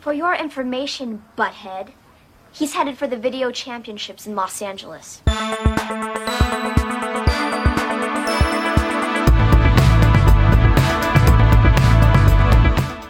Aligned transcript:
For 0.00 0.12
your 0.12 0.34
information, 0.34 1.24
butthead, 1.36 1.92
he's 2.52 2.74
headed 2.74 2.98
for 2.98 3.06
the 3.06 3.16
video 3.16 3.50
championships 3.50 4.26
in 4.26 4.34
Los 4.34 4.60
Angeles. 4.60 5.22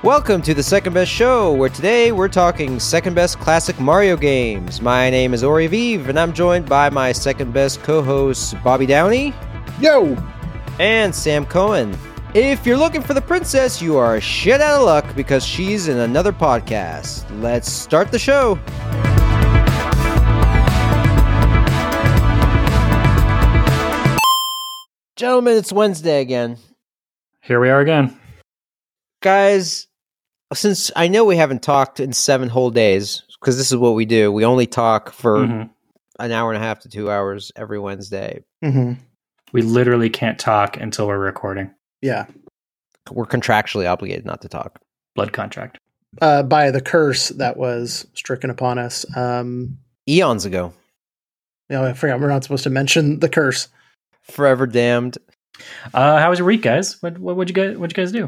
Welcome 0.04 0.42
to 0.42 0.52
the 0.52 0.62
Second 0.62 0.93
Best 0.93 1.11
Show, 1.11 1.54
where 1.54 1.70
today 1.70 2.12
we're 2.12 2.29
talking 2.29 2.79
second 2.79 3.14
best 3.14 3.38
classic 3.40 3.80
Mario 3.80 4.18
games. 4.18 4.82
My 4.82 5.08
name 5.08 5.32
is 5.32 5.42
Ori 5.42 5.66
Vive, 5.66 6.11
and 6.11 6.20
I'm 6.20 6.34
joined 6.34 6.68
by 6.68 6.90
my 6.90 7.11
second 7.11 7.54
best 7.54 7.82
co 7.82 8.02
hosts, 8.02 8.54
Bobby 8.62 8.84
Downey 8.84 9.32
Yo! 9.80 10.14
and 10.79 11.14
Sam 11.14 11.46
Cohen. 11.46 11.96
If 12.35 12.66
you're 12.66 12.77
looking 12.77 13.01
for 13.03 13.14
the 13.14 13.21
princess, 13.21 13.80
you 13.80 13.96
are 13.96 14.21
shit 14.21 14.61
out 14.61 14.80
of 14.80 14.87
luck 14.87 15.14
because 15.14 15.45
she's 15.46 15.87
in 15.87 15.98
another 15.98 16.33
podcast. 16.33 17.25
Let's 17.41 17.70
start 17.70 18.11
the 18.11 18.19
show. 18.19 18.59
Gentlemen, 25.16 25.56
it's 25.56 25.73
Wednesday 25.73 26.20
again. 26.20 26.56
Here 27.41 27.61
we 27.61 27.70
are 27.70 27.80
again. 27.80 28.19
Guys, 29.23 29.87
since 30.53 30.91
I 30.97 31.06
know 31.06 31.25
we 31.25 31.37
haven't 31.37 31.62
talked 31.62 32.01
in 32.01 32.12
seven 32.12 32.48
whole 32.48 32.70
days, 32.70 33.23
because 33.41 33.56
this 33.56 33.70
is 33.70 33.77
what 33.77 33.95
we 33.95 34.06
do, 34.06 34.33
we 34.33 34.45
only 34.45 34.66
talk 34.66 35.12
for 35.12 35.39
Mhm. 35.39 35.70
an 36.19 36.33
hour 36.33 36.53
and 36.53 36.61
a 36.61 36.66
half 36.66 36.80
to 36.80 36.89
two 36.89 37.11
hours 37.12 37.53
every 37.55 37.78
Wednesday. 37.78 38.42
Mm-hmm. 38.64 38.95
We 39.53 39.62
literally 39.62 40.11
can't 40.11 40.39
talk 40.39 40.77
until 40.77 41.06
we're 41.06 41.19
recording. 41.19 41.70
Yeah. 42.04 42.26
We're 43.10 43.24
contractually 43.24 43.90
obligated 43.90 44.26
not 44.26 44.42
to 44.42 44.48
talk. 44.48 44.78
Blood 45.14 45.32
contract. 45.32 45.78
Uh, 46.20 46.42
by 46.42 46.70
the 46.70 46.82
curse 46.82 47.30
that 47.30 47.56
was 47.56 48.06
stricken 48.12 48.50
upon 48.50 48.78
us. 48.78 49.06
Um, 49.16 49.78
Eons 50.06 50.44
ago. 50.44 50.74
you 51.70 51.77
know, 51.77 51.84
I 51.86 51.94
forgot 51.94 52.20
we're 52.20 52.28
not 52.28 52.42
supposed 52.42 52.64
to 52.64 52.70
mention 52.70 53.20
the 53.20 53.28
curse. 53.30 53.69
Forever 54.20 54.66
damned. 54.66 55.16
Uh, 55.94 56.19
how 56.19 56.28
was 56.28 56.38
your 56.41 56.46
week, 56.46 56.61
guys? 56.61 57.00
What 57.02 57.16
what 57.19 57.36
would 57.36 57.48
you 57.48 57.55
guys 57.55 57.78
what 57.78 57.91
you 57.91 57.94
guys 57.94 58.12
do? 58.12 58.24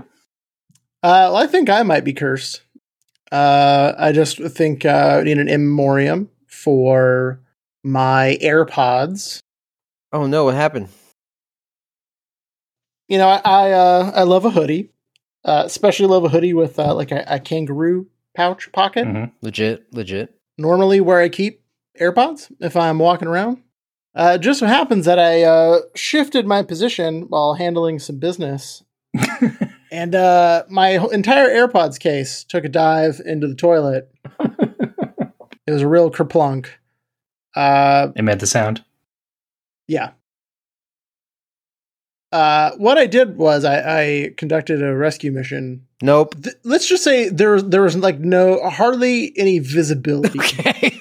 Uh, 1.03 1.29
well, 1.29 1.37
I 1.37 1.47
think 1.47 1.69
I 1.69 1.83
might 1.83 2.05
be 2.05 2.15
cursed. 2.15 2.63
Uh, 3.31 3.93
I 3.99 4.13
just 4.13 4.39
think 4.39 4.87
uh, 4.87 5.19
I 5.21 5.25
need 5.25 5.37
an 5.39 5.49
in 5.49 5.67
memoriam 5.67 6.31
for 6.47 7.41
my 7.85 8.39
AirPods. 8.41 9.41
Oh 10.13 10.27
no, 10.27 10.45
what 10.45 10.55
happened? 10.55 10.89
You 13.09 13.19
know, 13.19 13.29
I 13.29 13.41
I, 13.45 13.73
uh, 13.73 14.13
I 14.15 14.23
love 14.25 14.45
a 14.45 14.51
hoodie, 14.51 14.91
uh, 15.45 15.63
especially 15.67 16.07
love 16.07 16.25
a 16.25 16.29
hoodie 16.29 16.55
with 16.55 16.79
uh, 16.79 16.95
like 16.95 17.13
a, 17.13 17.25
a 17.27 17.39
kangaroo 17.41 18.07
pouch 18.35 18.71
pocket. 18.73 19.07
Mhm. 19.07 19.33
Legit, 19.43 19.87
legit. 19.93 20.35
Normally, 20.59 21.01
where 21.01 21.21
I 21.21 21.29
keep 21.29 21.63
AirPods 22.01 22.51
if 22.61 22.77
I'm 22.77 22.99
walking 22.99 23.29
around. 23.29 23.63
Uh, 24.15 24.33
it 24.37 24.39
just 24.41 24.61
so 24.61 24.67
happens 24.67 25.05
that 25.05 25.19
I 25.19 25.43
uh, 25.43 25.81
shifted 25.95 26.47
my 26.47 26.63
position 26.63 27.23
while 27.29 27.55
handling 27.55 27.99
some 27.99 28.19
business, 28.19 28.83
and 29.93 30.15
uh, 30.15 30.65
my 30.71 30.99
entire 31.13 31.49
AirPods 31.49 31.99
case 32.01 32.43
took 32.43 32.65
a 32.65 32.69
dive 32.71 33.21
into 33.25 33.47
the 33.47 33.55
toilet. 33.55 34.11
It 35.69 35.73
was 35.73 35.83
a 35.83 35.89
real 35.89 36.13
kerplunk. 36.13 36.69
Uh, 37.57 38.13
It 38.15 38.23
made 38.23 38.39
the 38.39 38.47
sound. 38.47 38.85
yeah. 39.89 40.13
Uh, 42.33 42.73
what 42.77 42.99
I 42.99 43.07
did 43.07 43.37
was 43.37 43.65
I, 43.65 44.01
I 44.01 44.31
conducted 44.37 44.83
a 44.83 44.95
rescue 44.95 45.31
mission. 45.31 45.87
Nope. 46.03 46.35
Th- 46.43 46.57
let's 46.65 46.89
just 46.89 47.05
say 47.05 47.29
there 47.29 47.63
there 47.63 47.83
was 47.83 47.97
like 47.97 48.19
no 48.19 48.69
hardly 48.69 49.33
any 49.37 49.59
visibility 49.61 50.39
Okay. 50.67 50.99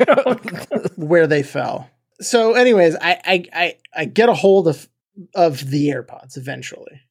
where 0.96 1.28
they 1.28 1.44
fell. 1.44 1.90
So, 2.22 2.54
anyways, 2.54 2.96
I 2.96 3.20
I 3.26 3.46
I, 3.54 3.78
I 3.96 4.06
get 4.06 4.30
a 4.30 4.34
hold 4.34 4.68
of 4.68 4.88
of 5.34 5.70
the 5.70 5.90
AirPods 5.90 6.38
eventually, 6.38 7.02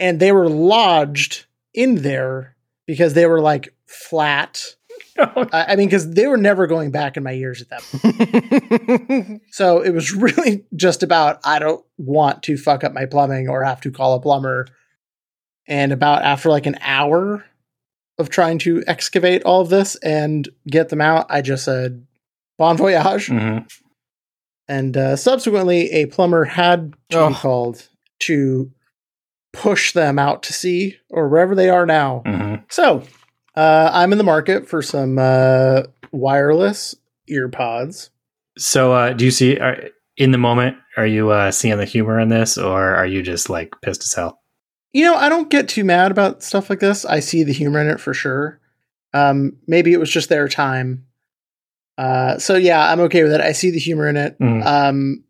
and 0.00 0.18
they 0.18 0.32
were 0.32 0.48
lodged 0.48 1.46
in 1.74 2.02
there 2.02 2.56
because 2.86 3.14
they 3.14 3.26
were 3.26 3.40
like 3.40 3.74
flat. 3.86 4.76
I, 5.18 5.66
I 5.72 5.76
mean, 5.76 5.86
because 5.88 6.10
they 6.12 6.26
were 6.26 6.36
never 6.36 6.66
going 6.66 6.90
back 6.90 7.16
in 7.16 7.22
my 7.22 7.32
ears 7.32 7.62
at 7.62 7.68
that 7.70 7.82
point. 7.82 9.42
So 9.50 9.80
it 9.82 9.90
was 9.92 10.12
really 10.12 10.64
just 10.76 11.02
about 11.02 11.40
I 11.44 11.58
don't 11.58 11.84
want 11.96 12.42
to 12.44 12.56
fuck 12.56 12.84
up 12.84 12.92
my 12.92 13.06
plumbing 13.06 13.48
or 13.48 13.64
have 13.64 13.80
to 13.82 13.90
call 13.90 14.14
a 14.14 14.20
plumber. 14.20 14.66
And 15.66 15.92
about 15.92 16.22
after 16.22 16.48
like 16.48 16.66
an 16.66 16.78
hour 16.80 17.44
of 18.18 18.30
trying 18.30 18.58
to 18.60 18.82
excavate 18.86 19.42
all 19.44 19.60
of 19.60 19.68
this 19.68 19.96
and 19.96 20.48
get 20.66 20.88
them 20.88 21.00
out, 21.00 21.26
I 21.30 21.42
just 21.42 21.64
said 21.64 22.06
bon 22.56 22.76
voyage. 22.76 23.28
Mhm. 23.28 23.68
And 24.68 24.96
uh, 24.96 25.16
subsequently, 25.16 25.90
a 25.92 26.06
plumber 26.06 26.44
had 26.44 26.94
to 27.10 27.18
Oh. 27.18 27.28
be 27.30 27.34
called 27.34 27.88
to 28.20 28.70
push 29.52 29.92
them 29.92 30.18
out 30.18 30.42
to 30.44 30.52
sea 30.52 30.96
or 31.10 31.28
wherever 31.28 31.54
they 31.54 31.70
are 31.70 31.86
now. 31.86 32.22
Mhm. 32.26 32.64
So 32.70 33.02
uh, 33.58 33.90
I'm 33.92 34.12
in 34.12 34.18
the 34.18 34.24
market 34.24 34.68
for 34.68 34.82
some 34.82 35.18
uh, 35.18 35.82
wireless 36.12 36.94
earpods. 37.28 38.10
So, 38.56 38.92
uh, 38.92 39.12
do 39.14 39.24
you 39.24 39.32
see 39.32 39.58
are, 39.58 39.90
in 40.16 40.30
the 40.30 40.38
moment? 40.38 40.76
Are 40.96 41.06
you 41.06 41.30
uh, 41.30 41.50
seeing 41.50 41.76
the 41.76 41.84
humor 41.84 42.20
in 42.20 42.28
this, 42.28 42.56
or 42.56 42.94
are 42.94 43.06
you 43.06 43.20
just 43.20 43.50
like 43.50 43.74
pissed 43.82 44.04
as 44.04 44.14
hell? 44.14 44.40
You 44.92 45.04
know, 45.04 45.16
I 45.16 45.28
don't 45.28 45.50
get 45.50 45.68
too 45.68 45.82
mad 45.82 46.12
about 46.12 46.44
stuff 46.44 46.70
like 46.70 46.78
this. 46.78 47.04
I 47.04 47.18
see 47.18 47.42
the 47.42 47.52
humor 47.52 47.80
in 47.80 47.88
it 47.88 48.00
for 48.00 48.14
sure. 48.14 48.60
Um, 49.12 49.56
maybe 49.66 49.92
it 49.92 49.98
was 49.98 50.10
just 50.10 50.28
their 50.28 50.48
time. 50.48 51.06
Uh, 51.96 52.38
so 52.38 52.54
yeah, 52.54 52.92
I'm 52.92 53.00
okay 53.00 53.24
with 53.24 53.32
it. 53.32 53.40
I 53.40 53.52
see 53.52 53.70
the 53.72 53.80
humor 53.80 54.08
in 54.08 54.16
it. 54.16 54.38
Mhm. 54.38 54.64
Um, 54.64 55.24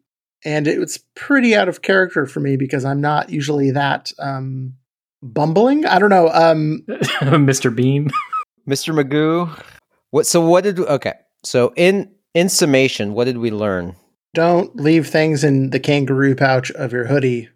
and 0.44 0.68
it's 0.68 0.98
pretty 1.14 1.54
out 1.54 1.68
of 1.68 1.80
character 1.80 2.26
for 2.26 2.40
me 2.40 2.56
because 2.56 2.84
I'm 2.84 3.00
not 3.00 3.30
usually 3.30 3.70
that 3.70 4.12
um, 4.18 4.74
bumbling. 5.22 5.86
I 5.86 5.98
don't 5.98 6.10
know. 6.10 6.28
Um, 6.28 6.84
Mr. 6.88 7.74
Bean. 7.74 8.10
Mr. 8.68 8.94
Magoo. 8.94 9.62
What 10.10 10.26
so 10.26 10.40
what 10.40 10.64
did 10.64 10.78
okay. 10.78 11.14
So 11.44 11.72
in 11.76 12.12
in 12.34 12.48
summation, 12.48 13.14
what 13.14 13.24
did 13.24 13.38
we 13.38 13.50
learn? 13.50 13.96
don't 14.34 14.76
leave 14.76 15.08
things 15.08 15.44
in 15.44 15.70
the 15.70 15.80
kangaroo 15.80 16.34
pouch 16.34 16.70
of 16.72 16.92
your 16.92 17.06
hoodie. 17.06 17.48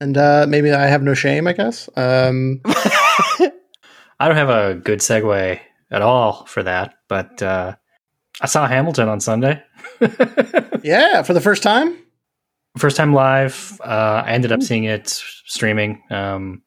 And 0.00 0.16
uh, 0.16 0.46
maybe 0.48 0.72
I 0.72 0.86
have 0.86 1.02
no 1.02 1.14
shame, 1.14 1.46
I 1.46 1.52
guess. 1.52 1.88
Um, 1.96 2.60
I 2.64 4.28
don't 4.28 4.36
have 4.36 4.48
a 4.48 4.74
good 4.76 5.00
segue 5.00 5.60
at 5.90 6.02
all 6.02 6.46
for 6.46 6.62
that, 6.62 6.94
but 7.08 7.42
uh, 7.42 7.74
I 8.40 8.46
saw 8.46 8.66
Hamilton 8.66 9.08
on 9.08 9.20
Sunday. 9.20 9.62
yeah, 10.82 11.22
for 11.22 11.34
the 11.34 11.40
first 11.40 11.62
time. 11.62 11.96
First 12.78 12.96
time 12.96 13.12
live. 13.12 13.78
Uh, 13.84 14.22
I 14.24 14.30
ended 14.30 14.52
up 14.52 14.62
seeing 14.62 14.84
it 14.84 15.08
streaming. 15.08 16.02
Um, 16.10 16.62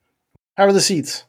How 0.56 0.66
are 0.66 0.74
the 0.74 0.82
seats? 0.82 1.24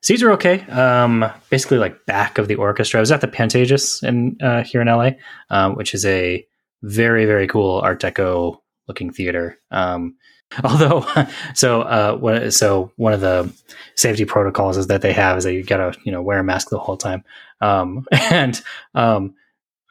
seats 0.00 0.22
are 0.22 0.30
okay. 0.32 0.60
Um, 0.66 1.24
basically, 1.50 1.78
like 1.78 2.06
back 2.06 2.38
of 2.38 2.48
the 2.48 2.54
orchestra. 2.54 2.98
I 2.98 3.00
was 3.00 3.12
at 3.12 3.20
the 3.20 3.28
Pantages 3.28 4.02
in 4.02 4.36
uh, 4.40 4.62
here 4.64 4.80
in 4.80 4.88
LA, 4.88 5.10
um, 5.50 5.74
which 5.74 5.94
is 5.94 6.04
a 6.04 6.46
very 6.82 7.24
very 7.26 7.46
cool 7.46 7.80
Art 7.80 8.00
Deco 8.00 8.60
looking 8.86 9.12
theater. 9.12 9.58
Um, 9.70 10.16
although, 10.64 11.06
so 11.54 11.82
uh, 11.82 12.50
so 12.50 12.92
one 12.96 13.12
of 13.12 13.20
the 13.20 13.52
safety 13.94 14.24
protocols 14.24 14.76
is 14.76 14.86
that 14.86 15.02
they 15.02 15.12
have 15.12 15.38
is 15.38 15.44
that 15.44 15.54
you 15.54 15.62
gotta 15.62 15.98
you 16.04 16.12
know 16.12 16.22
wear 16.22 16.38
a 16.38 16.44
mask 16.44 16.70
the 16.70 16.78
whole 16.78 16.96
time. 16.96 17.24
Um, 17.60 18.06
and 18.12 18.60
um, 18.94 19.34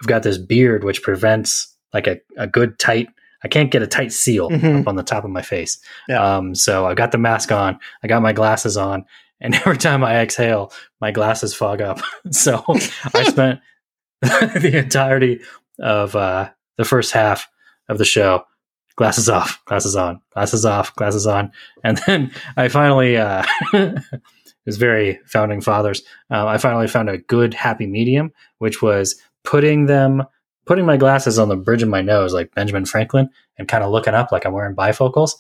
I've 0.02 0.08
got 0.08 0.24
this 0.24 0.38
beard 0.38 0.84
which 0.84 1.04
prevents 1.04 1.76
like 1.94 2.08
a, 2.08 2.20
a 2.38 2.48
good 2.48 2.80
tight. 2.80 3.08
I 3.44 3.48
can't 3.48 3.72
get 3.72 3.82
a 3.84 3.88
tight 3.88 4.12
seal 4.12 4.50
Mhm. 4.50 4.82
up 4.82 4.88
on 4.88 4.96
the 4.96 5.04
top 5.04 5.24
of 5.24 5.30
my 5.30 5.42
face. 5.42 5.80
Yeah. 6.10 6.38
Um, 6.38 6.56
so 6.56 6.86
I've 6.88 6.96
got 6.98 7.12
the 7.12 7.18
mask 7.18 7.52
on. 7.52 7.80
I 8.04 8.08
got 8.08 8.22
my 8.22 8.34
glasses 8.34 8.78
on, 8.78 9.06
and 9.42 9.54
every 9.56 9.78
time 9.78 10.04
I 10.04 10.18
exhale, 10.18 10.72
my 11.02 11.12
glasses 11.12 11.54
fog 11.54 11.82
up. 11.82 12.00
so 12.32 12.64
I 13.14 13.24
spent 13.30 13.60
the 14.22 14.72
entirety 14.78 15.42
of 15.80 16.16
uh, 16.16 16.50
the 16.78 16.86
first 16.86 17.12
half 17.12 17.48
of 17.90 17.98
the 18.00 18.06
show 18.06 18.44
glasses 18.96 19.30
off, 19.30 19.64
glasses 19.66 19.96
on, 19.96 20.20
glasses 20.34 20.66
off, 20.66 20.96
glasses 20.96 21.28
on, 21.28 21.52
and 21.84 21.98
then 22.08 22.32
I 22.58 22.68
finally. 22.68 23.18
Uh, 23.18 23.44
it 23.74 24.02
was 24.66 24.78
very 24.78 25.20
founding 25.26 25.62
fathers. 25.62 26.02
Uh, 26.32 26.46
I 26.48 26.58
finally 26.58 26.88
found 26.88 27.10
a 27.10 27.20
good 27.20 27.54
happy 27.54 27.86
medium, 27.88 28.34
which 28.58 28.82
was 28.82 29.16
putting 29.46 29.86
them, 29.86 30.24
putting 30.68 30.86
my 30.86 30.98
glasses 30.98 31.40
on 31.40 31.50
the 31.50 31.56
bridge 31.56 31.82
of 31.82 31.90
my 31.90 32.02
nose, 32.02 32.34
like 32.34 32.54
Benjamin 32.54 32.86
Franklin, 32.86 33.30
and 33.58 33.68
kind 33.68 33.84
of 33.84 33.92
looking 33.92 34.14
up 34.14 34.32
like 34.32 34.46
I'm 34.46 34.54
wearing 34.54 34.76
bifocals, 34.76 35.32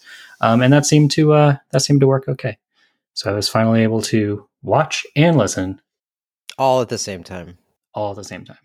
um, 0.42 0.62
and 0.62 0.74
that 0.74 0.86
seemed 0.86 1.12
to 1.12 1.34
uh, 1.34 1.58
that 1.72 1.82
seemed 1.82 2.00
to 2.02 2.08
work 2.08 2.28
okay. 2.28 2.58
So 3.14 3.30
I 3.32 3.34
was 3.36 3.50
finally 3.50 3.84
able 3.84 4.02
to 4.04 4.48
watch 4.64 5.06
and 5.16 5.38
listen 5.38 5.82
All 6.58 6.82
at 6.82 6.90
the 6.90 6.98
same 6.98 7.24
time. 7.24 7.58
all 7.94 8.12
at 8.12 8.16
the 8.18 8.24
same 8.24 8.46
time. 8.46 8.58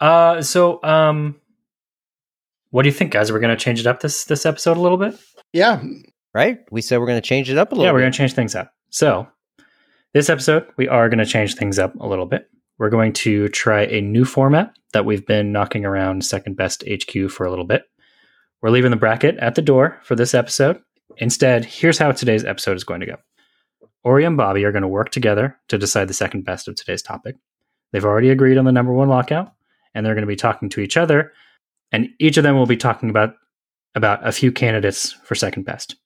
Uh, 0.00 0.42
so 0.42 0.82
um, 0.82 1.36
what 2.70 2.82
do 2.82 2.88
you 2.88 2.94
think, 2.94 3.12
guys? 3.12 3.30
We're 3.30 3.38
going 3.40 3.56
to 3.56 3.62
change 3.64 3.78
it 3.80 3.86
up 3.86 4.00
this 4.00 4.24
this 4.24 4.44
episode 4.46 4.76
a 4.76 4.80
little 4.80 4.98
bit. 4.98 5.14
Yeah, 5.52 5.82
Right? 6.34 6.60
We 6.70 6.80
said 6.80 6.98
we're 6.98 7.06
gonna 7.06 7.20
change 7.20 7.50
it 7.50 7.58
up 7.58 7.72
a 7.72 7.74
little 7.74 7.84
Yeah, 7.84 7.92
we're 7.92 7.98
bit. 7.98 8.04
going 8.04 8.12
to 8.12 8.18
change 8.18 8.32
things 8.32 8.54
up. 8.54 8.72
So 8.90 9.28
This 10.14 10.28
episode, 10.30 10.66
we 10.76 10.88
are 10.88 11.08
going 11.08 11.18
to 11.18 11.26
change 11.26 11.54
things 11.56 11.78
up 11.78 11.94
a 12.00 12.06
little 12.06 12.26
bit. 12.26 12.48
We're 12.78 12.90
going 12.90 13.12
to 13.14 13.48
try 13.48 13.82
a 13.82 14.00
new 14.00 14.24
format 14.24 14.74
that 14.92 15.04
we've 15.04 15.26
been 15.26 15.52
knocking 15.52 15.84
around 15.84 16.24
Second 16.24 16.56
Best 16.56 16.84
HQ 16.88 17.30
for 17.30 17.44
a 17.44 17.50
little 17.50 17.64
bit. 17.64 17.84
We're 18.60 18.70
leaving 18.70 18.90
the 18.90 18.96
bracket 18.96 19.36
at 19.38 19.54
the 19.54 19.62
door 19.62 19.98
for 20.02 20.14
this 20.14 20.34
episode. 20.34 20.80
Instead, 21.18 21.64
here's 21.64 21.98
how 21.98 22.12
today's 22.12 22.44
episode 22.44 22.76
is 22.76 22.84
going 22.84 23.00
to 23.00 23.06
go 23.06 23.16
Ori 24.04 24.24
and 24.24 24.36
Bobby 24.36 24.64
are 24.64 24.72
going 24.72 24.82
to 24.82 24.88
work 24.88 25.10
together 25.10 25.58
to 25.68 25.78
decide 25.78 26.08
the 26.08 26.14
second 26.14 26.44
best 26.44 26.68
of 26.68 26.74
today's 26.74 27.02
topic. 27.02 27.36
They've 27.92 28.04
already 28.04 28.30
agreed 28.30 28.58
on 28.58 28.64
the 28.64 28.72
number 28.72 28.92
one 28.92 29.08
lockout, 29.08 29.52
and 29.94 30.04
they're 30.04 30.14
going 30.14 30.22
to 30.22 30.26
be 30.26 30.36
talking 30.36 30.68
to 30.70 30.80
each 30.80 30.96
other, 30.96 31.32
and 31.92 32.08
each 32.18 32.36
of 32.36 32.42
them 32.42 32.56
will 32.56 32.66
be 32.66 32.76
talking 32.76 33.10
about 33.10 33.34
about 33.94 34.26
a 34.26 34.32
few 34.32 34.50
candidates 34.50 35.12
for 35.12 35.34
second 35.34 35.64
best. 35.64 35.96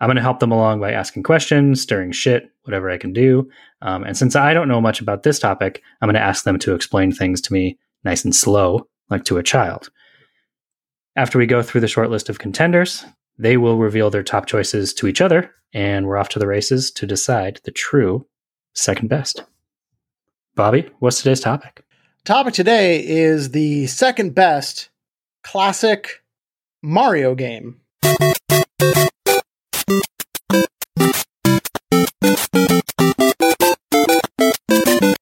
I'm 0.00 0.08
going 0.08 0.16
to 0.16 0.22
help 0.22 0.40
them 0.40 0.52
along 0.52 0.80
by 0.80 0.92
asking 0.92 1.24
questions, 1.24 1.80
stirring 1.80 2.12
shit, 2.12 2.50
whatever 2.62 2.90
I 2.90 2.96
can 2.96 3.12
do. 3.12 3.50
Um, 3.82 4.02
and 4.02 4.16
since 4.16 4.34
I 4.34 4.54
don't 4.54 4.68
know 4.68 4.80
much 4.80 5.00
about 5.00 5.22
this 5.22 5.38
topic, 5.38 5.82
I'm 6.00 6.06
going 6.06 6.14
to 6.14 6.20
ask 6.20 6.44
them 6.44 6.58
to 6.60 6.74
explain 6.74 7.12
things 7.12 7.40
to 7.42 7.52
me 7.52 7.78
nice 8.04 8.24
and 8.24 8.34
slow, 8.34 8.88
like 9.10 9.24
to 9.24 9.38
a 9.38 9.42
child. 9.42 9.90
After 11.16 11.38
we 11.38 11.46
go 11.46 11.62
through 11.62 11.82
the 11.82 11.88
short 11.88 12.08
list 12.08 12.30
of 12.30 12.38
contenders, 12.38 13.04
they 13.38 13.56
will 13.56 13.76
reveal 13.76 14.10
their 14.10 14.22
top 14.22 14.46
choices 14.46 14.94
to 14.94 15.06
each 15.06 15.20
other, 15.20 15.54
and 15.74 16.06
we're 16.06 16.16
off 16.16 16.28
to 16.30 16.38
the 16.38 16.46
races 16.46 16.90
to 16.92 17.06
decide 17.06 17.60
the 17.64 17.70
true 17.70 18.26
second 18.74 19.08
best. 19.08 19.44
Bobby, 20.54 20.88
what's 20.98 21.18
today's 21.18 21.40
topic? 21.40 21.84
Topic 22.24 22.54
today 22.54 23.06
is 23.06 23.50
the 23.50 23.86
second 23.86 24.34
best 24.34 24.90
classic 25.42 26.22
Mario 26.82 27.34
game. 27.34 27.80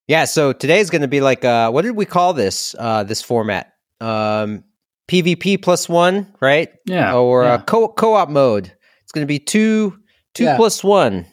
Yeah, 0.08 0.24
so 0.24 0.52
today's 0.52 0.90
going 0.90 1.02
to 1.02 1.08
be 1.08 1.20
like 1.20 1.44
uh 1.44 1.70
what 1.70 1.82
did 1.82 1.94
we 1.94 2.04
call 2.06 2.32
this 2.32 2.74
uh 2.78 3.04
this 3.04 3.22
format? 3.22 3.72
Um 4.00 4.64
PvP 5.08 5.62
plus 5.62 5.88
1, 5.88 6.34
right? 6.40 6.70
Yeah. 6.86 7.14
Or 7.14 7.44
yeah. 7.44 7.54
uh, 7.54 7.62
co 7.62 7.88
co-op 7.88 8.28
mode. 8.28 8.72
It's 9.02 9.12
going 9.12 9.22
to 9.26 9.28
be 9.28 9.38
2 9.38 9.96
2 10.34 10.44
Yeah. 10.44 10.56
plus 10.56 10.82
1 10.84 11.26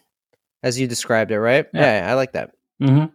as 0.63 0.79
you 0.79 0.87
described 0.87 1.31
it, 1.31 1.39
right? 1.39 1.65
Yeah. 1.73 2.05
Yeah, 2.05 2.11
I 2.11 2.13
like 2.15 2.33
that. 2.33 2.51
Mhm. 2.81 3.11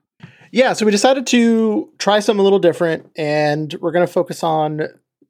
Yeah, 0.53 0.73
so 0.73 0.85
we 0.85 0.91
decided 0.91 1.27
to 1.29 1.93
try 1.99 2.19
something 2.21 2.41
a 2.41 2.43
little 2.43 2.59
different, 2.59 3.07
and 3.17 3.73
we're 3.81 3.93
going 3.93 4.05
to 4.07 4.13
focus 4.13 4.43
on, 4.43 4.81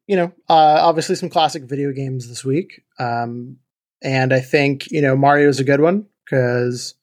you 0.07 0.17
know, 0.17 0.33
uh, 0.49 0.79
obviously 0.81 1.15
some 1.15 1.29
classic 1.29 1.65
video 1.65 1.93
games 1.93 2.27
this 2.27 2.43
week. 2.43 2.81
Um, 2.99 3.59
and 4.03 4.33
I 4.33 4.41
think 4.41 4.91
you 4.91 5.03
know 5.03 5.15
Mario 5.17 5.49
is 5.49 5.61
a 5.61 5.65
good 5.65 5.81
one 5.81 6.07
because 6.25 6.95
I 6.95 6.97
feel 6.97 7.00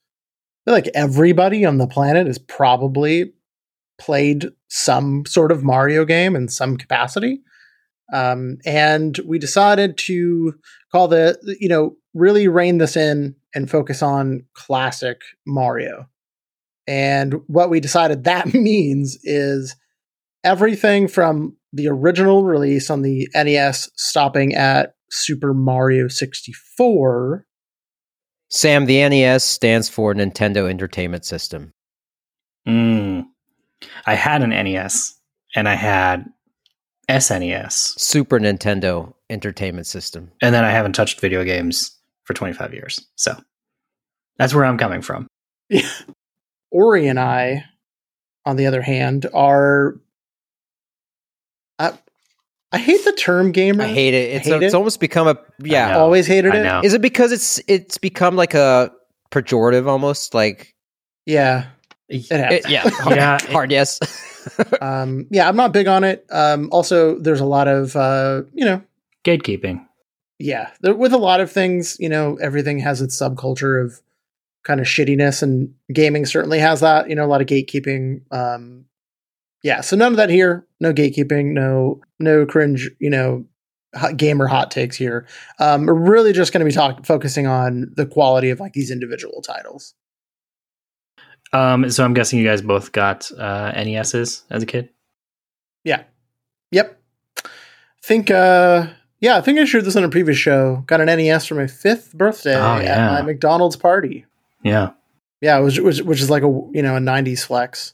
like 0.72 0.90
everybody 0.94 1.66
on 1.66 1.78
the 1.78 1.88
planet 1.88 2.28
has 2.28 2.38
probably 2.38 3.34
played 3.98 4.48
some 4.68 5.26
sort 5.26 5.52
of 5.52 5.64
Mario 5.64 6.06
game 6.06 6.36
in 6.36 6.48
some 6.50 6.78
capacity. 6.78 7.42
Um, 8.14 8.58
and 8.66 9.18
we 9.26 9.40
decided 9.40 9.98
to 10.00 10.54
call 10.92 11.08
the 11.08 11.38
you 11.60 11.68
know 11.68 11.96
really 12.14 12.48
rein 12.48 12.78
this 12.78 12.96
in 12.96 13.36
and 13.54 13.70
focus 13.70 14.02
on 14.02 14.46
classic 14.54 15.22
Mario. 15.46 16.08
And 16.88 17.42
what 17.48 17.70
we 17.70 17.80
decided 17.80 18.24
that 18.24 18.54
means 18.54 19.18
is 19.24 19.76
everything 20.44 21.08
from 21.08 21.58
the 21.74 21.88
original 21.88 22.44
release 22.46 22.90
on 22.90 23.02
the 23.02 23.28
NES 23.36 23.90
stopping 23.96 24.54
at 24.56 24.96
Super 25.12 25.54
Mario 25.54 26.08
64. 26.08 27.46
Sam, 28.50 28.86
the 28.86 29.08
NES 29.08 29.44
stands 29.44 29.90
for 29.90 30.14
Nintendo 30.14 30.70
Entertainment 30.70 31.26
System. 31.26 31.74
Mm. 32.68 33.26
I 34.06 34.14
had 34.16 34.42
an 34.42 34.50
NES 34.50 35.16
and 35.56 35.68
I 35.68 35.76
had 35.76 36.26
SNES, 37.10 38.00
Super 38.00 38.40
Nintendo 38.40 39.14
Entertainment 39.30 39.88
System. 39.88 40.32
and 40.42 40.54
then 40.54 40.64
I 40.64 40.72
haven't 40.72 40.94
touched 40.94 41.20
video 41.20 41.44
games 41.44 41.98
for 42.24 42.34
25 42.34 42.74
years. 42.74 43.06
So 43.16 43.36
that's 44.38 44.54
where 44.54 44.66
I'm 44.66 44.78
coming 44.78 45.02
from. 45.02 45.28
Ori 46.72 47.08
and 47.08 47.20
I, 47.20 47.66
on 48.46 48.56
the 48.56 48.68
other 48.68 48.82
hand, 48.82 49.26
are. 49.34 49.96
I, 52.72 52.78
I 52.78 52.80
hate 52.80 53.04
the 53.06 53.14
term 53.14 53.52
gamer. 53.52 53.84
I 53.84 53.88
hate 53.88 54.14
it. 54.14 54.36
It's 54.36 54.48
Hate 54.48 54.62
it's 54.64 54.74
it? 54.74 54.78
almost 54.78 55.00
become 55.00 55.28
a 55.28 55.38
yeah. 55.60 55.92
know. 55.92 56.00
Always 56.00 56.28
hated 56.28 56.54
I 56.54 56.60
it. 56.60 56.64
know. 56.64 56.82
Is 56.84 56.94
it 56.94 57.02
because 57.02 57.32
it's 57.32 57.62
it's 57.68 57.98
become 57.98 58.36
like 58.36 58.54
a 58.54 58.92
pejorative 59.32 59.88
almost 59.88 60.34
like 60.34 60.74
Yeah. 61.26 61.66
It 62.10 62.30
has. 62.32 62.54
it, 62.66 62.70
yeah 62.70 62.90
Yeah, 63.10 63.38
hard 63.52 63.72
yes 63.72 64.00
um, 64.82 65.28
yeah, 65.30 65.48
I'm 65.50 65.58
not 65.58 65.74
big 65.74 65.88
on 65.88 66.04
it. 66.06 66.26
Um, 66.32 66.70
also, 66.72 67.20
there's 67.20 67.42
a 67.42 67.46
lot 67.46 67.68
of, 67.68 67.96
uh, 67.98 68.44
you 68.54 68.64
know, 68.64 68.82
Gatekeeping. 69.26 69.86
yeah, 70.40 70.70
there, 70.80 70.96
with 70.96 71.12
a 71.12 71.18
lot 71.18 71.42
of 71.42 71.52
things, 71.52 71.98
you 72.00 72.08
know, 72.08 72.38
everything 72.42 72.80
has 72.80 73.02
its 73.02 73.20
subculture 73.22 73.84
of 73.84 74.00
kind 74.64 74.80
of 74.80 74.86
shittiness, 74.86 75.44
and 75.44 75.74
gaming 75.92 76.26
certainly 76.26 76.60
has 76.60 76.80
that. 76.80 77.10
You 77.10 77.16
know, 77.16 77.26
a 77.26 77.28
lot 77.28 77.42
of 77.42 77.48
gatekeeping. 77.48 78.22
Um, 78.32 78.86
yeah, 79.64 79.82
so 79.82 79.96
none 79.96 80.14
of 80.14 80.18
that 80.18 80.30
here. 80.30 80.66
No 80.80 80.94
gatekeeping. 80.94 81.54
No, 81.54 82.02
no 82.20 82.46
cringe. 82.46 82.90
You 83.00 83.10
know, 83.10 83.46
hot, 83.96 84.18
gamer 84.18 84.48
hot 84.48 84.72
takes 84.72 84.96
here. 84.96 85.28
Um, 85.60 85.86
we're 85.86 85.94
really 85.94 86.34
just 86.34 86.54
going 86.54 86.60
to 86.60 86.66
be 86.66 86.72
talking, 86.72 87.04
focusing 87.04 87.48
on 87.48 87.92
the 87.96 88.06
quality 88.06 88.50
of 88.50 88.60
like 88.60 88.74
these 88.74 88.92
individual 88.92 89.42
titles. 89.42 89.94
Um, 91.54 91.90
so 91.90 92.04
I'm 92.04 92.14
guessing 92.14 92.40
you 92.40 92.46
guys 92.46 92.62
both 92.62 92.92
got 92.92 93.32
uh, 93.38 93.72
NESs 93.72 94.44
as 94.50 94.64
a 94.64 94.66
kid. 94.66 94.90
Yeah. 95.84 96.04
Yep. 96.72 97.00
Think. 98.04 98.30
uh 98.30 98.88
Yeah, 99.22 99.38
I 99.38 99.42
think 99.42 99.58
I 99.60 99.66
shared 99.66 99.86
this 99.86 99.96
on 99.96 100.04
a 100.04 100.10
previous 100.10 100.38
show. 100.38 100.84
Got 100.88 101.02
an 101.02 101.08
NES 101.08 101.46
for 101.46 101.56
my 101.56 101.68
fifth 101.68 102.14
birthday 102.14 102.56
Oh, 102.56 102.78
at 102.78 103.12
my 103.14 103.22
McDonald's 103.22 103.78
party. 103.78 104.26
Yeah. 104.64 104.92
Yeah, 105.40 105.58
it 105.58 105.62
was, 105.62 105.80
which, 105.80 106.02
which 106.02 106.20
is 106.22 106.30
like 106.30 106.44
a 106.44 106.48
you 106.74 106.82
know 106.82 106.96
a 106.96 107.00
'90s 107.00 107.46
flex. 107.46 107.94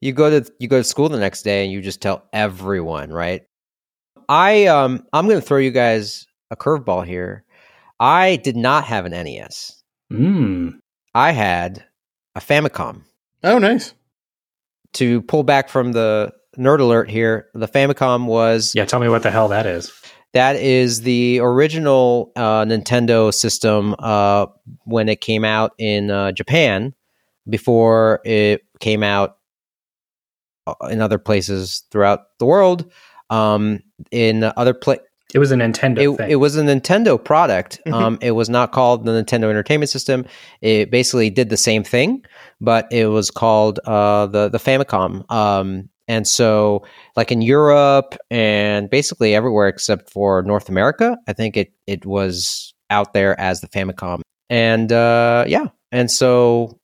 You 0.00 0.12
go 0.12 0.40
to 0.40 0.52
you 0.58 0.68
go 0.68 0.78
to 0.78 0.84
school 0.84 1.08
the 1.08 1.18
next 1.18 1.42
day 1.42 1.64
and 1.64 1.72
you 1.72 1.80
just 1.80 2.00
tell 2.00 2.24
everyone 2.32 3.10
right 3.10 3.42
i 4.28 4.66
um 4.66 5.04
i'm 5.12 5.26
gonna 5.28 5.40
throw 5.40 5.58
you 5.58 5.70
guys 5.70 6.26
a 6.50 6.56
curveball 6.56 7.04
here 7.06 7.44
i 8.00 8.36
did 8.36 8.56
not 8.56 8.84
have 8.84 9.04
an 9.06 9.12
nes 9.12 9.74
Mm. 10.12 10.78
i 11.14 11.32
had 11.32 11.84
a 12.34 12.40
famicom 12.40 13.02
Oh, 13.44 13.58
nice. 13.58 13.92
to 14.94 15.22
pull 15.22 15.42
back 15.42 15.68
from 15.68 15.92
the 15.92 16.32
nerd 16.58 16.80
alert 16.80 17.10
here 17.10 17.48
the 17.54 17.68
famicom 17.68 18.26
was 18.26 18.72
Yeah. 18.74 18.84
Tell 18.86 19.00
me 19.00 19.08
what 19.08 19.22
the 19.22 19.30
hell 19.30 19.48
that 19.48 19.66
is. 19.66 19.92
that 20.32 20.56
is 20.56 21.02
the 21.02 21.38
original 21.40 22.32
uh, 22.36 22.64
nintendo 22.64 23.32
system 23.32 23.94
uh, 23.98 24.46
when 24.84 25.08
it 25.08 25.20
came 25.20 25.44
out 25.44 25.72
in 25.78 26.10
uh, 26.10 26.32
japan 26.32 26.94
before 27.48 28.20
it 28.24 28.62
came 28.80 29.02
out 29.02 29.37
in 30.90 31.00
other 31.00 31.18
places 31.18 31.82
throughout 31.90 32.38
the 32.38 32.46
world 32.46 32.90
um, 33.30 33.80
in 34.10 34.44
other 34.56 34.72
pla- 34.74 34.96
It 35.34 35.38
was 35.38 35.52
a 35.52 35.56
Nintendo 35.56 36.14
it, 36.14 36.16
thing. 36.16 36.30
it 36.30 36.36
was 36.36 36.56
a 36.56 36.62
Nintendo 36.62 37.22
product. 37.22 37.80
Mhm. 37.86 37.92
Um, 37.92 38.18
it 38.22 38.30
was 38.32 38.48
not 38.48 38.72
called 38.72 39.04
the 39.04 39.12
Nintendo 39.12 39.50
Entertainment 39.50 39.90
System. 39.90 40.24
It 40.62 40.90
basically 40.90 41.28
did 41.30 41.50
the 41.50 41.56
same 41.56 41.84
thing, 41.84 42.24
but 42.60 42.90
it 42.90 43.06
was 43.06 43.30
called 43.30 43.80
uh, 43.84 44.26
the 44.26 44.48
the 44.48 44.58
Famicom. 44.58 45.30
Um, 45.30 45.90
and 46.08 46.26
so, 46.26 46.84
like 47.16 47.30
in 47.30 47.42
Europe 47.42 48.16
and 48.30 48.88
basically 48.88 49.34
everywhere 49.34 49.68
except 49.68 50.08
for 50.10 50.42
North 50.42 50.70
America, 50.70 51.18
I 51.28 51.34
think 51.34 51.58
it 51.58 51.72
it 51.86 52.06
was 52.06 52.72
out 52.88 53.12
there 53.12 53.38
as 53.38 53.60
the 53.60 53.68
Famicom. 53.68 54.22
And 54.48 54.90
uh, 54.90 55.44
yeah, 55.46 55.66
and 55.92 56.10
so 56.10 56.80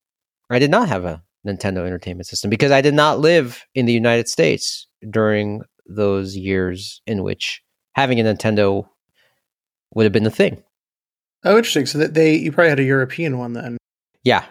I 0.51 0.59
did 0.59 0.71
not 0.71 0.89
have 0.91 1.07
a 1.07 1.23
Nintendo 1.47 1.87
Entertainment 1.87 2.27
System 2.27 2.51
because 2.51 2.73
I 2.73 2.81
did 2.81 2.95
not 2.95 3.21
live 3.21 3.65
in 3.75 3.87
the 3.87 3.93
United 3.93 4.29
States 4.29 4.87
during 5.11 5.63
those 5.87 6.37
years 6.37 7.03
in 7.07 7.23
which 7.23 7.63
having 7.95 8.19
a 8.19 8.25
Nintendo 8.25 8.87
would 9.95 10.05
have 10.05 10.13
been 10.13 10.25
the 10.25 10.31
thing. 10.31 10.63
Oh, 11.45 11.57
interesting. 11.57 11.87
So 11.87 11.99
that 11.99 12.15
they 12.15 12.35
you 12.35 12.53
probably 12.53 12.71
had 12.71 12.81
a 12.81 12.85
European 12.85 13.39
one 13.39 13.53
then. 13.53 13.77
Yeah. 14.23 14.45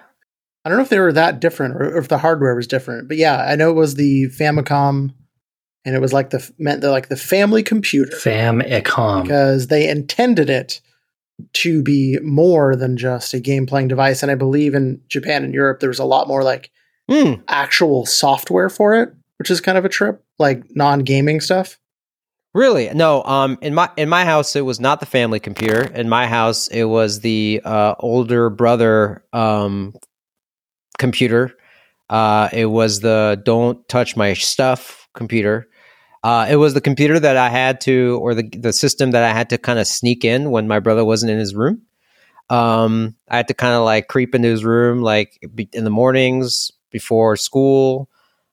I 0.65 0.69
don't 0.69 0.77
know 0.77 0.83
if 0.83 0.89
they 0.89 0.99
were 0.99 1.13
that 1.13 1.39
different 1.39 1.75
or 1.75 1.97
if 1.97 2.07
the 2.07 2.19
hardware 2.19 2.55
was 2.55 2.67
different, 2.67 3.07
but 3.07 3.17
yeah, 3.17 3.43
I 3.43 3.55
know 3.55 3.69
it 3.69 3.75
was 3.75 3.95
the 3.95 4.27
Famicom, 4.29 5.13
and 5.83 5.95
it 5.95 5.99
was 5.99 6.13
like 6.13 6.29
the 6.29 6.49
meant 6.57 6.81
the 6.81 6.91
like 6.91 7.09
the 7.09 7.17
family 7.17 7.63
computer 7.63 8.15
Famicom. 8.15 9.23
because 9.23 9.67
they 9.67 9.89
intended 9.89 10.49
it 10.49 10.79
to 11.53 11.81
be 11.81 12.17
more 12.23 12.75
than 12.75 12.95
just 12.95 13.33
a 13.33 13.39
game 13.39 13.65
playing 13.65 13.89
device. 13.89 14.23
And 14.23 14.31
I 14.31 14.35
believe 14.35 14.75
in 14.75 15.01
Japan 15.09 15.43
and 15.43 15.53
Europe 15.53 15.79
there 15.79 15.89
was 15.89 15.99
a 15.99 16.05
lot 16.05 16.27
more 16.27 16.43
like 16.43 16.71
Hmm. 17.09 17.33
actual 17.47 18.05
software 18.05 18.69
for 18.69 18.95
it, 18.95 19.13
which 19.37 19.51
is 19.51 19.59
kind 19.59 19.77
of 19.77 19.85
a 19.85 19.89
trip, 19.89 20.23
like 20.39 20.63
non 20.75 20.99
gaming 20.99 21.41
stuff. 21.41 21.77
Really? 22.53 22.89
No. 22.93 23.23
Um. 23.23 23.57
In 23.61 23.73
my 23.73 23.89
in 23.97 24.09
my 24.09 24.25
house, 24.25 24.55
it 24.55 24.61
was 24.61 24.79
not 24.79 24.99
the 24.99 25.05
family 25.05 25.39
computer. 25.39 25.83
In 25.83 26.07
my 26.07 26.27
house, 26.27 26.67
it 26.67 26.83
was 26.83 27.21
the 27.21 27.61
uh, 27.65 27.95
older 27.99 28.49
brother 28.49 29.23
um 29.33 29.93
computer. 30.99 31.55
Uh, 32.09 32.49
it 32.53 32.67
was 32.67 32.99
the 32.99 33.41
"Don't 33.43 33.87
touch 33.89 34.15
my 34.15 34.33
stuff" 34.33 35.09
computer. 35.15 35.67
Uh, 36.23 36.47
it 36.49 36.55
was 36.57 36.73
the 36.73 36.81
computer 36.81 37.19
that 37.19 37.37
I 37.37 37.49
had 37.49 37.81
to, 37.81 38.19
or 38.21 38.35
the 38.35 38.47
the 38.49 38.71
system 38.71 39.11
that 39.11 39.23
I 39.23 39.33
had 39.33 39.49
to 39.49 39.57
kind 39.57 39.79
of 39.79 39.87
sneak 39.87 40.23
in 40.23 40.51
when 40.51 40.67
my 40.67 40.79
brother 40.79 41.03
wasn't 41.03 41.31
in 41.31 41.39
his 41.39 41.55
room. 41.55 41.81
Um, 42.51 43.15
I 43.29 43.37
had 43.37 43.47
to 43.47 43.55
kind 43.55 43.73
of 43.73 43.83
like 43.83 44.07
creep 44.09 44.35
into 44.35 44.47
his 44.47 44.63
room, 44.63 45.01
like 45.01 45.39
in 45.73 45.83
the 45.83 45.89
mornings 45.89 46.71
before 46.93 47.35
school, 47.35 48.09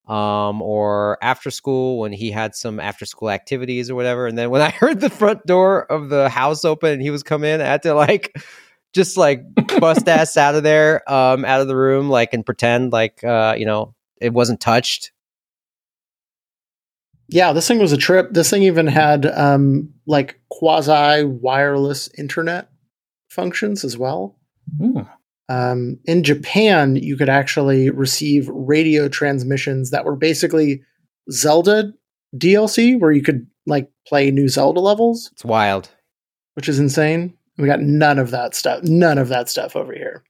um, 0.09 0.61
or 0.61 1.17
after 1.23 1.53
school 1.53 2.01
when 2.01 2.13
he 2.13 2.33
had 2.33 2.57
some 2.57 2.81
after 2.81 3.07
school 3.07 3.31
activities 3.31 3.89
or 3.89 3.95
whatever. 3.95 4.27
And 4.27 4.37
then 4.37 4.51
when 4.51 4.61
I 4.69 4.71
heard 4.71 5.01
the 5.01 5.11
front 5.11 5.47
door 5.47 5.85
of 5.85 6.09
the 6.09 6.29
house 6.29 6.65
open 6.65 6.91
and 6.91 7.03
he 7.03 7.11
was 7.11 7.23
coming 7.23 7.53
in, 7.53 7.61
I 7.61 7.67
had 7.67 7.83
to 7.83 7.95
like 7.95 8.35
just 8.93 9.17
like 9.17 9.43
bust 9.79 10.09
ass 10.09 10.37
out 10.37 10.57
of 10.57 10.65
there, 10.65 11.09
um, 11.11 11.45
out 11.45 11.61
of 11.61 11.69
the 11.69 11.77
room, 11.77 12.09
like 12.09 12.35
and 12.35 12.45
pretend 12.45 12.93
like 12.93 13.23
uh, 13.23 13.55
you 13.57 13.67
know 13.67 13.95
it 14.21 14.33
wasn't 14.33 14.61
touched. 14.61 15.13
Yeah, 17.29 17.53
this 17.53 17.69
thing 17.69 17.79
was 17.79 17.93
a 17.93 17.97
trip. 17.97 18.33
This 18.33 18.51
thing 18.51 18.65
even 18.65 18.89
had 18.89 19.25
um, 19.25 19.95
like 20.05 20.41
quasi 20.49 21.23
wireless 21.23 22.11
internet 22.19 22.69
functions 23.29 23.85
as 23.85 23.97
well. 23.97 24.37
Ooh. 24.83 25.07
Um, 25.51 25.99
in 26.05 26.23
Japan, 26.23 26.95
you 26.97 27.17
could 27.17 27.29
actually 27.29 27.91
receive 27.91 28.49
radio 28.49 29.09
transmissions 29.09 29.91
that 29.91 30.05
were 30.05 30.15
basically 30.17 30.83
Zelda 31.31 31.93
DLC, 32.37 32.99
where 32.99 33.11
you 33.13 33.23
could 33.23 33.47
like 33.67 33.91
play 34.07 34.31
new 34.31 34.49
Zelda 34.49 34.81
levels, 34.81 35.29
It's 35.33 35.45
wild. 35.45 35.89
which 36.55 36.69
is 36.69 36.79
insane. 36.79 37.35
We 37.59 37.67
got 37.67 37.81
none 37.81 38.19
of 38.19 38.31
that 38.31 38.55
stuff. 38.55 38.85
None 38.85 39.19
of 39.19 39.29
that 39.29 39.49
stuff 39.49 39.75
over 39.77 39.93
here. 39.93 40.23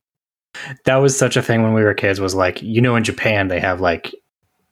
That 0.85 0.97
was 0.97 1.17
such 1.17 1.37
a 1.37 1.43
thing 1.43 1.63
when 1.63 1.75
we 1.75 1.85
were 1.85 1.95
kids. 1.95 2.19
Was 2.21 2.35
like 2.35 2.61
you 2.63 2.81
know 2.81 2.97
in 2.97 3.05
Japan 3.05 3.49
they 3.49 3.61
have 3.61 3.81
like 3.81 4.15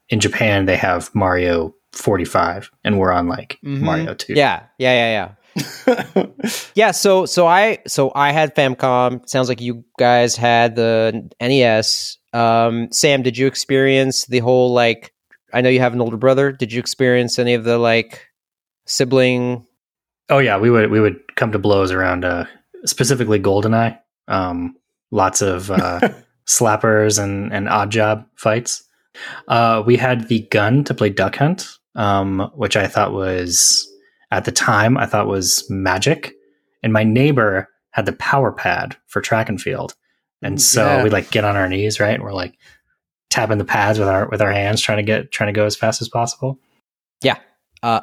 in 0.09 0.19
Japan 0.19 0.65
they 0.65 0.75
have 0.75 1.13
Mario 1.15 1.73
45 1.93 2.69
and 2.83 2.97
we're 2.99 3.11
on 3.13 3.27
like 3.27 3.59
Mhm. 3.63 3.79
Mario 3.81 4.13
2. 4.13 4.33
Yeah, 4.33 4.63
yeah, 4.77 4.93
yeah, 4.93 5.11
yeah. 5.11 5.31
Yeah, 6.75 6.91
so 6.91 7.25
so 7.25 7.47
I 7.47 7.79
so 7.87 8.11
I 8.15 8.31
had 8.31 8.55
Famicom. 8.55 9.27
Sounds 9.27 9.49
like 9.49 9.61
you 9.61 9.83
guys 9.97 10.35
had 10.35 10.75
the 10.75 11.29
NES. 11.41 12.17
Um, 12.31 12.91
Sam, 12.91 13.21
did 13.21 13.37
you 13.37 13.47
experience 13.47 14.25
the 14.25 14.39
whole 14.39 14.73
like? 14.73 15.13
I 15.53 15.61
know 15.61 15.69
you 15.69 15.79
have 15.79 15.93
an 15.93 16.01
older 16.01 16.17
brother. 16.17 16.51
Did 16.51 16.71
you 16.71 16.79
experience 16.79 17.39
any 17.39 17.53
of 17.53 17.63
the 17.63 17.77
like 17.77 18.27
sibling? 18.85 19.65
Oh 20.29 20.37
yeah, 20.39 20.57
we 20.57 20.69
would 20.69 20.91
we 20.91 20.99
would 20.99 21.35
come 21.35 21.51
to 21.51 21.59
blows 21.59 21.91
around 21.91 22.23
uh 22.23 22.45
specifically 22.85 23.39
GoldenEye. 23.39 23.99
Um 24.27 24.75
lots 25.11 25.41
of 25.41 25.71
uh 25.71 25.99
slappers 26.47 27.21
and 27.21 27.51
and 27.51 27.67
Oddjob 27.67 28.25
fights. 28.35 28.83
Uh 29.47 29.83
we 29.85 29.97
had 29.97 30.29
the 30.29 30.41
gun 30.51 30.83
to 30.85 30.93
play 30.93 31.09
Duck 31.09 31.35
Hunt, 31.35 31.67
um 31.95 32.51
which 32.55 32.77
I 32.77 32.87
thought 32.87 33.11
was 33.11 33.88
at 34.31 34.45
the 34.45 34.51
time 34.51 34.97
I 34.97 35.05
thought 35.05 35.27
was 35.27 35.65
magic. 35.69 36.35
And 36.83 36.93
my 36.93 37.03
neighbor 37.03 37.67
had 37.91 38.05
the 38.05 38.13
power 38.13 38.51
pad 38.51 38.95
for 39.07 39.21
track 39.21 39.49
and 39.49 39.61
field. 39.61 39.95
And 40.41 40.61
so 40.61 40.85
Yeah. 40.85 41.03
we 41.03 41.09
like 41.09 41.31
get 41.31 41.43
on 41.43 41.55
our 41.57 41.67
knees, 41.67 41.99
right? 41.99 42.13
And 42.13 42.23
we're 42.23 42.33
like 42.33 42.55
tapping 43.29 43.57
the 43.57 43.65
pads 43.65 43.99
with 43.99 44.07
our 44.07 44.27
with 44.29 44.41
our 44.41 44.51
hands 44.51 44.81
trying 44.81 44.97
to 44.97 45.03
get 45.03 45.31
trying 45.31 45.53
to 45.53 45.57
go 45.59 45.65
as 45.65 45.75
fast 45.75 46.01
as 46.01 46.07
possible. 46.09 46.57
Yeah. 47.21 47.37
Uh, 47.83 48.01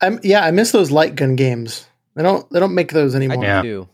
I'm, 0.00 0.20
yeah, 0.22 0.44
I 0.44 0.50
miss 0.50 0.70
those 0.72 0.90
light 0.90 1.14
gun 1.16 1.34
games. 1.36 1.86
They 2.14 2.22
don't. 2.22 2.48
They 2.50 2.60
don't 2.60 2.74
make 2.74 2.92
those 2.92 3.14
I 3.14 3.18
anymore. 3.18 3.42
Yeah. 3.44 3.62
do. 3.62 3.88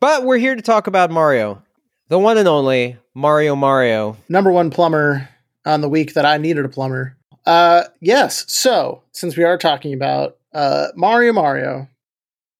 But 0.00 0.24
we're 0.24 0.38
here 0.38 0.56
to 0.56 0.62
talk 0.62 0.86
about 0.86 1.10
Mario, 1.10 1.62
the 2.08 2.18
one 2.18 2.38
and 2.38 2.48
only 2.48 2.96
Mario 3.14 3.54
Mario. 3.54 4.16
number 4.28 4.50
one 4.50 4.70
plumber 4.70 5.28
on 5.66 5.82
the 5.82 5.88
week 5.88 6.14
that 6.14 6.24
I 6.24 6.38
needed 6.38 6.64
a 6.64 6.68
plumber. 6.68 7.16
Uh, 7.44 7.84
yes. 8.00 8.50
So 8.50 9.02
since 9.12 9.36
we 9.36 9.44
are 9.44 9.58
talking 9.58 9.92
about 9.92 10.36
uh, 10.52 10.88
Mario 10.94 11.32
Mario, 11.32 11.88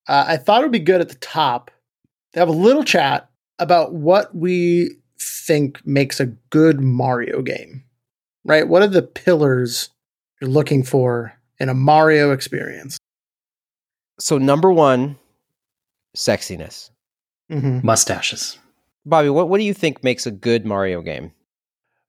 uh, 0.08 0.24
I 0.28 0.36
thought 0.36 0.60
it 0.60 0.64
would 0.64 0.72
be 0.72 0.78
good 0.78 1.00
at 1.00 1.08
the 1.08 1.14
top 1.16 1.70
to 2.32 2.38
have 2.38 2.48
a 2.48 2.52
little 2.52 2.84
chat 2.84 3.28
about 3.58 3.94
what 3.94 4.34
we 4.34 4.96
think 5.20 5.84
makes 5.86 6.20
a 6.20 6.26
good 6.26 6.80
Mario 6.80 7.42
game. 7.42 7.84
Right? 8.44 8.66
What 8.66 8.82
are 8.82 8.88
the 8.88 9.02
pillars 9.02 9.90
you're 10.40 10.50
looking 10.50 10.82
for 10.82 11.34
in 11.58 11.68
a 11.68 11.74
Mario 11.74 12.32
experience? 12.32 12.98
So 14.18 14.38
number 14.38 14.72
one, 14.72 15.18
sexiness. 16.16 16.90
Mm-hmm. 17.50 17.80
Mustaches. 17.84 18.58
Bobby, 19.04 19.28
what 19.28 19.48
what 19.48 19.58
do 19.58 19.64
you 19.64 19.74
think 19.74 20.04
makes 20.04 20.26
a 20.26 20.30
good 20.30 20.64
Mario 20.64 21.02
game? 21.02 21.32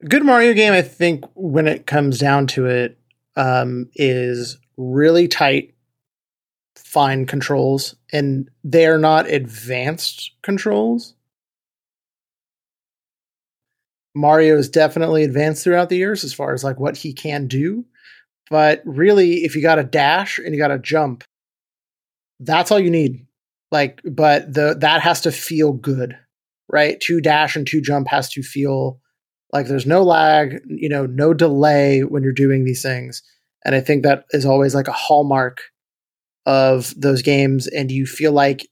good 0.08 0.24
Mario 0.24 0.54
game, 0.54 0.74
I 0.74 0.82
think, 0.82 1.26
when 1.36 1.68
it 1.68 1.86
comes 1.86 2.20
down 2.20 2.48
to 2.48 2.66
it, 2.66 2.98
um, 3.36 3.90
is 3.96 4.58
really 4.82 5.28
tight, 5.28 5.74
fine 6.76 7.26
controls, 7.26 7.96
and 8.12 8.50
they 8.64 8.86
are 8.86 8.98
not 8.98 9.30
advanced 9.30 10.32
controls. 10.42 11.14
Mario 14.14 14.58
is 14.58 14.70
definitely 14.70 15.24
advanced 15.24 15.64
throughout 15.64 15.90
the 15.90 15.98
years 15.98 16.24
as 16.24 16.34
far 16.34 16.54
as 16.54 16.64
like 16.64 16.80
what 16.80 16.98
he 16.98 17.14
can 17.14 17.48
do, 17.48 17.86
but 18.52 18.82
really, 18.84 19.46
if 19.46 19.56
you 19.56 19.62
got 19.62 19.80
a 19.80 19.84
dash 19.84 20.38
and 20.38 20.54
you 20.54 20.60
got 20.60 20.72
a 20.72 20.78
jump, 20.78 21.24
that's 22.42 22.70
all 22.70 22.80
you 22.80 22.92
need. 22.92 23.26
Like, 23.72 24.02
but 24.04 24.54
the 24.54 24.76
that 24.80 25.02
has 25.02 25.22
to 25.22 25.32
feel 25.32 25.72
good, 25.72 26.18
right? 26.68 27.00
Two 27.00 27.22
dash 27.22 27.56
and 27.56 27.66
two 27.66 27.80
jump 27.80 28.10
has 28.10 28.30
to 28.32 28.44
feel 28.44 29.00
like 29.54 29.68
there's 29.68 29.86
no 29.86 30.04
lag, 30.04 30.62
you 30.68 30.90
know, 30.90 31.06
no 31.06 31.34
delay 31.34 32.02
when 32.02 32.24
you're 32.24 32.34
doing 32.34 32.66
these 32.66 32.82
things. 32.82 33.24
And 33.66 33.76
I 33.76 33.82
think 33.82 34.04
that 34.04 34.26
is 34.32 34.46
always 34.46 34.74
like 34.74 34.88
a 34.88 34.94
hallmark 34.94 35.62
of 36.46 36.94
those 36.98 37.22
games. 37.22 37.68
And 37.68 37.92
you 37.92 38.06
feel 38.06 38.32
like 38.32 38.68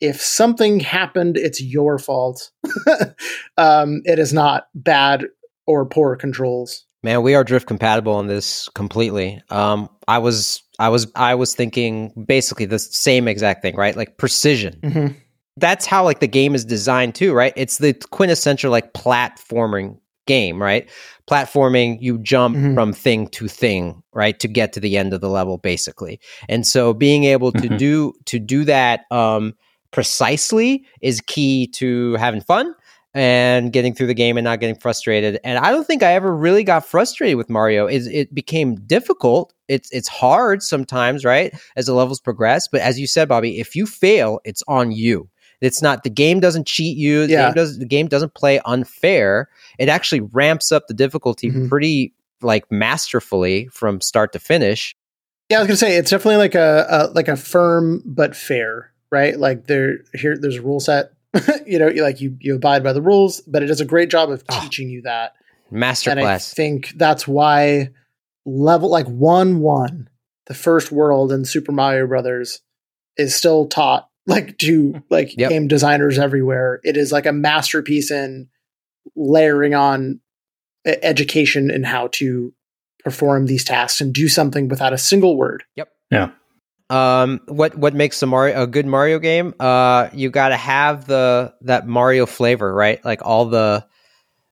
if 0.00 0.20
something 0.20 0.80
happened, 0.80 1.36
it's 1.36 1.62
your 1.62 1.98
fault. 1.98 2.50
um, 3.56 4.02
it 4.04 4.18
is 4.18 4.32
not 4.32 4.68
bad 4.74 5.24
or 5.66 5.86
poor 5.86 6.16
controls. 6.16 6.84
Man, 7.02 7.22
we 7.22 7.34
are 7.34 7.44
drift 7.44 7.66
compatible 7.66 8.14
on 8.14 8.26
this 8.26 8.68
completely. 8.70 9.42
Um, 9.50 9.88
I 10.08 10.18
was, 10.18 10.62
I 10.78 10.88
was, 10.88 11.10
I 11.14 11.34
was 11.34 11.54
thinking 11.54 12.12
basically 12.26 12.66
the 12.66 12.78
same 12.78 13.28
exact 13.28 13.62
thing, 13.62 13.76
right? 13.76 13.94
Like 13.96 14.16
precision. 14.16 14.78
Mhm. 14.82 15.16
That's 15.56 15.86
how 15.86 16.02
like 16.04 16.20
the 16.20 16.26
game 16.26 16.54
is 16.54 16.64
designed 16.64 17.14
too, 17.14 17.32
right? 17.32 17.52
It's 17.56 17.78
the 17.78 17.94
quintessential 18.10 18.70
like 18.70 18.92
platforming 18.92 19.98
game, 20.26 20.60
right? 20.62 20.88
Platforming, 21.28 21.98
you 22.00 22.18
jump 22.18 22.56
Mhm. 22.56 22.74
from 22.74 22.92
thing 22.92 23.28
to 23.28 23.48
thing, 23.48 24.02
right, 24.12 24.38
to 24.40 24.48
get 24.48 24.72
to 24.74 24.80
the 24.80 24.96
end 24.96 25.12
of 25.14 25.20
the 25.20 25.28
level, 25.28 25.58
basically. 25.58 26.20
And 26.48 26.66
so, 26.66 26.92
being 26.94 27.24
able 27.24 27.52
to 27.52 27.68
Mhm. 27.68 27.78
do 27.78 28.12
to 28.26 28.38
do 28.38 28.64
that 28.64 29.02
um, 29.10 29.54
precisely 29.90 30.84
is 31.00 31.20
key 31.20 31.66
to 31.68 32.14
having 32.14 32.40
fun 32.40 32.74
and 33.16 33.72
getting 33.72 33.94
through 33.94 34.08
the 34.08 34.14
game 34.14 34.36
and 34.36 34.44
not 34.44 34.58
getting 34.58 34.74
frustrated. 34.74 35.38
And 35.44 35.56
I 35.58 35.70
don't 35.70 35.86
think 35.86 36.02
I 36.02 36.14
ever 36.14 36.34
really 36.34 36.64
got 36.64 36.84
frustrated 36.84 37.36
with 37.36 37.48
Mario. 37.48 37.86
It, 37.86 38.02
it 38.08 38.34
became 38.34 38.74
difficult. 38.86 39.52
It's 39.68 39.88
it's 39.92 40.08
hard 40.08 40.62
sometimes, 40.62 41.24
right, 41.24 41.54
as 41.76 41.86
the 41.86 41.94
levels 41.94 42.20
progress. 42.20 42.66
But 42.66 42.80
as 42.80 42.98
you 42.98 43.06
said, 43.06 43.28
Bobby, 43.28 43.60
if 43.60 43.76
you 43.76 43.86
fail, 43.86 44.40
it's 44.44 44.62
on 44.66 44.90
you. 44.92 45.28
It's 45.64 45.82
not 45.82 46.02
the 46.02 46.10
game 46.10 46.40
doesn't 46.40 46.66
cheat 46.66 46.96
you. 46.96 47.26
The 47.26 47.32
Yeah. 47.32 47.46
game 47.46 47.54
does 47.54 47.78
the 47.78 47.86
game 47.86 48.06
doesn't 48.08 48.34
play 48.34 48.60
unfair. 48.64 49.48
It 49.78 49.88
actually 49.88 50.20
ramps 50.20 50.70
up 50.72 50.86
the 50.88 50.94
difficulty 50.94 51.50
Mhm. 51.50 51.68
pretty 51.68 52.12
like 52.42 52.70
masterfully 52.70 53.68
from 53.72 54.00
start 54.00 54.32
to 54.34 54.38
finish. 54.38 54.94
Yeah, 55.50 55.58
I 55.58 55.60
was 55.60 55.68
gonna 55.68 55.76
say 55.76 55.96
it's 55.96 56.10
definitely 56.10 56.36
like 56.38 56.54
a, 56.54 56.86
a 56.88 56.98
like 57.14 57.28
a 57.28 57.36
firm 57.36 58.02
but 58.04 58.34
fair, 58.36 58.90
right? 59.10 59.38
Like 59.38 59.66
there 59.66 59.98
here 60.14 60.36
there's 60.38 60.56
a 60.56 60.62
rule 60.62 60.80
set. 60.80 61.10
you 61.66 61.78
know, 61.78 61.88
you 61.88 62.02
like 62.02 62.20
you 62.20 62.36
you 62.40 62.54
abide 62.56 62.82
by 62.84 62.92
the 62.92 63.02
rules, 63.02 63.40
but 63.42 63.62
it 63.62 63.66
does 63.66 63.80
a 63.80 63.84
great 63.84 64.10
job 64.10 64.30
of 64.30 64.42
Oh. 64.48 64.60
teaching 64.62 64.88
you 64.88 65.02
that. 65.02 65.32
And 65.70 65.82
I 65.84 65.92
Masterclass. 65.92 66.52
think 66.54 66.92
that's 66.96 67.26
why 67.26 67.90
level 68.46 68.88
like 68.90 69.06
one 69.06 69.60
one, 69.60 70.08
the 70.46 70.54
first 70.54 70.92
world 70.92 71.32
in 71.32 71.44
Super 71.44 71.72
Mario 71.72 72.06
Brothers, 72.06 72.60
is 73.16 73.34
still 73.34 73.66
taught 73.66 74.08
like 74.26 74.58
to 74.58 75.02
like 75.10 75.36
Yep. 75.36 75.50
game 75.50 75.68
designers 75.68 76.18
everywhere. 76.18 76.80
It 76.82 76.96
is 76.96 77.12
like 77.12 77.26
a 77.26 77.32
masterpiece 77.32 78.10
in 78.10 78.48
layering 79.14 79.74
on 79.74 80.20
education 80.86 81.70
and 81.70 81.84
how 81.86 82.08
to 82.12 82.52
perform 83.04 83.46
these 83.46 83.64
tasks 83.64 84.00
and 84.00 84.12
do 84.14 84.28
something 84.28 84.68
without 84.68 84.92
a 84.92 84.98
single 84.98 85.36
word. 85.36 85.64
Yep. 85.76 85.88
Yeah. 86.10 86.30
Um, 86.90 87.40
what 87.46 87.76
what 87.76 87.94
makes 87.94 88.22
a 88.22 88.26
Mario 88.26 88.62
a 88.62 88.66
good 88.66 88.86
Mario 88.86 89.18
game? 89.18 89.54
Uh, 89.58 90.08
you 90.12 90.30
got 90.30 90.48
to 90.50 90.56
have 90.56 91.06
the 91.06 91.54
that 91.62 91.86
Mario 91.86 92.26
flavor, 92.26 92.72
right? 92.72 93.02
Like 93.04 93.20
all 93.22 93.46
the, 93.46 93.86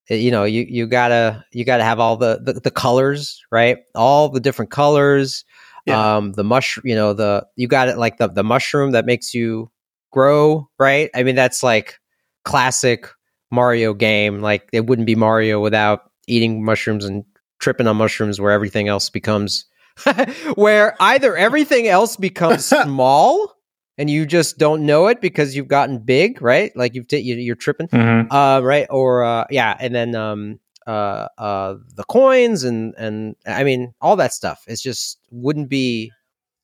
you 0.08 0.30
know, 0.30 0.44
you 0.44 0.64
you 0.68 0.86
gotta 0.86 1.44
you 1.52 1.64
gotta 1.64 1.84
have 1.84 2.00
all 2.00 2.16
the 2.16 2.40
the, 2.42 2.54
the 2.54 2.70
colors, 2.70 3.42
right? 3.50 3.78
All 3.94 4.28
the 4.30 4.40
different 4.40 4.70
colors. 4.70 5.44
Yeah. 5.86 6.16
Um, 6.16 6.32
the 6.32 6.44
mush, 6.44 6.78
you 6.84 6.94
know, 6.94 7.12
the 7.12 7.46
you 7.56 7.66
got 7.68 7.88
it 7.88 7.98
like 7.98 8.18
the 8.18 8.28
the 8.28 8.44
mushroom 8.44 8.92
that 8.92 9.04
makes 9.06 9.34
you 9.34 9.70
grow, 10.12 10.68
right? 10.78 11.10
I 11.14 11.22
mean, 11.22 11.34
that's 11.34 11.62
like 11.62 11.98
classic 12.44 13.08
Mario 13.50 13.94
game. 13.94 14.40
Like 14.40 14.68
it 14.72 14.86
wouldn't 14.86 15.06
be 15.06 15.14
Mario 15.16 15.60
without 15.60 16.10
eating 16.28 16.64
mushrooms 16.64 17.04
and 17.04 17.24
tripping 17.60 17.86
on 17.86 17.96
mushrooms, 17.96 18.40
where 18.40 18.52
everything 18.52 18.88
else 18.88 19.10
becomes, 19.10 19.64
where 20.54 20.96
either 21.00 21.36
everything 21.36 21.88
else 21.88 22.16
becomes 22.16 22.64
small 22.84 23.54
and 23.98 24.08
you 24.08 24.24
just 24.26 24.58
don't 24.58 24.86
know 24.86 25.06
it 25.08 25.20
because 25.20 25.54
you've 25.54 25.68
gotten 25.68 25.98
big, 25.98 26.40
right? 26.40 26.74
Like 26.76 26.94
you've 26.94 27.08
t- 27.08 27.18
you- 27.18 27.36
you're 27.36 27.54
tripping, 27.56 27.88
Mhm. 27.88 28.26
uh, 28.30 28.62
right? 28.64 28.86
Or 28.90 29.22
uh, 29.22 29.44
yeah, 29.50 29.76
and 29.78 29.94
then 29.94 30.14
um, 30.14 30.58
uh, 30.86 31.28
uh, 31.38 31.76
the 31.94 32.04
coins 32.04 32.64
and 32.64 32.94
and 32.98 33.36
I 33.46 33.64
mean 33.64 33.94
all 34.00 34.16
that 34.16 34.32
stuff. 34.32 34.62
It's 34.66 34.82
just 34.82 35.18
wouldn't 35.30 35.68
be. 35.68 36.10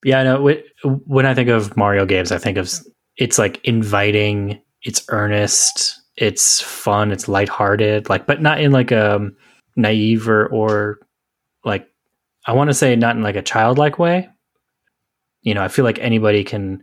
Yeah, 0.05 0.23
no. 0.23 0.49
wh- 0.49 1.09
When 1.09 1.27
I 1.27 1.35
think 1.35 1.49
of 1.49 1.77
Mario 1.77 2.07
games, 2.07 2.31
I 2.33 2.39
think 2.39 2.57
of 2.57 2.71
it's 3.17 3.39
like 3.39 3.61
inviting, 3.65 4.63
it's 4.83 5.05
earnest, 5.09 6.01
it's 6.17 6.61
fun, 6.61 7.11
it's 7.11 7.27
lighthearted, 7.29 8.09
like, 8.09 8.27
but 8.27 8.41
not 8.41 8.61
in 8.61 8.71
like 8.71 8.91
a 8.93 9.29
naive 9.77 10.29
or 10.29 10.47
or 10.49 10.99
like 11.65 11.89
I 12.47 12.53
want 12.53 12.71
to 12.71 12.75
say 12.75 12.95
not 12.97 13.17
in 13.17 13.23
like 13.23 13.37
a 13.37 13.43
childlike 13.43 13.99
way. 13.99 14.29
You 15.43 15.55
know, 15.55 15.63
I 15.63 15.69
feel 15.69 15.85
like 15.85 15.99
anybody 16.01 16.45
can 16.45 16.83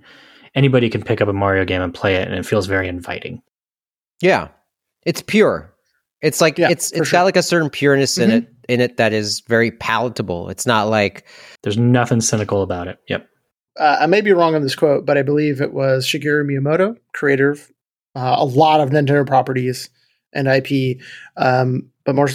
anybody 0.56 0.90
can 0.90 1.04
pick 1.04 1.22
up 1.22 1.28
a 1.28 1.34
Mario 1.34 1.66
game 1.66 1.82
and 1.82 1.94
play 1.94 2.16
it, 2.16 2.28
and 2.28 2.38
it 2.38 2.46
feels 2.46 2.68
very 2.68 2.88
inviting. 2.88 3.42
Yeah, 4.22 4.50
it's 5.06 5.22
pure. 5.22 5.74
It's 6.26 6.42
like 6.42 6.58
Yeah, 6.58 6.70
it's 6.70 6.90
for 6.92 6.98
it's 7.00 7.10
sure. 7.10 7.20
got 7.20 7.24
like 7.24 7.38
a 7.38 7.44
certain 7.44 7.70
pureness 7.70 8.18
in 8.18 8.30
Mhm. 8.30 8.34
it 8.34 8.48
in 8.68 8.82
it 8.82 8.98
that 8.98 9.14
is 9.14 9.42
very 9.48 9.70
palatable. 9.72 10.50
It's 10.50 10.66
not 10.66 10.90
like 10.90 11.26
There's 11.62 11.78
nothing 11.78 12.20
cynical 12.22 12.62
about 12.64 12.88
it. 12.88 12.98
Yep. 13.08 13.28
uh, 13.80 13.98
I 14.02 14.06
may 14.08 14.22
be 14.22 14.32
wrong 14.32 14.56
on 14.56 14.62
this 14.64 14.76
quote, 14.76 15.06
but 15.06 15.18
I 15.18 15.22
believe 15.22 15.62
it 15.62 15.74
was 15.74 16.06
Shigeru 16.08 16.44
Miyamoto, 16.46 16.98
creator 17.14 17.52
of 17.52 17.72
uh, 18.16 18.36
a 18.40 18.46
lot 18.46 18.80
of 18.82 18.90
Nintendo 18.90 19.28
properties 19.28 19.90
and 20.34 20.48
IP, 20.48 21.00
um, 21.38 21.90
but 22.06 22.16
more 22.16 22.30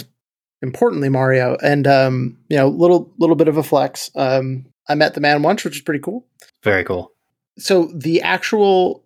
importantly, 0.61 1.09
Mario. 1.09 1.57
And 1.61 1.85
um, 1.87 2.37
you 2.49 2.57
know, 2.57 2.67
little 2.69 3.11
little 3.17 3.35
bit 3.35 3.47
of 3.47 3.57
a 3.57 3.63
flex. 3.63 4.09
Um, 4.15 4.65
I 4.87 4.95
met 4.95 5.13
the 5.15 5.21
man 5.21 5.41
once, 5.43 5.63
which 5.63 5.75
is 5.75 5.81
pretty 5.81 5.99
cool. 6.01 6.25
Very 6.63 6.83
cool. 6.83 7.11
So 7.57 7.91
the 7.93 8.21
actual 8.21 9.03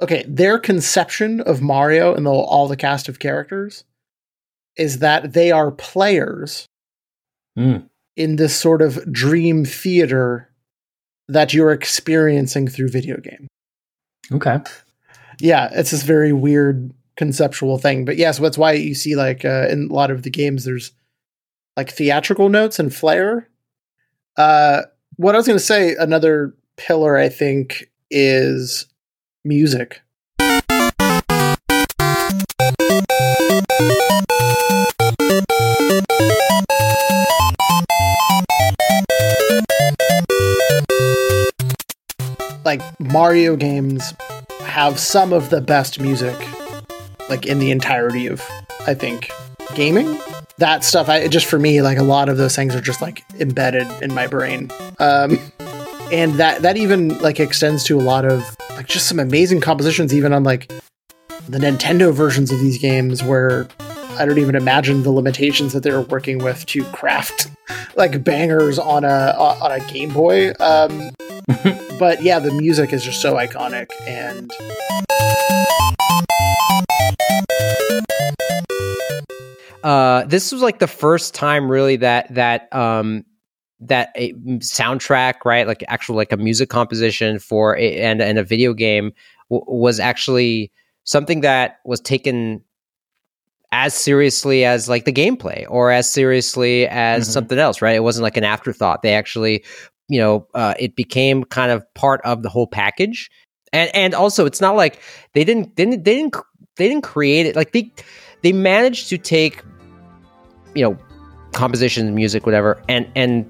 okay, 0.00 0.24
their 0.28 0.58
conception 0.58 1.40
of 1.40 1.60
Mario 1.60 2.14
and 2.14 2.26
the, 2.26 2.30
all 2.30 2.68
the 2.68 2.76
cast 2.76 3.08
of 3.08 3.18
characters 3.18 3.84
is 4.76 4.98
that 5.00 5.32
they 5.32 5.50
are 5.50 5.70
players 5.70 6.66
Mm. 7.58 7.88
in 8.16 8.36
this 8.36 8.54
sort 8.54 8.80
of 8.80 9.12
dream 9.12 9.64
theater 9.64 10.48
that 11.26 11.52
you're 11.52 11.72
experiencing 11.72 12.68
through 12.68 12.88
video 12.88 13.16
game. 13.16 13.48
Okay. 14.30 14.58
Yeah, 15.40 15.68
it's 15.72 15.90
this 15.90 16.04
very 16.04 16.32
weird 16.32 16.92
conceptual 17.16 17.78
thing. 17.78 18.04
But 18.04 18.16
yes, 18.16 18.38
that's 18.38 18.56
why 18.56 18.72
you 18.72 18.94
see 18.94 19.16
like 19.16 19.44
uh, 19.44 19.66
in 19.68 19.88
a 19.90 19.92
lot 19.92 20.12
of 20.12 20.22
the 20.22 20.30
games 20.30 20.64
there's 20.64 20.92
like 21.76 21.90
theatrical 21.90 22.48
notes 22.48 22.78
and 22.78 22.94
flair. 22.94 23.48
Uh, 24.36 24.82
what 25.16 25.34
I 25.34 25.38
was 25.38 25.48
going 25.48 25.58
to 25.58 25.64
say, 25.64 25.96
another 25.96 26.54
pillar 26.76 27.16
I 27.16 27.28
think 27.28 27.90
is 28.08 28.86
music. 29.48 30.02
Like 42.64 42.82
Mario 43.00 43.56
games 43.56 44.12
have 44.60 44.98
some 44.98 45.32
of 45.32 45.48
the 45.48 45.62
best 45.62 45.98
music 45.98 46.36
like 47.30 47.46
in 47.46 47.58
the 47.58 47.70
entirety 47.70 48.26
of 48.26 48.46
I 48.86 48.92
think 48.92 49.30
gaming. 49.74 50.20
That 50.58 50.84
stuff 50.84 51.08
I 51.08 51.26
just 51.28 51.46
for 51.46 51.58
me 51.58 51.80
like 51.80 51.96
a 51.96 52.02
lot 52.02 52.28
of 52.28 52.36
those 52.36 52.54
things 52.54 52.74
are 52.74 52.82
just 52.82 53.00
like 53.00 53.24
embedded 53.40 53.86
in 54.02 54.12
my 54.12 54.26
brain. 54.26 54.70
Um 54.98 55.38
and 56.12 56.34
that 56.34 56.60
that 56.60 56.76
even 56.76 57.18
like 57.20 57.40
extends 57.40 57.84
to 57.84 57.98
a 57.98 58.02
lot 58.02 58.26
of 58.26 58.57
like 58.78 58.86
just 58.86 59.08
some 59.08 59.18
amazing 59.18 59.60
compositions 59.60 60.14
even 60.14 60.32
on 60.32 60.44
like 60.44 60.68
the 61.48 61.58
Nintendo 61.58 62.14
versions 62.14 62.52
of 62.52 62.60
these 62.60 62.78
games 62.78 63.24
where 63.24 63.66
I 64.16 64.24
don't 64.24 64.38
even 64.38 64.54
imagine 64.54 65.02
the 65.02 65.10
limitations 65.10 65.72
that 65.72 65.82
they 65.82 65.90
were 65.90 66.02
working 66.02 66.38
with 66.38 66.64
to 66.66 66.84
craft 66.84 67.50
like 67.96 68.22
bangers 68.22 68.78
on 68.78 69.02
a 69.02 69.34
on 69.36 69.72
a 69.72 69.80
Game 69.88 70.12
Boy. 70.12 70.52
Um 70.60 71.10
but 71.98 72.22
yeah, 72.22 72.38
the 72.38 72.52
music 72.52 72.92
is 72.92 73.02
just 73.02 73.20
so 73.20 73.34
iconic 73.34 73.90
and 74.06 74.52
uh, 79.82 80.24
this 80.26 80.52
was 80.52 80.62
like 80.62 80.78
the 80.78 80.86
first 80.86 81.34
time 81.34 81.68
really 81.68 81.96
that 81.96 82.32
that 82.32 82.72
um 82.72 83.24
that 83.80 84.10
a 84.16 84.32
soundtrack 84.58 85.44
right? 85.44 85.66
Like 85.66 85.84
actual 85.88 86.16
like 86.16 86.32
a 86.32 86.36
music 86.36 86.68
composition 86.68 87.38
for 87.38 87.76
a, 87.76 88.00
and 88.00 88.20
and 88.20 88.38
a 88.38 88.44
video 88.44 88.74
game 88.74 89.12
w- 89.50 89.64
was 89.68 90.00
actually 90.00 90.72
something 91.04 91.40
that 91.42 91.78
was 91.84 92.00
taken 92.00 92.62
as 93.70 93.92
seriously 93.94 94.64
as 94.64 94.88
like 94.88 95.04
the 95.04 95.12
gameplay 95.12 95.66
or 95.68 95.90
as 95.90 96.10
seriously 96.10 96.86
as 96.88 97.28
Mhm. 97.28 97.32
something 97.32 97.58
else 97.58 97.82
right? 97.82 97.96
It 97.96 98.02
wasn't 98.02 98.22
like 98.24 98.36
an 98.36 98.44
afterthought. 98.44 99.02
They 99.02 99.14
actually 99.14 99.64
you 100.08 100.18
know 100.18 100.46
uh, 100.54 100.74
it 100.78 100.96
became 100.96 101.44
kind 101.44 101.70
of 101.70 101.84
part 101.94 102.20
of 102.24 102.42
the 102.42 102.48
whole 102.48 102.66
package. 102.66 103.30
And 103.72 103.90
and 103.94 104.14
also 104.14 104.46
it's 104.46 104.60
not 104.60 104.74
like 104.76 105.00
they 105.34 105.44
didn't 105.44 105.76
they 105.76 105.84
didn't 105.84 106.04
they 106.04 106.14
didn't, 106.16 106.36
they 106.76 106.88
didn't 106.88 107.04
create 107.04 107.44
it 107.46 107.54
like 107.56 107.72
they 107.72 107.92
they 108.42 108.52
managed 108.52 109.08
to 109.10 109.18
take 109.18 109.62
you 110.74 110.82
know 110.82 110.98
composition 111.52 112.14
music 112.14 112.46
whatever 112.46 112.82
and 112.88 113.06
and 113.14 113.44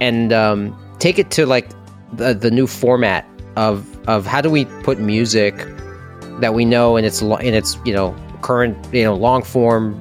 and 0.00 0.32
um 0.32 0.76
take 0.98 1.18
it 1.18 1.30
to 1.30 1.46
like 1.46 1.68
the 2.12 2.34
the 2.34 2.50
new 2.50 2.66
format 2.66 3.26
of 3.56 3.86
of 4.08 4.26
how 4.26 4.40
do 4.40 4.50
we 4.50 4.64
put 4.82 4.98
music 4.98 5.54
that 6.40 6.54
we 6.54 6.64
know 6.64 6.96
in 6.96 7.04
its 7.04 7.22
in 7.22 7.54
its 7.54 7.78
you 7.84 7.92
know 7.92 8.14
current 8.42 8.76
you 8.92 9.02
know 9.02 9.14
long 9.14 9.42
form 9.42 10.00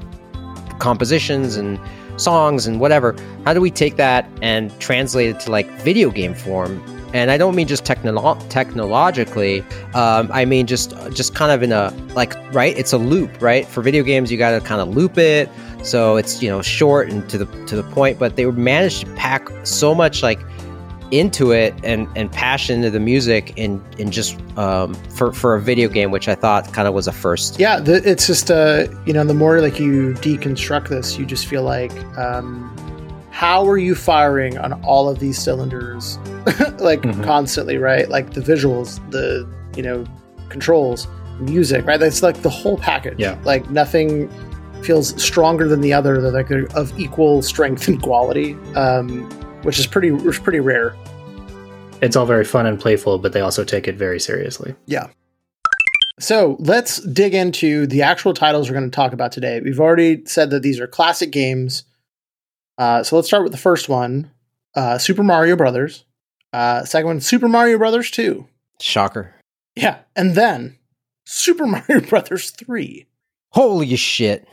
compositions 0.79 1.55
and 1.55 1.79
songs 2.17 2.67
and 2.67 2.79
whatever. 2.79 3.15
How 3.45 3.53
do 3.53 3.61
we 3.61 3.71
take 3.71 3.97
that 3.97 4.29
and 4.41 4.77
translate 4.79 5.29
it 5.29 5.39
to 5.41 5.51
like 5.51 5.69
video 5.81 6.09
game 6.11 6.33
form? 6.33 6.81
And 7.13 7.31
i 7.31 7.37
don't 7.37 7.55
mean 7.55 7.67
just 7.67 7.85
technolo- 7.85 8.49
technologically 8.49 9.61
um, 9.93 10.29
i 10.33 10.43
mean 10.43 10.67
just 10.67 10.93
just 11.13 11.33
kind 11.33 11.49
of 11.49 11.63
in 11.63 11.71
a 11.71 11.93
like 12.13 12.33
right? 12.53 12.77
It's 12.77 12.91
a 12.91 12.97
loop 12.97 13.41
right? 13.41 13.65
For 13.65 13.81
video 13.81 14.03
games 14.03 14.31
you 14.31 14.37
got 14.37 14.51
to 14.51 14.59
kind 14.59 14.81
of 14.81 14.89
loop 14.89 15.17
it 15.17 15.49
so 15.85 16.17
it's 16.17 16.41
you 16.41 16.49
know 16.49 16.61
short 16.61 17.09
and 17.09 17.29
to 17.29 17.37
the 17.37 17.45
to 17.67 17.75
the 17.75 17.83
point 17.83 18.17
but 18.19 18.35
they 18.35 18.45
managed 18.45 19.05
to 19.05 19.13
pack 19.15 19.47
so 19.63 19.93
much 19.95 20.23
like 20.23 20.39
into 21.11 21.51
it 21.51 21.73
and 21.83 22.07
and 22.15 22.31
passion 22.31 22.77
into 22.77 22.89
the 22.89 22.99
music 22.99 23.53
in 23.57 23.79
in 23.99 24.09
just 24.09 24.39
um 24.57 24.93
for 25.15 25.31
for 25.31 25.53
a 25.55 25.61
video 25.61 25.87
game 25.87 26.09
which 26.09 26.27
i 26.27 26.33
thought 26.33 26.73
kind 26.73 26.87
of 26.87 26.93
was 26.95 27.07
a 27.07 27.11
first. 27.11 27.59
Yeah 27.59 27.79
the, 27.79 27.95
it's 28.09 28.25
just 28.25 28.49
uh 28.49 28.87
you 29.05 29.13
know 29.13 29.23
the 29.23 29.33
more 29.35 29.61
like 29.61 29.79
you 29.79 30.13
deconstruct 30.15 30.89
this 30.89 31.17
you 31.19 31.25
just 31.25 31.45
feel 31.45 31.61
like 31.61 31.91
um 32.17 32.71
how 33.29 33.67
are 33.67 33.77
you 33.77 33.95
firing 33.95 34.57
on 34.57 34.71
all 34.83 35.09
of 35.09 35.19
these 35.19 35.37
cylinders? 35.37 36.17
Like 36.79 37.01
Mhm. 37.01 37.23
constantly 37.23 37.77
right? 37.77 38.07
Like 38.09 38.31
the 38.33 38.41
visuals 38.41 38.99
the 39.11 39.47
you 39.75 39.83
know 39.83 40.05
controls 40.49 41.07
music 41.39 41.85
right? 41.85 41.99
That's 41.99 42.23
like 42.23 42.41
the 42.41 42.49
whole 42.49 42.77
package. 42.77 43.19
Yeah. 43.19 43.37
like 43.43 43.69
nothing 43.69 44.29
feels 44.85 45.21
stronger 45.21 45.67
than 45.67 45.81
the 45.81 45.91
other 45.91 46.21
they're 46.21 46.31
like 46.31 46.47
they're 46.47 46.67
of 46.77 46.97
equal 46.99 47.41
strength 47.41 47.87
and 47.87 48.01
quality 48.01 48.53
um 48.75 49.27
which 49.63 49.79
is 49.79 49.87
pretty 49.87 50.11
which 50.11 50.35
is 50.37 50.39
pretty 50.39 50.59
rare 50.59 50.95
It's 52.01 52.15
all 52.15 52.25
very 52.25 52.43
fun 52.45 52.65
and 52.67 52.79
playful, 52.79 53.17
but 53.19 53.31
they 53.33 53.41
also 53.41 53.63
take 53.63 53.87
it 53.87 53.95
very 53.95 54.19
seriously. 54.19 54.75
Yeah. 54.85 55.07
So 56.19 56.57
let's 56.59 56.99
dig 57.01 57.33
into 57.33 57.87
the 57.87 58.01
actual 58.03 58.33
titles 58.33 58.69
we're 58.69 58.77
going 58.77 58.91
to 58.91 58.95
talk 58.95 59.11
about 59.13 59.31
today. 59.31 59.59
We've 59.61 59.79
already 59.79 60.23
said 60.25 60.49
that 60.51 60.61
these 60.61 60.79
are 60.79 60.87
classic 60.87 61.31
games. 61.31 61.83
Uh, 62.77 63.01
so 63.03 63.15
let's 63.15 63.27
start 63.27 63.43
with 63.43 63.53
the 63.53 63.57
first 63.57 63.89
one 63.89 64.29
uh, 64.75 64.97
Super 64.97 65.23
Mario 65.23 65.55
Brothers. 65.55 66.03
Uh, 66.53 66.83
second 66.83 67.07
one, 67.07 67.21
Super 67.21 67.47
Mario 67.47 67.77
Brothers 67.77 68.11
2. 68.11 68.45
shocker 68.79 69.33
Yeah. 69.75 69.99
And 70.15 70.35
then 70.35 70.77
Super 71.25 71.65
Mario 71.75 72.01
Brothers 72.01 72.51
3. 72.51 73.07
holy 73.51 73.95
shit 73.95 74.47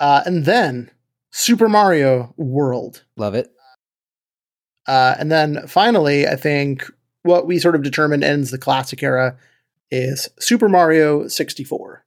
Uh, 0.00 0.22
and 0.26 0.44
then 0.44 0.90
Super 1.30 1.68
Mario 1.68 2.32
World. 2.36 3.04
love 3.16 3.34
it 3.34 3.50
Uh, 4.86 5.14
and 5.18 5.30
then 5.30 5.66
finally, 5.66 6.26
I 6.26 6.36
think 6.36 6.90
what 7.22 7.46
we 7.46 7.58
sort 7.58 7.74
of 7.74 7.82
determined 7.82 8.24
ends 8.24 8.50
the 8.50 8.58
classic 8.58 9.02
era 9.02 9.36
is 9.90 10.28
Super 10.38 10.68
Mario 10.68 11.28
64. 11.28 12.04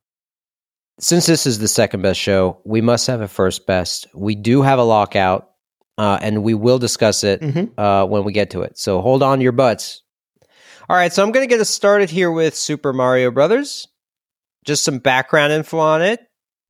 since 1.00 1.26
this 1.26 1.46
is 1.48 1.58
the 1.60 1.68
second 1.68 2.02
best 2.04 2.20
show 2.20 2.60
we 2.64 2.80
must 2.82 3.08
have 3.08 3.22
a 3.22 3.28
first 3.28 3.66
best 3.66 4.08
we 4.14 4.36
do 4.36 4.62
have 4.62 4.78
a 4.78 4.84
lockout 4.84 5.50
uh, 5.98 6.18
and 6.22 6.44
we 6.44 6.54
will 6.54 6.78
discuss 6.78 7.24
it 7.24 7.42
Mhm. 7.42 7.72
uh, 7.78 8.06
when 8.08 8.24
we 8.24 8.32
get 8.34 8.52
to 8.52 8.62
it 8.62 8.78
so 8.78 9.02
hold 9.02 9.24
on 9.24 9.42
your 9.42 9.52
butts 9.52 10.04
all 10.90 10.96
right 10.96 11.12
so 11.12 11.24
i'm 11.24 11.32
going 11.32 11.44
to 11.48 11.50
get 11.50 11.60
us 11.62 11.70
started 11.72 12.10
here 12.12 12.30
with 12.32 12.56
super 12.56 12.94
mario 12.94 13.32
brothers 13.32 13.88
just 14.64 14.84
some 14.84 15.00
background 15.00 15.52
info 15.52 15.80
on 15.80 16.04
it. 16.04 16.20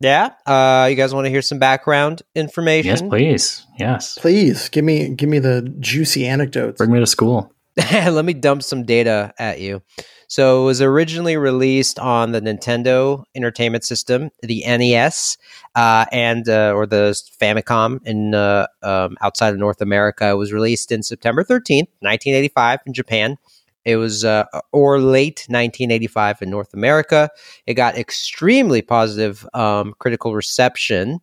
Yeah. 0.01 0.31
Uh, 0.45 0.87
you 0.89 0.95
guys 0.95 1.13
want 1.13 1.25
to 1.25 1.29
hear 1.29 1.43
some 1.43 1.59
background 1.59 2.23
information? 2.35 2.89
Yes, 2.89 3.01
please. 3.01 3.67
Yes. 3.77 4.17
Please 4.17 4.67
give 4.69 4.83
me 4.83 5.09
give 5.09 5.29
me 5.29 5.39
the 5.39 5.61
juicy 5.79 6.25
anecdotes. 6.27 6.77
Bring 6.77 6.91
me 6.91 6.99
to 6.99 7.07
school. 7.07 7.53
Let 7.91 8.25
me 8.25 8.33
dump 8.33 8.63
some 8.63 8.83
data 8.83 9.33
at 9.37 9.61
you. 9.61 9.81
So 10.27 10.63
it 10.63 10.65
was 10.65 10.81
originally 10.81 11.35
released 11.37 11.99
on 11.99 12.31
the 12.31 12.41
Nintendo 12.41 13.25
Entertainment 13.35 13.83
System, 13.83 14.29
the 14.41 14.63
NES, 14.65 15.37
uh, 15.75 16.05
and 16.11 16.47
uh, 16.47 16.71
or 16.73 16.85
the 16.85 17.11
Famicom 17.39 17.99
in 18.05 18.33
uh, 18.33 18.67
um, 18.81 19.17
outside 19.21 19.53
of 19.53 19.59
North 19.59 19.81
America. 19.81 20.29
It 20.29 20.35
was 20.35 20.51
released 20.51 20.91
in 20.91 21.03
September 21.03 21.43
thirteenth, 21.43 21.89
nineteen 22.01 22.33
eighty 22.33 22.47
five, 22.47 22.79
in 22.85 22.93
Japan. 22.93 23.37
It 23.85 23.95
was 23.97 24.23
uh, 24.23 24.45
or 24.71 24.99
late 24.99 25.45
1985 25.49 26.41
in 26.41 26.49
North 26.49 26.73
America. 26.73 27.29
It 27.65 27.73
got 27.73 27.97
extremely 27.97 28.81
positive 28.81 29.47
um, 29.53 29.93
critical 29.99 30.35
reception. 30.35 31.19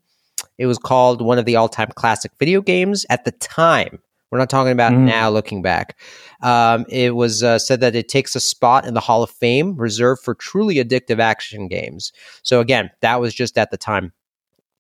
It 0.59 0.67
was 0.67 0.79
called 0.79 1.23
one 1.23 1.39
of 1.39 1.45
the 1.45 1.57
all-time 1.57 1.91
classic 1.95 2.33
video 2.39 2.61
games 2.61 3.07
at 3.11 3.25
the 3.25 3.31
time. 3.33 4.01
We're 4.31 4.39
not 4.39 4.51
talking 4.51 4.73
about 4.73 4.93
Mm. 4.93 5.05
now 5.07 5.31
looking 5.31 5.63
back. 5.63 5.99
Um, 6.43 6.85
it 6.89 7.15
was 7.15 7.43
uh, 7.43 7.59
said 7.59 7.81
that 7.81 7.95
it 7.97 8.09
takes 8.09 8.37
a 8.37 8.41
spot 8.41 8.85
in 8.87 8.93
the 8.95 9.01
Hall 9.01 9.23
of 9.23 9.31
Fame 9.31 9.75
reserved 9.77 10.23
for 10.23 10.35
truly 10.35 10.75
addictive 10.77 11.19
action 11.19 11.67
games. 11.69 12.13
So, 12.43 12.61
again, 12.61 12.91
that 13.01 13.21
was 13.21 13.33
just 13.35 13.57
at 13.57 13.71
the 13.71 13.79
time. 13.79 14.13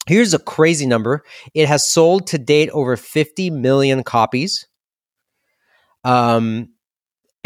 Here's 0.06 0.34
a 0.34 0.38
crazy 0.38 0.86
number 0.86 1.24
it 1.54 1.66
has 1.68 1.88
sold 1.88 2.26
to 2.28 2.38
date 2.38 2.70
over 2.70 2.96
50 2.96 3.50
million 3.50 4.02
copies. 4.02 4.66
Um, 6.04 6.70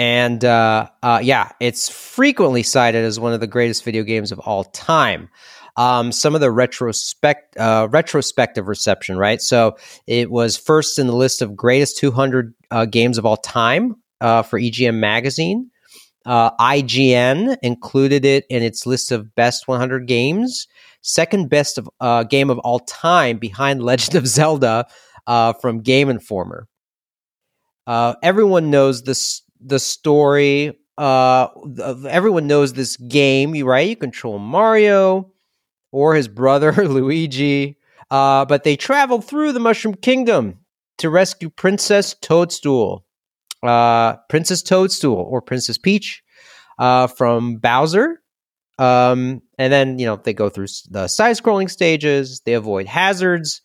and 0.03 0.45
uh, 0.45 0.89
uh, 1.05 1.21
yeah, 1.23 1.53
it's 1.61 1.89
frequently 1.89 2.65
cited 2.65 3.05
as 3.05 3.21
one 3.21 3.33
of 3.33 3.39
the 3.39 3.47
greatest 3.47 3.85
video 3.85 4.03
games 4.03 4.33
of 4.33 4.41
all 4.41 4.65
time. 4.65 5.29
Um, 5.77 6.11
some 6.11 6.35
of 6.35 6.41
the 6.41 6.51
retrospect 6.51 7.57
uh, 7.57 7.87
retrospective 7.89 8.67
reception, 8.67 9.17
right? 9.17 9.41
So 9.41 9.77
it 10.09 10.29
was 10.33 10.57
first 10.57 10.99
in 10.99 11.07
the 11.07 11.15
list 11.15 11.41
of 11.41 11.55
greatest 11.55 11.99
200 11.99 12.53
uh, 12.73 12.85
games 12.87 13.17
of 13.17 13.25
all 13.25 13.37
time 13.37 13.95
uh, 14.21 14.43
for 14.43 14.59
EGM 14.59 14.97
magazine. 14.97 15.71
Uh, 16.27 16.51
IGN 16.57 17.57
included 17.63 18.25
it 18.25 18.45
in 18.51 18.65
its 18.65 18.87
list 18.87 19.13
of 19.13 19.33
best 19.37 19.69
100 19.69 20.09
games. 20.09 20.67
Second 21.03 21.49
best 21.49 21.79
of 21.79 21.89
uh, 22.01 22.25
game 22.25 22.51
of 22.51 22.59
all 22.59 22.81
time 22.81 23.39
behind 23.39 23.81
Legend 23.85 24.17
of 24.17 24.27
Zelda 24.27 24.85
uh, 25.29 25.53
from 25.53 25.81
Game 25.81 26.09
Informer. 26.09 26.67
Everyone 27.87 28.69
knows 28.69 29.05
this 29.05 29.43
the 29.65 29.79
story. 29.79 30.79
Uh, 30.99 31.49
everyone 32.09 32.47
knows 32.47 32.73
this 32.73 32.97
game, 32.97 33.59
right? 33.65 33.89
You 33.89 33.97
control 33.97 34.39
Mario 34.39 35.33
or 35.91 36.15
his 36.15 36.29
brother 36.29 36.73
Luigi, 36.89 37.79
uh, 38.11 38.45
but 38.45 38.65
they 38.65 38.77
travel 38.77 39.21
through 39.21 39.53
the 39.53 39.61
Mushroom 39.61 39.95
Kingdom 39.95 40.59
to 40.99 41.11
rescue 41.11 41.51
Princess 41.51 42.15
Toadstool, 42.21 43.05
uh, 43.63 44.17
Princess 44.29 44.63
Toadstool 44.63 45.17
or 45.17 45.41
Princess 45.41 45.79
Peach 45.79 46.23
uh, 46.79 47.07
from 47.07 47.57
Bowser. 47.57 48.21
Um, 48.79 49.43
and 49.59 49.73
then 49.73 49.99
you 49.99 50.07
know 50.07 50.17
they 50.17 50.33
go 50.33 50.49
through 50.49 50.67
the 50.91 51.07
side-scrolling 51.07 51.71
stages. 51.71 52.41
They 52.41 52.55
avoid 52.55 52.87
hazards. 52.87 53.61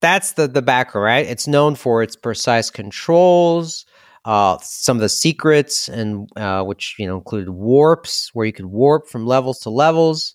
That's 0.00 0.32
the 0.32 0.48
the 0.48 0.62
backer, 0.62 1.00
right? 1.00 1.26
It's 1.26 1.46
known 1.46 1.74
for 1.74 2.02
its 2.02 2.16
precise 2.16 2.70
controls, 2.70 3.86
uh, 4.24 4.58
some 4.62 4.96
of 4.96 5.00
the 5.00 5.08
secrets, 5.08 5.88
and 5.88 6.28
uh, 6.36 6.62
which 6.62 6.94
you 6.98 7.06
know 7.06 7.16
included 7.16 7.50
warps, 7.50 8.30
where 8.32 8.46
you 8.46 8.52
could 8.52 8.66
warp 8.66 9.08
from 9.08 9.26
levels 9.26 9.60
to 9.60 9.70
levels. 9.70 10.34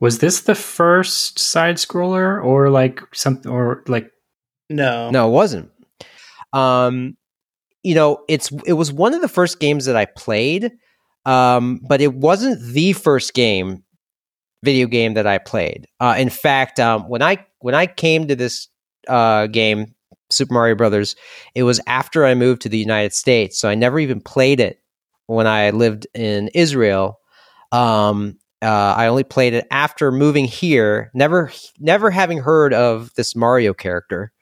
Was 0.00 0.18
this 0.18 0.42
the 0.42 0.54
first 0.54 1.38
side 1.38 1.76
scroller 1.76 2.42
or 2.42 2.70
like 2.70 3.02
something 3.12 3.50
or 3.50 3.82
like 3.86 4.10
No. 4.70 5.10
No, 5.10 5.28
it 5.28 5.32
wasn't. 5.32 5.70
Um, 6.52 7.16
you 7.82 7.94
know, 7.94 8.24
it's 8.28 8.50
it 8.66 8.74
was 8.74 8.92
one 8.92 9.14
of 9.14 9.20
the 9.20 9.28
first 9.28 9.60
games 9.60 9.84
that 9.86 9.96
I 9.96 10.06
played, 10.06 10.72
um, 11.26 11.80
but 11.86 12.00
it 12.00 12.14
wasn't 12.14 12.60
the 12.72 12.92
first 12.92 13.34
game, 13.34 13.84
video 14.62 14.86
game 14.86 15.14
that 15.14 15.26
I 15.26 15.38
played. 15.38 15.86
Uh, 15.98 16.14
in 16.18 16.30
fact, 16.30 16.80
um, 16.80 17.08
when 17.08 17.22
I 17.22 17.44
when 17.60 17.74
I 17.74 17.86
came 17.86 18.28
to 18.28 18.36
this 18.36 18.68
uh, 19.08 19.46
game, 19.48 19.94
Super 20.30 20.54
Mario 20.54 20.74
Brothers, 20.74 21.16
it 21.54 21.64
was 21.64 21.80
after 21.86 22.24
I 22.24 22.34
moved 22.34 22.62
to 22.62 22.68
the 22.68 22.78
United 22.78 23.12
States, 23.12 23.58
so 23.58 23.68
I 23.68 23.74
never 23.74 23.98
even 23.98 24.20
played 24.20 24.60
it 24.60 24.80
when 25.26 25.46
I 25.46 25.70
lived 25.70 26.06
in 26.14 26.48
Israel. 26.54 27.20
Um, 27.72 28.38
uh, 28.62 28.94
I 28.96 29.06
only 29.06 29.24
played 29.24 29.54
it 29.54 29.66
after 29.70 30.12
moving 30.12 30.44
here, 30.44 31.10
never 31.14 31.50
never 31.78 32.10
having 32.10 32.38
heard 32.38 32.74
of 32.74 33.14
this 33.14 33.34
Mario 33.34 33.72
character. 33.72 34.32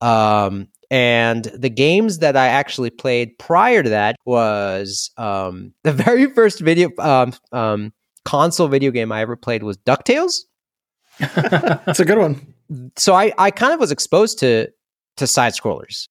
Um, 0.00 0.68
and 0.90 1.44
the 1.44 1.70
games 1.70 2.18
that 2.18 2.36
I 2.36 2.48
actually 2.48 2.90
played 2.90 3.38
prior 3.38 3.82
to 3.82 3.88
that 3.90 4.16
was 4.24 5.10
um, 5.16 5.72
the 5.82 5.92
very 5.92 6.26
first 6.26 6.60
video 6.60 6.90
um, 6.98 7.32
um, 7.52 7.92
console 8.24 8.68
video 8.68 8.90
game 8.90 9.12
I 9.12 9.22
ever 9.22 9.36
played 9.36 9.62
was 9.62 9.78
Ducktales. 9.78 10.40
That's 11.18 12.00
a 12.00 12.04
good 12.04 12.18
one. 12.18 12.54
So 12.96 13.14
I, 13.14 13.32
I 13.38 13.50
kind 13.50 13.72
of 13.72 13.80
was 13.80 13.92
exposed 13.92 14.38
to 14.40 14.68
to 15.16 15.26
side 15.26 15.52
scrollers. 15.54 16.08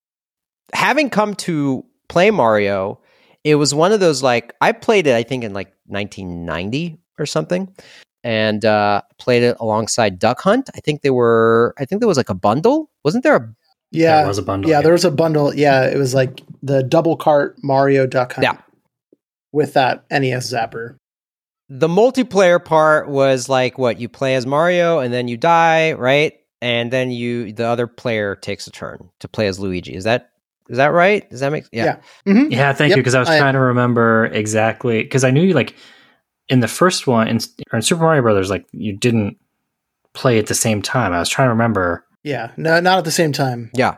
Having 0.74 1.10
come 1.12 1.36
to 1.36 1.86
play 2.10 2.32
Mario, 2.32 3.00
it 3.44 3.56
was 3.56 3.74
one 3.74 3.91
of 3.91 4.00
those 4.00 4.24
like 4.24 4.54
I 4.62 4.72
played 4.72 5.08
it 5.08 5.15
I 5.15 5.24
think 5.24 5.44
in 5.44 5.54
like 5.54 5.74
1990 5.88 6.98
or 7.20 7.26
something, 7.26 7.74
and 8.24 8.65
uh, 8.65 9.02
played 9.20 9.44
it 9.44 9.58
alongside 9.60 10.20
Duck 10.20 10.41
Hunt. 10.41 10.70
I 10.76 10.80
think 10.80 11.02
they 11.02 11.12
were 11.12 11.74
I 11.78 11.86
think 11.86 12.02
there 12.02 12.08
was 12.08 12.18
like 12.18 12.30
a 12.30 12.34
bundle. 12.36 12.89
Wasn't 13.04 13.24
there 13.24 13.36
a 13.36 13.56
Yeah. 13.91 14.18
there 14.18 14.28
was 14.28 14.38
a 14.38 14.41
bundle? 14.44 14.70
yeah, 14.72 14.82
there 14.82 14.94
was 14.94 15.06
a 15.06 15.12
bundle. 15.12 15.54
Yeah, 15.54 15.86
it 15.86 15.98
was 15.98 16.13
like 16.13 16.41
the 16.63 16.84
double 16.84 17.15
cart 17.15 17.56
Mario 17.63 18.08
Duck 18.08 18.34
Hunt. 18.34 18.44
Yeah. 18.44 18.58
With 19.52 19.74
that 19.74 20.04
NES 20.12 20.52
zapper. 20.52 20.98
the 21.70 21.88
multiplayer 21.88 22.63
part 22.63 23.08
was 23.08 23.48
like 23.50 23.78
what 23.78 24.00
you 24.00 24.10
play 24.10 24.36
as 24.36 24.46
Mario 24.46 25.00
and 25.00 25.13
then 25.13 25.28
you 25.28 25.38
die, 25.38 25.94
right? 25.94 26.34
And 26.65 26.89
then 26.91 27.12
you 27.12 27.54
the 27.54 27.67
other 27.67 27.86
player 27.86 28.36
takes 28.36 28.65
a 28.65 28.71
turn 28.71 29.10
to 29.19 29.28
play 29.28 29.45
as 29.45 29.60
Luigi. 29.60 29.93
Is 29.95 30.04
that 30.06 30.32
is 30.67 30.78
that 30.78 30.88
right? 30.88 31.30
Does 31.30 31.41
that 31.41 31.51
make 31.51 31.65
yeah? 31.71 31.99
Yeah. 32.25 32.34
Mhm. 32.34 32.51
Yeah, 32.51 32.73
thank 32.73 32.89
Yep, 32.89 32.97
you. 32.97 33.01
Because 33.04 33.13
I 33.13 33.19
was 33.19 33.30
I- 33.30 33.38
trying 33.38 33.54
to 33.54 33.60
remember 33.60 34.25
exactly 34.34 35.04
because 35.04 35.23
I 35.23 35.30
knew 35.30 35.43
you 35.43 35.54
like 35.54 35.75
in 36.49 36.62
the 36.62 36.67
first 36.67 37.06
one 37.06 37.28
in, 37.28 37.38
or 37.71 37.78
in 37.78 37.82
Super 37.84 38.01
Mario 38.01 38.23
Brothers, 38.23 38.49
like 38.49 38.65
you 38.71 38.97
didn't 38.97 39.38
play 40.13 40.39
at 40.39 40.47
the 40.47 40.56
same 40.56 40.82
time. 40.82 41.13
I 41.13 41.19
was 41.19 41.30
trying 41.30 41.47
to 41.47 41.51
remember. 41.51 42.04
Yeah. 42.23 42.49
No, 42.58 42.80
not 42.80 42.97
at 42.97 43.04
the 43.06 43.12
same 43.12 43.32
time. 43.32 43.69
Yeah. 43.75 43.97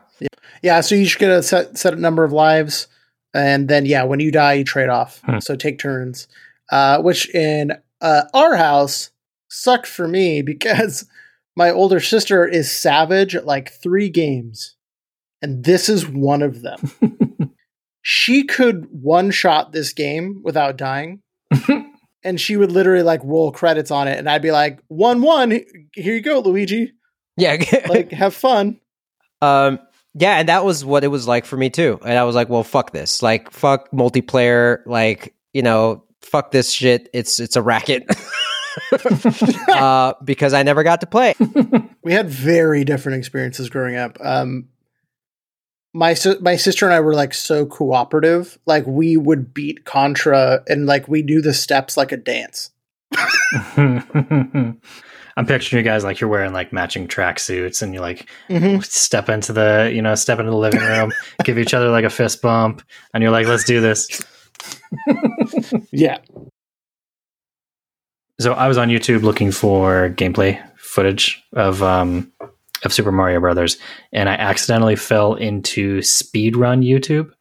Yeah, 0.61 0.81
so 0.81 0.95
you 0.95 1.05
should 1.05 1.19
get 1.19 1.29
a 1.31 1.41
set 1.43 1.77
set 1.77 1.97
number 1.97 2.25
of 2.25 2.33
lives, 2.33 2.87
and 3.33 3.69
then 3.69 3.85
yeah, 3.85 4.03
when 4.03 4.19
you 4.19 4.29
die, 4.31 4.53
you 4.53 4.63
trade 4.65 4.89
off. 4.89 5.21
Hmm. 5.25 5.39
So 5.39 5.55
take 5.55 5.79
turns. 5.79 6.27
Uh, 6.69 7.01
which 7.01 7.33
in 7.33 7.71
uh, 8.01 8.23
our 8.33 8.57
house 8.57 9.11
sucked 9.47 9.87
for 9.87 10.05
me 10.05 10.41
because 10.53 11.05
my 11.57 11.71
older 11.71 11.99
sister 11.99 12.47
is 12.47 12.71
savage 12.71 13.35
at 13.35 13.47
like 13.47 13.73
three 13.73 14.09
games, 14.09 14.75
and 15.41 15.63
this 15.65 15.89
is 15.89 16.07
one 16.07 16.43
of 16.43 16.61
them. 16.61 17.55
she 18.03 18.43
could 18.43 18.87
one 18.91 19.31
shot 19.31 19.71
this 19.71 19.91
game 19.91 20.41
without 20.43 20.77
dying. 20.77 21.23
and 22.23 22.39
she 22.39 22.57
would 22.57 22.71
literally 22.71 23.01
like 23.01 23.21
roll 23.23 23.51
credits 23.51 23.89
on 23.89 24.07
it, 24.07 24.19
and 24.19 24.29
I'd 24.29 24.43
be 24.43 24.51
like, 24.51 24.79
"One, 24.87 25.23
one, 25.23 25.49
here 25.95 26.13
you 26.13 26.21
go, 26.21 26.39
Luigi. 26.39 26.93
Yeah. 27.35 27.57
Like, 27.89 28.11
have 28.11 28.35
fun." 28.35 28.79
um 29.41 29.79
yeah, 30.19 30.37
and 30.39 30.49
that 30.49 30.65
was 30.65 30.83
what 30.83 31.03
it 31.03 31.09
was 31.09 31.27
like 31.27 31.45
for 31.45 31.57
me 31.57 31.69
too. 31.69 31.99
And 32.03 32.17
I 32.17 32.23
was 32.23 32.35
like, 32.35 32.49
well, 32.49 32.63
fuck 32.63 32.91
this. 32.91 33.21
Like 33.21 33.51
fuck 33.51 33.91
multiplayer, 33.91 34.79
like, 34.87 35.35
you 35.53 35.61
know, 35.61 36.03
fuck 36.23 36.49
this 36.51 36.71
shit. 36.71 37.07
It's 37.13 37.39
it's 37.39 37.55
a 37.55 37.61
racket. 37.61 38.03
uh 39.69 40.13
because 40.23 40.53
I 40.53 40.63
never 40.63 40.83
got 40.83 41.01
to 41.01 41.07
play. 41.07 41.33
we 42.03 42.13
had 42.13 42.29
very 42.29 42.83
different 42.83 43.17
experiences 43.17 43.69
growing 43.69 43.95
up. 43.95 44.17
Um, 44.21 44.69
my 45.93 46.13
si- 46.13 46.37
my 46.41 46.55
sister 46.57 46.85
and 46.85 46.93
I 46.93 46.99
were 46.99 47.13
like 47.15 47.33
so 47.33 47.65
cooperative. 47.65 48.57
Like 48.65 48.85
we 48.85 49.17
would 49.17 49.53
beat 49.53 49.85
Contra 49.85 50.63
and 50.67 50.85
like 50.85 51.07
we 51.07 51.21
do 51.21 51.41
the 51.41 51.53
steps 51.53 51.97
like 51.97 52.11
a 52.11 52.17
dance. 52.17 52.71
I'm 53.77 55.45
picturing 55.45 55.83
you 55.85 55.89
guys 55.89 56.03
like 56.03 56.19
you're 56.19 56.29
wearing 56.29 56.51
like 56.51 56.73
matching 56.73 57.07
tracksuits 57.07 57.81
and 57.83 57.93
you 57.93 58.01
like 58.01 58.27
Mm-hmm. 58.49 58.81
step 58.81 59.29
into 59.29 59.53
the 59.53 59.91
you 59.93 60.01
know 60.01 60.15
step 60.15 60.39
into 60.39 60.51
the 60.51 60.57
living 60.57 60.81
room, 60.81 61.11
give 61.43 61.57
each 61.59 61.73
other 61.73 61.89
like 61.89 62.05
a 62.05 62.09
fist 62.09 62.41
bump, 62.41 62.81
and 63.13 63.21
you're 63.21 63.31
like, 63.31 63.47
let's 63.47 63.63
do 63.63 63.79
this. 63.81 64.07
Yeah. 65.91 66.17
So 68.39 68.53
I 68.53 68.67
was 68.67 68.77
on 68.77 68.89
YouTube 68.89 69.23
looking 69.23 69.51
for 69.51 70.09
gameplay 70.11 70.61
footage 70.77 71.43
of 71.53 71.81
um 71.83 72.31
of 72.85 72.93
Super 72.93 73.11
Mario 73.11 73.39
Brothers, 73.39 73.77
and 74.13 74.29
I 74.29 74.33
accidentally 74.33 74.95
fell 74.95 75.33
into 75.33 75.99
speedrun 75.99 76.85
YouTube. 76.85 77.31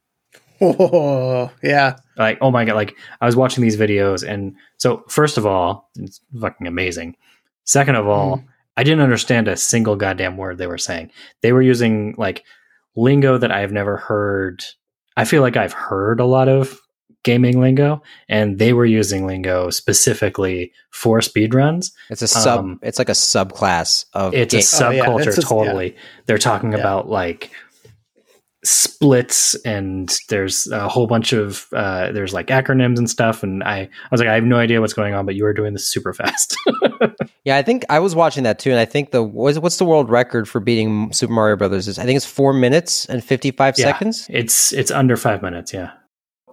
Oh, 0.61 1.51
yeah. 1.63 1.97
Like, 2.17 2.39
oh 2.41 2.51
my 2.51 2.65
god! 2.65 2.75
Like, 2.77 2.97
I 3.21 3.27
was 3.27 3.37
watching 3.37 3.63
these 3.63 3.77
videos, 3.77 4.27
and 4.27 4.57
so 4.79 5.05
first 5.09 5.37
of 5.37 5.45
all, 5.45 5.91
it's 5.97 6.21
fucking 6.41 6.67
amazing. 6.67 7.17
Second 7.65 7.97
of 7.97 8.07
all, 8.09 8.39
Mm. 8.39 8.45
I 8.79 8.83
didn't 8.85 9.01
understand 9.01 9.49
a 9.49 9.57
single 9.57 9.97
goddamn 9.97 10.37
word 10.37 10.59
they 10.59 10.67
were 10.67 10.77
saying. 10.79 11.11
They 11.41 11.53
were 11.53 11.63
using 11.63 12.15
like 12.19 12.45
lingo 12.95 13.39
that 13.39 13.51
I've 13.51 13.73
never 13.73 13.97
heard. 13.97 14.65
I 15.17 15.25
feel 15.25 15.41
like 15.41 15.57
I've 15.57 15.73
heard 15.73 16.21
a 16.21 16.27
lot 16.27 16.49
of 16.49 16.79
gaming 17.27 17.61
lingo, 17.61 18.03
and 18.31 18.59
they 18.59 18.73
were 18.73 18.87
using 18.87 19.27
lingo 19.27 19.69
specifically 19.69 20.73
for 20.91 21.19
speedruns. 21.21 21.93
It's 22.09 22.23
a 22.23 22.29
sub. 22.29 22.61
Um, 22.61 22.81
it's 22.83 22.99
like 22.99 23.11
a 23.11 23.13
subclass 23.13 24.07
of. 24.15 24.33
It's 24.33 24.55
ga- 24.55 24.87
a 24.87 24.89
Oh, 24.89 24.91
yeah, 24.93 25.05
subculture, 25.05 25.27
it's 25.27 25.37
just- 25.37 25.49
totally. 25.49 25.97
They're 26.25 26.39
talking 26.39 26.73
Yeah. 26.73 26.79
about 26.79 27.11
like 27.11 27.51
splits 28.65 29.55
and 29.65 30.19
there's 30.29 30.67
a 30.73 30.89
whole 30.89 31.07
bunch 31.07 31.33
of 31.33 31.67
uh 31.73 32.11
there's 32.11 32.35
like 32.35 32.49
acronyms 32.49 32.99
and 32.99 33.09
stuff 33.09 33.45
and 33.45 33.63
i 33.63 33.83
i 33.83 33.89
was 34.11 34.19
like 34.19 34.29
i 34.29 34.35
have 34.35 34.43
no 34.43 34.57
idea 34.57 34.81
what's 34.81 34.93
going 34.95 35.15
on 35.15 35.25
but 35.25 35.37
you 35.37 35.47
are 35.47 35.53
doing 35.53 35.73
this 35.73 35.87
super 35.87 36.13
fast 36.13 36.57
Yeah, 37.45 37.57
I 37.59 37.63
think 37.63 37.85
I 37.89 38.01
was 38.01 38.17
watching 38.17 38.43
that 38.43 38.59
too, 38.59 38.71
and 38.73 38.81
I 38.81 38.85
think 38.87 39.13
the 39.13 39.23
what's, 39.23 39.57
what's 39.61 39.77
the 39.77 39.85
world 39.85 40.11
record 40.11 40.49
for 40.49 40.59
beating 40.59 41.13
Super 41.13 41.33
Mario 41.33 41.55
Brothers 41.55 41.87
is 41.87 41.97
I 41.97 42.03
think 42.05 42.17
it's 42.17 42.27
four 42.27 42.53
minutes 42.53 43.07
and 43.07 43.23
fifty 43.23 43.53
five 43.53 43.77
Yeah. 43.79 43.85
seconds. 43.85 44.27
it's 44.29 44.73
it's 44.73 44.91
under 44.91 45.17
five 45.17 45.43
minutes 45.43 45.73
yeah 45.73 45.93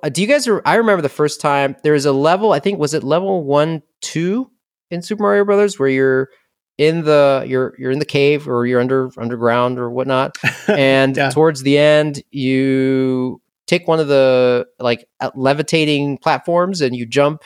do 0.09 0.21
you 0.21 0.27
guys? 0.27 0.47
Re- 0.47 0.61
I 0.65 0.75
remember 0.75 1.01
the 1.01 1.09
first 1.09 1.39
time 1.41 1.75
there 1.83 1.93
was 1.93 2.05
a 2.05 2.11
level. 2.11 2.51
I 2.51 2.59
think 2.59 2.79
was 2.79 2.93
it 2.93 3.03
level 3.03 3.43
one, 3.43 3.81
two 4.01 4.49
in 4.91 5.01
Super 5.01 5.23
Mario 5.23 5.45
Brothers 5.45 5.79
where 5.79 5.89
you're 5.89 6.29
in 6.77 7.03
the 7.03 7.43
you're 7.47 7.75
you're 7.77 7.91
in 7.91 7.99
the 7.99 8.05
cave 8.05 8.47
or 8.47 8.65
you're 8.65 8.79
under 8.81 9.09
underground 9.17 9.79
or 9.79 9.89
whatnot, 9.89 10.37
and 10.67 11.15
Yeah. 11.15 11.29
towards 11.29 11.61
the 11.63 11.77
end 11.77 12.23
you 12.31 13.41
take 13.67 13.87
one 13.87 13.99
of 13.99 14.07
the 14.07 14.67
like 14.79 15.07
uh, 15.19 15.31
levitating 15.35 16.17
platforms 16.17 16.81
and 16.81 16.95
you 16.95 17.05
jump 17.05 17.43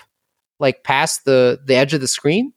like 0.59 0.83
past 0.83 1.25
the 1.25 1.59
the 1.65 1.75
edge 1.75 1.93
of 1.93 2.01
the 2.01 2.07
screen 2.07 2.53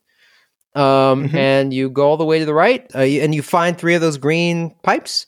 um 0.76 1.28
Mhm. 1.28 1.34
and 1.34 1.74
you 1.74 1.90
go 1.90 2.08
all 2.08 2.16
the 2.16 2.24
way 2.24 2.38
to 2.38 2.44
the 2.46 2.54
right 2.54 2.86
uh, 2.94 2.98
and 3.00 3.34
you 3.34 3.42
find 3.42 3.76
three 3.76 3.94
of 3.96 4.00
those 4.00 4.16
green 4.16 4.72
pipes 4.82 5.26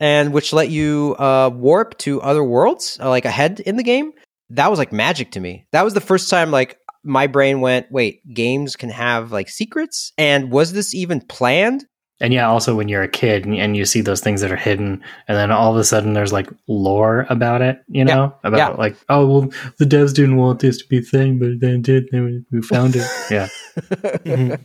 and 0.00 0.32
which 0.32 0.52
let 0.52 0.70
you 0.70 1.14
uh 1.18 1.50
warp 1.52 1.96
to 1.98 2.20
other 2.22 2.44
worlds 2.44 2.98
uh, 3.00 3.08
like 3.08 3.24
ahead 3.24 3.60
in 3.60 3.76
the 3.76 3.82
game 3.82 4.12
that 4.50 4.70
was 4.70 4.78
like 4.78 4.92
magic 4.92 5.32
to 5.32 5.40
me. 5.40 5.66
That 5.72 5.84
was 5.84 5.94
the 5.94 6.00
first 6.00 6.30
time 6.30 6.50
like 6.50 6.78
my 7.02 7.26
brain 7.26 7.60
went 7.60 7.90
wait 7.90 8.20
games 8.32 8.76
can 8.76 8.90
have 8.90 9.32
like 9.32 9.48
secrets? 9.48 10.12
And 10.18 10.50
was 10.50 10.72
this 10.72 10.94
even 10.94 11.20
planned? 11.20 11.84
And 12.20 12.32
yeah 12.32 12.48
also 12.48 12.74
when 12.76 12.88
you're 12.88 13.02
a 13.02 13.08
kid 13.08 13.44
and, 13.44 13.56
and 13.56 13.76
you 13.76 13.84
see 13.84 14.00
those 14.00 14.20
things 14.20 14.40
that 14.40 14.52
are 14.52 14.56
hidden 14.56 15.02
and 15.26 15.36
then 15.36 15.50
all 15.50 15.72
of 15.72 15.78
a 15.78 15.84
sudden 15.84 16.12
there's 16.12 16.32
like 16.32 16.48
lore 16.68 17.26
about 17.28 17.60
it 17.60 17.80
you 17.88 18.04
know? 18.04 18.34
About 18.44 18.56
yeah. 18.56 18.68
like 18.68 18.96
oh 19.08 19.26
well 19.26 19.40
the 19.78 19.84
devs 19.84 20.14
didn't 20.14 20.36
want 20.36 20.60
this 20.60 20.78
to 20.78 20.88
be 20.88 20.98
a 20.98 21.02
thing 21.02 21.38
but 21.38 21.60
they 21.60 21.76
did 21.78 22.08
and 22.12 22.46
we 22.50 22.62
found 22.62 22.96
it. 22.96 23.06
Yeah 23.30 23.48
Mhm. 23.76 24.60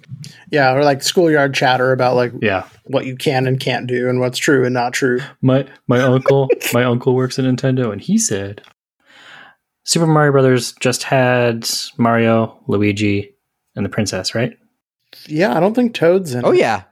Yeah, 0.51 0.73
or 0.73 0.83
like 0.83 1.01
schoolyard 1.03 1.53
chatter 1.53 1.91
about 1.91 2.15
like 2.15 2.33
yeah 2.41 2.67
what 2.85 3.05
you 3.05 3.15
can 3.15 3.47
and 3.47 3.59
can't 3.59 3.87
do 3.87 4.09
and 4.09 4.19
what's 4.19 4.37
true 4.37 4.65
and 4.65 4.73
not 4.73 4.93
true. 4.93 5.19
my 5.41 5.65
my 5.87 5.99
uncle 5.99 6.49
my 6.73 6.83
uncle 6.83 7.15
works 7.15 7.37
at 7.39 7.45
Nintendo 7.45 7.91
and 7.91 8.01
he 8.01 8.17
said 8.17 8.61
Super 9.83 10.05
Mario 10.07 10.31
Brothers 10.31 10.73
just 10.79 11.03
had 11.03 11.67
Mario, 11.97 12.61
Luigi, 12.67 13.33
and 13.75 13.83
the 13.85 13.89
princess, 13.89 14.35
right? 14.35 14.55
Yeah, 15.27 15.55
I 15.55 15.59
don't 15.59 15.73
think 15.73 15.93
Toad's 15.95 16.33
in. 16.35 16.45
oh 16.45 16.51
it. 16.51 16.59
yeah 16.59 16.83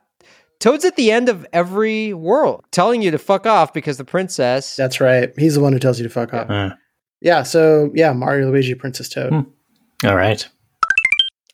toad's 0.60 0.86
at 0.86 0.96
the 0.96 1.12
end 1.12 1.30
of 1.30 1.46
every 1.54 2.14
world 2.16 2.64
telling 2.72 3.04
you 3.04 3.12
to 3.12 3.18
fuck 3.20 3.46
off 3.46 3.74
because 3.74 3.98
the 3.98 4.04
princess 4.04 4.76
That's 4.76 5.00
right. 5.00 5.32
He's 5.38 5.54
the 5.54 5.62
one 5.62 5.72
who 5.74 5.78
tells 5.80 6.00
you 6.00 6.04
to 6.04 6.10
fuck 6.10 6.34
off. 6.34 6.50
Uh, 6.50 6.72
Yeah, 7.22 7.44
so 7.44 7.92
yeah, 7.94 8.12
Mario, 8.14 8.50
Luigi, 8.50 8.74
Princess 8.74 9.10
Toad. 9.10 9.30
Hmm. 9.32 10.08
all 10.08 10.16
right. 10.16 10.48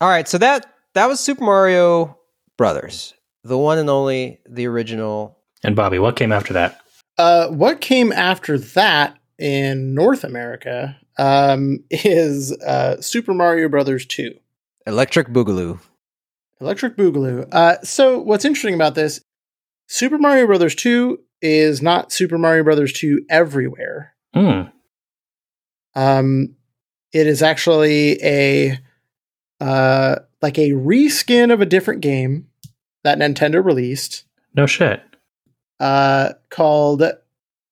All 0.03 0.09
right, 0.09 0.27
so 0.27 0.37
that 0.39 0.65
that 0.95 1.07
was 1.07 1.21
Super 1.21 1.45
Mario 1.45 2.19
Brothers, 2.57 3.13
the 3.45 3.57
one 3.57 3.77
and 3.77 3.89
only, 3.89 4.41
the 4.45 4.67
original. 4.67 5.39
And 5.63 5.77
Bobby, 5.77 5.97
what 5.97 6.17
came 6.17 6.33
after 6.33 6.51
that? 6.51 6.81
Uh, 7.17 7.47
what 7.47 7.79
came 7.79 8.11
after 8.11 8.59
that 8.59 9.17
in 9.39 9.93
North 9.93 10.25
America 10.25 10.97
um, 11.17 11.85
is 11.89 12.51
uh, 12.51 12.99
Super 12.99 13.33
Mario 13.33 13.69
Brothers 13.69 14.05
2. 14.07 14.33
Electric 14.85 15.29
Boogaloo. 15.29 15.79
Electric 16.59 16.97
Boogaloo. 16.97 17.47
Uh, 17.53 17.79
so 17.83 18.19
what's 18.19 18.43
interesting 18.43 18.73
about 18.73 18.95
this, 18.95 19.21
Super 19.87 20.17
Mario 20.17 20.47
Brothers 20.47 20.75
2 20.75 21.17
is 21.41 21.81
not 21.81 22.11
Super 22.11 22.37
Mario 22.37 22.65
Brothers 22.65 22.91
2 22.91 23.21
everywhere. 23.29 24.15
Hmm. 24.33 24.63
Um, 25.95 26.57
it 27.13 27.25
is 27.25 27.41
actually 27.41 28.21
a 28.21 28.79
uh, 29.63 30.15
like 30.41 30.57
a 30.57 30.71
reskin 30.71 31.51
of 31.53 31.61
a 31.61 31.65
different 31.65 32.01
game 32.01 32.47
that 33.03 33.17
Nintendo 33.17 33.63
released 33.63 34.25
No 34.55 34.65
shit. 34.65 35.01
uh, 35.79 36.33
called 36.49 37.01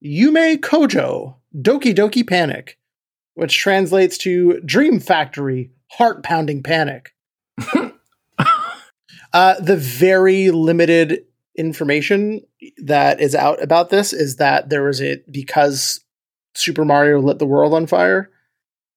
Yume 0.04 0.58
Kojo 0.58 1.36
Doki 1.56 1.93
Doki 1.95 2.27
Panic, 2.27 2.77
which 3.36 3.58
translates 3.58 4.17
to 4.19 4.62
Dream 4.62 4.99
Factory 4.99 5.71
Heart 5.91 6.23
Pounding 6.23 6.63
Panic. 6.63 7.13
Uh, 9.34 9.58
the 9.62 9.77
very 9.77 10.51
limited 10.51 11.23
information 11.58 12.41
that 12.84 13.21
is 13.21 13.34
out 13.34 13.63
about 13.63 13.89
this 13.89 14.12
is 14.12 14.36
that 14.36 14.67
there 14.69 14.84
was 14.84 15.01
a 15.01 15.21
because 15.32 16.01
Super 16.54 16.84
Mario 16.84 17.21
lit 17.21 17.39
the 17.39 17.45
world 17.45 17.73
on 17.73 17.88
fire. 17.88 18.30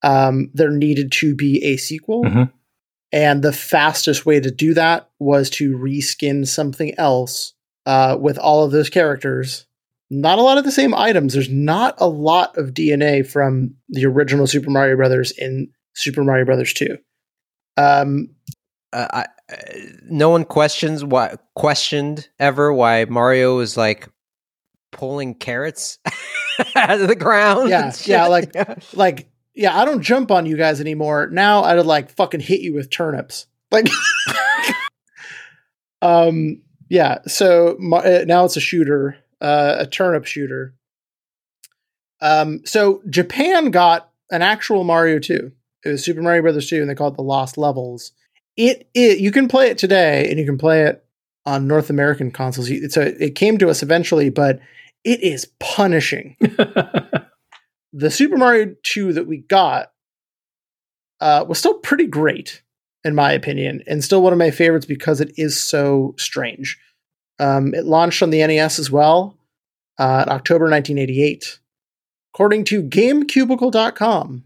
Um, 0.02 0.50
there 0.52 0.72
needed 0.72 1.12
to 1.20 1.36
be 1.36 1.62
a 1.64 1.76
sequel, 1.76 2.24
Mhm. 2.24 2.50
And 3.14 3.42
the 3.42 3.52
fastest 3.52 4.26
way 4.26 4.40
to 4.40 4.50
do 4.50 4.74
that 4.74 5.08
was 5.18 5.48
to 5.50 5.74
reskin 5.76 6.46
something 6.46 6.92
else 6.98 7.54
uh, 7.86 8.18
with 8.20 8.36
all 8.38 8.64
of 8.64 8.72
those 8.72 8.90
characters. 8.90 9.66
Not 10.10 10.38
a 10.38 10.42
lot 10.42 10.58
of 10.58 10.64
the 10.64 10.72
same 10.72 10.94
items. 10.94 11.32
There's 11.32 11.48
not 11.48 11.94
a 11.98 12.08
lot 12.08 12.58
of 12.58 12.74
DNA 12.74 13.26
from 13.26 13.74
the 13.88 14.04
original 14.06 14.46
Super 14.46 14.70
Mario 14.70 14.96
Brothers 14.96 15.30
in 15.30 15.68
Super 15.94 16.22
Mario 16.24 16.44
Brothers 16.44 16.74
2. 16.74 16.98
Um, 17.76 18.28
Uh, 18.92 19.06
I, 19.12 19.26
uh, 19.52 19.56
no 20.08 20.28
one 20.30 20.44
questions 20.44 21.04
why 21.04 21.34
questioned 21.56 22.28
ever 22.38 22.72
why 22.72 23.06
Mario 23.06 23.58
is 23.60 23.76
like 23.76 24.08
pulling 24.92 25.34
carrots 25.34 25.98
out 26.76 27.00
of 27.00 27.08
the 27.08 27.16
ground. 27.16 27.70
Yeah, 27.70 27.92
yeah, 28.04 28.26
like- 28.26 28.54
like 28.94 29.28
yeah 29.54 29.78
i 29.80 29.84
don't 29.84 30.02
jump 30.02 30.30
on 30.30 30.46
you 30.46 30.56
guys 30.56 30.80
anymore. 30.80 31.28
Now 31.30 31.62
i'd 31.64 31.86
like 31.86 32.10
fucking 32.10 32.40
hit 32.40 32.60
you 32.60 32.74
with 32.74 32.90
turnips. 32.90 33.46
Like 33.70 33.86
um 36.02 36.62
yeah 36.88 37.18
so 37.26 37.76
ma- 37.78 37.98
uh, 37.98 38.24
now 38.26 38.44
it's 38.44 38.56
a 38.56 38.60
shooter 38.60 39.16
uh, 39.40 39.76
a 39.80 39.86
turnip 39.86 40.24
shooter. 40.26 40.74
Um 42.20 42.60
so 42.64 43.02
japan 43.08 43.70
got 43.70 44.10
an 44.30 44.42
actual 44.42 44.84
mario 44.84 45.18
2 45.18 45.52
it 45.84 45.88
was 45.88 46.04
super 46.04 46.22
mario 46.22 46.42
brothers 46.42 46.68
2 46.68 46.80
and 46.80 46.88
they 46.90 46.94
called 46.94 47.14
it 47.14 47.16
the 47.16 47.22
lost 47.22 47.58
levels. 47.58 48.12
It, 48.56 48.88
it 48.94 49.18
you 49.18 49.30
can 49.32 49.48
play 49.48 49.68
it 49.68 49.78
today 49.78 50.28
and 50.30 50.38
you 50.38 50.46
can 50.46 50.58
play 50.58 50.82
it 50.84 51.04
on 51.46 51.66
north 51.66 51.90
american 51.90 52.30
consoles. 52.30 52.70
So 52.92 53.02
it 53.02 53.34
came 53.34 53.58
to 53.58 53.68
us 53.68 53.82
eventually 53.82 54.30
but 54.30 54.60
it 55.04 55.22
is 55.22 55.46
punishing 55.60 56.36
the 57.94 58.10
Super 58.10 58.36
Mario 58.36 58.74
2 58.82 59.12
that 59.12 59.28
we 59.28 59.38
got 59.38 59.92
uh, 61.20 61.44
was 61.48 61.58
still 61.58 61.74
pretty 61.74 62.06
great, 62.06 62.62
in 63.04 63.14
my 63.14 63.32
opinion, 63.32 63.82
and 63.86 64.02
still 64.02 64.20
one 64.20 64.32
of 64.32 64.38
my 64.38 64.50
favorites 64.50 64.84
because 64.84 65.20
it 65.20 65.32
is 65.36 65.62
so 65.62 66.14
strange. 66.18 66.76
Um, 67.38 67.72
it 67.72 67.84
launched 67.84 68.22
on 68.22 68.30
the 68.30 68.44
NES 68.44 68.80
as 68.80 68.90
well 68.90 69.38
uh, 69.98 70.24
in 70.26 70.32
October 70.32 70.64
1988. 70.64 71.60
According 72.34 72.64
to 72.64 72.82
GameCubicle.com, 72.82 74.44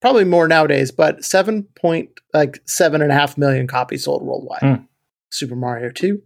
probably 0.00 0.24
more 0.24 0.48
nowadays, 0.48 0.90
but 0.90 1.22
seven 1.22 1.64
point 1.76 2.18
like 2.32 2.62
seven 2.64 3.02
and 3.02 3.12
a 3.12 3.14
half 3.14 3.36
million 3.36 3.66
copies 3.66 4.04
sold 4.04 4.22
worldwide. 4.22 4.60
Hmm. 4.60 4.84
Super 5.30 5.56
Mario 5.56 5.90
2. 5.90 6.22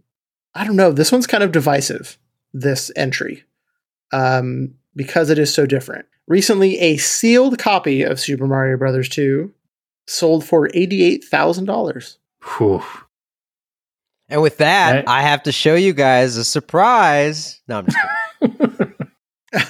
I 0.55 0.65
don't 0.65 0.77
know. 0.77 0.93
This 0.93 1.11
one's 1.11 1.27
kind 1.27 1.43
of 1.43 1.51
divisive, 1.51 2.17
this 2.53 2.91
entry, 2.95 3.43
um, 4.13 4.75
because 4.95 5.29
it 5.29 5.37
is 5.37 5.53
so 5.53 5.65
different. 5.65 6.05
Recently, 6.29 6.77
a 6.79 6.95
sealed 6.97 7.57
copy 7.57 8.03
of 8.03 8.19
Super 8.19 8.47
Mario 8.47 8.77
Brothers 8.77 9.09
2 9.09 9.51
sold 10.07 10.45
for 10.45 10.69
$88,000. 10.69 12.17
Whew. 12.57 12.83
and 14.29 14.41
with 14.41 14.57
that, 14.57 14.91
Right. 14.93 15.03
I 15.07 15.23
have 15.23 15.43
to 15.43 15.51
show 15.51 15.75
you 15.75 15.91
guys 15.91 16.37
a 16.37 16.45
surprise. 16.45 17.59
No, 17.67 17.79
I'm 17.79 17.85
just 17.87 17.97
kidding. 18.41 18.93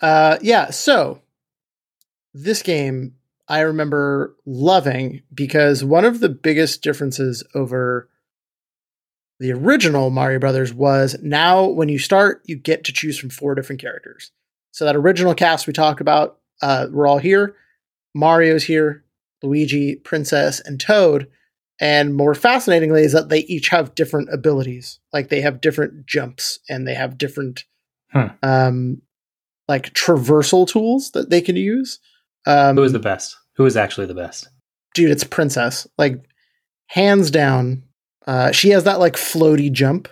Uh, 0.00 0.38
yeah, 0.42 0.70
so 0.70 1.20
this 2.32 2.62
game 2.62 3.14
I 3.48 3.60
remember 3.62 4.36
loving 4.46 5.22
because 5.34 5.82
one 5.82 6.04
of 6.04 6.20
the 6.20 6.28
biggest 6.28 6.82
differences 6.82 7.42
over 7.52 8.08
the 9.40 9.50
original 9.52 10.10
Mario 10.10 10.38
Brothers 10.38 10.72
was 10.72 11.16
now 11.20 11.64
when 11.64 11.88
you 11.88 11.98
start, 11.98 12.42
you 12.44 12.54
get 12.54 12.84
to 12.84 12.92
choose 12.92 13.18
from 13.18 13.30
four 13.30 13.56
different 13.56 13.80
characters. 13.80 14.30
So 14.78 14.84
that 14.84 14.94
original 14.94 15.34
cast 15.34 15.66
we 15.66 15.72
talked 15.72 16.00
about, 16.00 16.38
uh, 16.62 16.86
we're 16.92 17.08
all 17.08 17.18
here. 17.18 17.56
Mario's 18.14 18.62
here, 18.62 19.02
Luigi, 19.42 19.96
Princess, 19.96 20.60
and 20.60 20.78
Toad. 20.78 21.26
And 21.80 22.14
more 22.14 22.32
fascinatingly 22.32 23.02
is 23.02 23.10
that 23.10 23.28
they 23.28 23.40
each 23.40 23.70
have 23.70 23.96
different 23.96 24.28
abilities. 24.32 25.00
Like 25.12 25.30
they 25.30 25.40
have 25.40 25.60
different 25.60 26.06
jumps 26.06 26.60
and 26.68 26.86
they 26.86 26.94
have 26.94 27.18
different 27.18 27.64
Hmm. 28.12 28.26
um 28.42 29.02
like 29.66 29.92
traversal 29.94 30.66
tools 30.66 31.10
that 31.10 31.28
they 31.28 31.40
can 31.40 31.56
use. 31.56 31.98
Um 32.46 32.76
Who 32.76 32.84
is 32.84 32.92
the 32.92 33.00
best? 33.00 33.36
Who 33.56 33.66
is 33.66 33.76
actually 33.76 34.06
the 34.06 34.14
best? 34.14 34.48
dude, 34.94 35.10
it's 35.10 35.24
Princess. 35.24 35.88
Like 35.98 36.24
hands 36.86 37.32
down. 37.32 37.82
Uh 38.28 38.52
she 38.52 38.70
has 38.70 38.84
that 38.84 39.00
like 39.00 39.14
floaty 39.14 39.72
jump. 39.72 40.06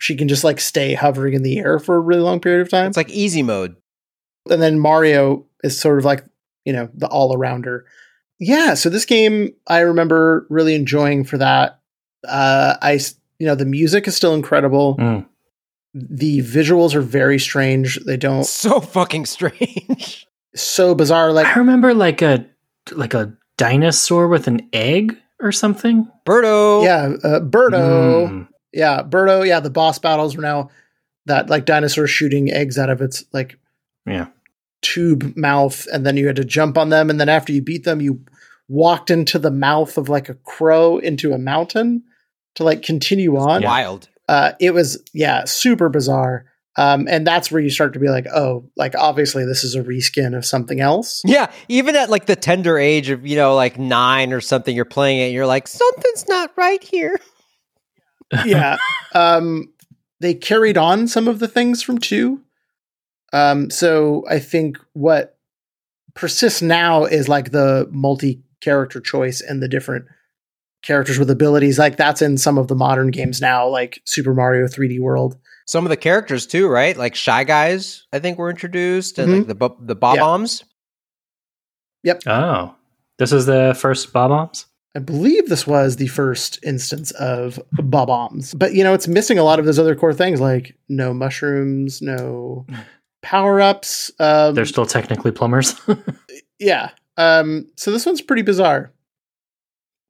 She 0.00 0.16
can 0.16 0.26
just 0.26 0.42
like 0.42 0.58
stay 0.58 0.94
hovering 0.94 1.34
in 1.34 1.44
the 1.44 1.58
air 1.58 1.78
for 1.78 1.94
a 1.94 2.00
really 2.00 2.22
long 2.22 2.40
period 2.40 2.62
of 2.62 2.68
time. 2.68 2.88
It's 2.88 2.96
like 2.96 3.10
easy 3.10 3.44
mode. 3.44 3.76
And 4.50 4.60
then 4.62 4.78
Mario 4.78 5.46
is 5.62 5.78
sort 5.78 5.98
of 5.98 6.04
like 6.04 6.24
you 6.64 6.72
know 6.72 6.88
the 6.94 7.06
all 7.08 7.34
arounder. 7.36 7.82
Yeah, 8.40 8.74
so 8.74 8.88
this 8.88 9.04
game 9.04 9.54
I 9.66 9.80
remember 9.80 10.46
really 10.48 10.74
enjoying 10.74 11.24
for 11.24 11.38
that. 11.38 11.80
Uh, 12.26 12.76
I 12.80 12.94
s- 12.94 13.14
you 13.38 13.46
know 13.46 13.54
the 13.54 13.64
music 13.64 14.06
is 14.08 14.16
still 14.16 14.34
incredible. 14.34 14.96
Mm. 14.96 15.26
The 15.94 16.40
visuals 16.40 16.94
are 16.94 17.00
very 17.00 17.38
strange. 17.38 17.98
They 18.04 18.16
don't 18.16 18.44
So 18.46 18.80
fucking 18.80 19.26
strange. 19.26 20.26
so 20.54 20.94
bizarre. 20.94 21.32
Like 21.32 21.46
I 21.46 21.58
remember 21.58 21.94
like 21.94 22.22
a 22.22 22.46
like 22.92 23.14
a 23.14 23.34
dinosaur 23.56 24.28
with 24.28 24.46
an 24.46 24.68
egg 24.72 25.16
or 25.40 25.50
something. 25.52 26.08
Birdo. 26.26 26.84
yeah, 26.84 27.16
uh, 27.28 27.40
Birdo. 27.40 28.28
Mm. 28.28 28.48
Yeah, 28.72 29.02
Birdo. 29.02 29.46
Yeah, 29.46 29.60
the 29.60 29.70
boss 29.70 29.98
battles 29.98 30.36
were 30.36 30.42
now 30.42 30.70
that 31.26 31.48
like 31.50 31.64
dinosaur 31.64 32.06
shooting 32.06 32.50
eggs 32.50 32.78
out 32.78 32.90
of 32.90 33.00
its 33.02 33.24
like 33.32 33.58
Yeah. 34.06 34.26
Tube 34.82 35.36
mouth, 35.36 35.86
and 35.92 36.06
then 36.06 36.16
you 36.16 36.26
had 36.26 36.36
to 36.36 36.44
jump 36.44 36.78
on 36.78 36.88
them, 36.88 37.10
and 37.10 37.20
then 37.20 37.28
after 37.28 37.52
you 37.52 37.62
beat 37.62 37.84
them, 37.84 38.00
you 38.00 38.20
walked 38.68 39.10
into 39.10 39.38
the 39.38 39.50
mouth 39.50 39.96
of 39.96 40.08
like 40.08 40.28
a 40.28 40.34
crow 40.34 40.98
into 40.98 41.32
a 41.32 41.38
mountain 41.38 42.02
to 42.54 42.64
like 42.64 42.82
continue 42.82 43.36
on. 43.36 43.62
Wild. 43.62 44.08
Uh, 44.28 44.52
it 44.60 44.74
was 44.74 45.02
yeah, 45.14 45.44
super 45.44 45.88
bizarre. 45.88 46.44
Um, 46.76 47.08
and 47.08 47.26
that's 47.26 47.50
where 47.50 47.60
you 47.60 47.70
start 47.70 47.94
to 47.94 47.98
be 47.98 48.08
like, 48.08 48.26
oh, 48.32 48.70
like 48.76 48.94
obviously 48.96 49.44
this 49.44 49.64
is 49.64 49.74
a 49.74 49.82
reskin 49.82 50.36
of 50.36 50.46
something 50.46 50.80
else. 50.80 51.22
Yeah, 51.24 51.50
even 51.68 51.96
at 51.96 52.08
like 52.08 52.26
the 52.26 52.36
tender 52.36 52.78
age 52.78 53.10
of, 53.10 53.26
you 53.26 53.34
know, 53.34 53.56
like 53.56 53.78
nine 53.78 54.32
or 54.32 54.40
something, 54.40 54.76
you're 54.76 54.84
playing 54.84 55.18
it 55.18 55.24
and 55.24 55.34
you're 55.34 55.46
like, 55.46 55.66
something's 55.66 56.28
not 56.28 56.52
right 56.56 56.82
here. 56.84 57.18
yeah. 58.44 58.76
Um, 59.12 59.72
they 60.20 60.34
carried 60.34 60.76
on 60.76 61.08
some 61.08 61.26
of 61.26 61.40
the 61.40 61.48
things 61.48 61.82
from 61.82 61.98
two. 61.98 62.42
Um, 63.32 63.70
so 63.70 64.24
I 64.28 64.38
think 64.38 64.78
what 64.92 65.36
persists 66.14 66.62
now 66.62 67.04
is 67.04 67.28
like 67.28 67.50
the 67.50 67.88
multi 67.90 68.42
character 68.60 69.00
choice 69.00 69.40
and 69.40 69.62
the 69.62 69.68
different 69.68 70.06
characters 70.82 71.18
with 71.18 71.30
abilities. 71.30 71.78
Like 71.78 71.96
that's 71.96 72.22
in 72.22 72.38
some 72.38 72.58
of 72.58 72.68
the 72.68 72.74
modern 72.74 73.10
games 73.10 73.40
now, 73.40 73.68
like 73.68 74.00
Super 74.04 74.34
Mario 74.34 74.66
3D 74.66 75.00
World. 75.00 75.36
Some 75.66 75.84
of 75.84 75.90
the 75.90 75.96
characters 75.96 76.46
too, 76.46 76.66
right? 76.68 76.96
Like 76.96 77.14
Shy 77.14 77.44
Guys, 77.44 78.06
I 78.12 78.20
think 78.20 78.38
were 78.38 78.48
introduced, 78.48 79.18
and 79.18 79.32
like 79.32 79.46
the 79.46 79.54
bu- 79.54 79.76
the 79.84 79.94
Bob 79.94 80.16
Yeah. 80.16 80.22
Bombs. 80.22 80.64
Oh, 82.26 82.74
this 83.18 83.32
is 83.32 83.46
the 83.46 83.76
first 83.78 84.12
Bob-ombs. 84.12 84.66
I 84.96 85.00
believe 85.00 85.48
this 85.48 85.66
was 85.66 85.96
the 85.96 86.06
first 86.06 86.58
instance 86.64 87.10
of 87.12 87.60
bob-ombs. 87.72 88.54
But 88.54 88.72
you 88.72 88.82
know, 88.82 88.94
it's 88.94 89.06
missing 89.06 89.38
a 89.38 89.44
lot 89.44 89.58
of 89.58 89.66
those 89.66 89.78
other 89.78 89.94
core 89.94 90.14
things 90.14 90.40
like 90.40 90.74
no 90.88 91.12
mushrooms, 91.12 92.00
no 92.00 92.66
power-ups. 93.22 94.10
Um 94.18 94.54
They're 94.54 94.64
still 94.64 94.86
technically 94.86 95.30
plumbers. 95.30 95.74
yeah. 96.58 96.90
Um 97.16 97.66
so 97.76 97.90
this 97.90 98.06
one's 98.06 98.22
pretty 98.22 98.42
bizarre. 98.42 98.92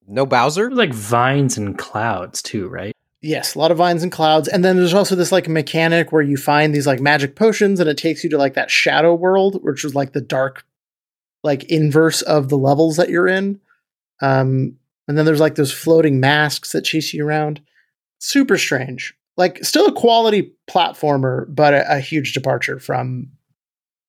No 0.07 0.25
Bowser. 0.27 0.71
like 0.71 0.92
vines 0.94 1.59
and 1.59 1.77
clouds 1.77 2.40
too, 2.42 2.68
right? 2.68 2.94
Yes, 3.21 3.55
a 3.55 3.59
lot 3.59 3.71
of 3.73 3.79
vines 3.79 4.03
and 4.03 4.12
clouds. 4.12 4.47
And 4.49 4.64
then 4.64 4.77
there's 4.77 4.94
also 4.94 5.14
this 5.16 5.33
like 5.33 5.49
mechanic 5.49 6.12
where 6.12 6.23
you 6.23 6.37
find 6.37 6.75
these 6.75 6.87
like 6.87 7.01
magic 7.01 7.35
potions 7.35 7.81
and 7.81 7.88
it 7.88 7.99
takes 7.99 8.23
you 8.23 8.31
to 8.31 8.38
like 8.38 8.55
that 8.55 8.71
shadow 8.71 9.14
world, 9.14 9.62
which 9.62 9.85
is 9.85 9.94
like 9.94 10.12
the 10.12 10.21
dark 10.21 10.64
like 11.42 11.64
inverse 11.64 12.23
of 12.23 12.49
the 12.49 12.59
levels 12.59 12.97
that 12.97 13.09
you're 13.11 13.29
in. 13.29 13.61
Um 14.21 14.77
and 15.07 15.16
then 15.16 15.25
there's 15.25 15.40
like 15.40 15.55
those 15.55 15.73
floating 15.73 16.21
masks 16.21 16.73
that 16.73 16.85
chase 16.85 17.12
you 17.14 17.27
around. 17.27 17.61
Super 18.18 18.59
strange. 18.59 19.14
Like 19.38 19.64
still 19.64 19.87
a 19.87 19.92
quality 19.92 20.53
platformer, 20.70 21.46
but 21.48 21.72
a, 21.72 21.96
a 21.96 22.01
huge 22.01 22.35
departure 22.35 22.79
from 22.79 23.29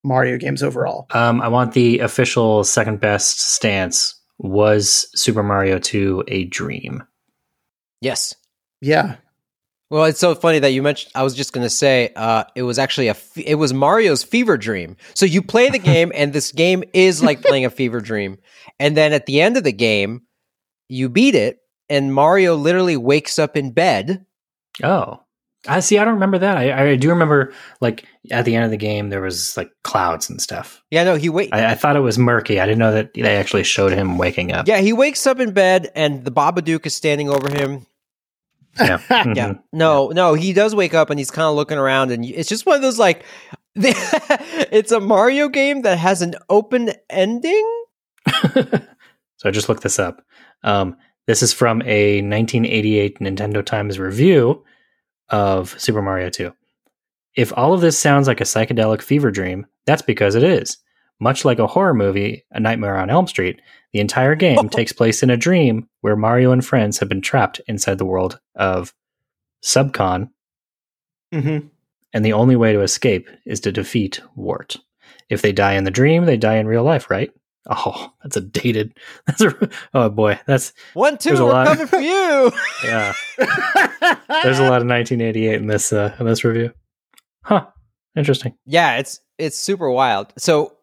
Mario 0.04 0.38
games 0.38 0.62
overall. 0.64 1.08
Um, 1.12 1.40
I 1.42 1.48
want 1.48 1.74
the 1.74 2.00
official 2.00 2.66
second 2.66 3.00
best 3.00 3.40
stance. 3.40 4.16
Was 4.42 5.10
Super 5.16 5.44
Mario 5.44 5.80
2 5.80 6.24
a 6.30 6.46
dream? 6.46 7.04
Yes. 8.00 8.36
Yeah. 8.80 9.18
Well, 9.90 10.06
it's 10.06 10.20
so 10.20 10.36
funny 10.36 10.60
that 10.60 10.70
you 10.70 10.84
mentioned. 10.84 11.12
I 11.16 11.24
was 11.24 11.36
just 11.36 11.52
going 11.52 11.66
to 11.66 11.70
say 11.70 12.14
uh, 12.16 12.44
it 12.56 12.62
was 12.62 12.78
actually 12.78 13.08
a. 13.08 13.12
F- 13.12 13.38
it 13.38 13.56
was 13.56 13.74
Mario's 13.74 14.24
fever 14.24 14.56
dream. 14.56 14.98
So 15.16 15.26
you 15.26 15.42
play 15.42 15.70
the 15.70 15.80
game, 15.80 16.12
and 16.14 16.32
this 16.32 16.52
game 16.52 16.84
is 16.94 17.24
like 17.24 17.42
playing 17.42 17.66
a 17.66 17.70
fever 17.70 18.00
dream. 18.00 18.38
And 18.80 18.96
then 18.96 19.14
at 19.14 19.26
the 19.26 19.42
end 19.42 19.58
of 19.58 19.64
the 19.64 19.74
game, 19.74 20.22
you 20.90 21.10
beat 21.10 21.36
it, 21.36 21.60
and 21.90 22.14
Mario 22.14 22.56
literally 22.56 22.98
wakes 22.98 23.40
up 23.40 23.58
in 23.58 23.72
bed. 23.72 24.26
Oh, 24.84 25.22
I 25.68 25.82
see. 25.82 25.98
I 25.98 26.06
don't 26.06 26.14
remember 26.14 26.40
that. 26.40 26.58
I, 26.58 26.92
I 26.92 26.96
do 26.96 27.10
remember 27.10 27.54
like 27.82 28.06
at 28.32 28.46
the 28.46 28.56
end 28.56 28.66
of 28.66 28.72
the 28.72 28.78
game 28.78 29.10
there 29.10 29.22
was 29.22 29.58
like 29.58 29.72
clouds 29.84 30.30
and 30.30 30.42
stuff. 30.42 30.82
Yeah, 30.90 31.04
no, 31.04 31.16
he 31.16 31.30
wait. 31.30 31.54
I, 31.54 31.72
I 31.72 31.76
thought 31.76 31.96
it 31.96 32.02
was 32.02 32.18
murky. 32.18 32.60
I 32.60 32.66
didn't 32.66 32.80
know 32.80 32.94
that 32.94 33.14
they 33.14 33.36
actually 33.36 33.64
showed 33.64 33.92
him 33.92 34.18
waking 34.18 34.54
up. 34.54 34.68
Yeah, 34.68 34.80
he 34.80 34.94
wakes 34.94 35.28
up 35.28 35.40
in 35.40 35.52
bed, 35.52 35.92
and 35.96 36.24
the 36.24 36.32
Babadook 36.32 36.86
is 36.86 36.96
standing 36.96 37.30
over 37.30 37.50
him. 37.50 37.86
Yeah. 38.80 39.00
Yeah, 39.36 39.56
no, 39.74 40.10
no, 40.10 40.36
he 40.36 40.54
does 40.54 40.74
wake 40.74 40.94
up, 40.94 41.10
and 41.10 41.20
he's 41.20 41.32
kind 41.32 41.48
of 41.48 41.56
looking 41.56 41.78
around, 41.78 42.12
and 42.12 42.24
it's 42.24 42.48
just 42.48 42.66
one 42.66 42.76
of 42.76 42.82
those 42.82 43.00
like. 43.00 43.26
it's 43.76 44.92
a 44.92 45.00
Mario 45.00 45.48
game 45.48 45.84
that 45.84 45.98
has 45.98 46.22
an 46.22 46.36
open 46.50 46.92
ending. 47.10 47.86
so 48.54 49.46
I 49.46 49.52
just 49.52 49.70
looked 49.70 49.84
this 49.84 50.00
up. 50.00 50.26
Um, 50.64 50.98
this 51.30 51.44
is 51.44 51.54
from 51.54 51.84
a 51.84 52.24
1988 52.24 53.20
Nintendo 53.20 53.64
Times 53.64 54.00
review 54.00 54.66
of 55.30 55.80
Super 55.80 56.02
Mario 56.02 56.32
2. 56.32 56.52
If 57.36 57.56
all 57.56 57.72
of 57.72 57.82
this 57.82 58.00
sounds 58.00 58.28
like 58.28 58.42
a 58.42 58.46
psychedelic 58.46 59.04
fever 59.04 59.30
dream, 59.30 59.68
that's 59.86 60.02
because 60.02 60.34
it 60.34 60.42
is. 60.42 60.80
Much 61.20 61.46
like 61.46 61.60
a 61.60 61.68
horror 61.68 61.94
movie, 61.94 62.46
A 62.50 62.60
Nightmare 62.60 62.98
on 62.98 63.12
Elm 63.12 63.28
Street, 63.28 63.62
the 63.94 64.00
entire 64.00 64.34
game 64.34 64.70
takes 64.72 64.92
place 64.92 65.22
in 65.22 65.30
a 65.30 65.38
dream 65.38 65.88
where 66.02 66.16
Mario 66.16 66.52
and 66.52 66.66
friends 66.66 66.98
have 66.98 67.10
been 67.10 67.22
trapped 67.22 67.62
inside 67.68 68.00
the 68.00 68.06
world 68.06 68.40
of 68.56 68.96
Subcon, 69.64 70.32
mm-hmm. 71.32 71.68
and 72.12 72.26
the 72.26 72.34
only 72.34 72.56
way 72.56 72.74
to 72.74 72.82
escape 72.82 73.30
is 73.46 73.60
to 73.60 73.72
defeat 73.72 74.20
Wart. 74.36 74.78
If 75.30 75.44
they 75.44 75.52
die 75.52 75.74
in 75.74 75.84
the 75.84 75.92
dream, 75.92 76.26
they 76.26 76.38
die 76.38 76.56
in 76.56 76.66
real 76.66 76.84
life, 76.84 77.12
right? 77.12 77.32
Oh, 77.70 78.12
that's 78.24 78.38
a 78.38 78.42
dated. 78.42 78.94
That's 79.28 79.42
a. 79.42 79.70
Oh 79.94 80.10
boy, 80.10 80.40
that's 80.48 80.74
One, 80.94 81.18
two, 81.18 81.30
There's 81.30 81.40
a 81.40 81.46
we're 81.46 81.52
lot. 81.52 81.68
coming 81.68 81.88
for 81.88 82.00
you. 82.00 82.52
yeah. 82.84 83.14
There's 83.38 84.60
a 84.60 84.64
lot 84.70 84.82
of 84.82 84.88
1988 84.88 85.54
in 85.56 85.68
this 85.68 85.92
uh, 85.94 86.16
in 86.20 86.26
this 86.26 86.44
review. 86.44 86.74
Huh. 87.44 87.66
Interesting. 88.16 88.56
Yeah, 88.66 88.98
it's 88.98 89.20
it's 89.38 89.58
super 89.58 89.90
wild. 89.92 90.34
So 90.38 90.78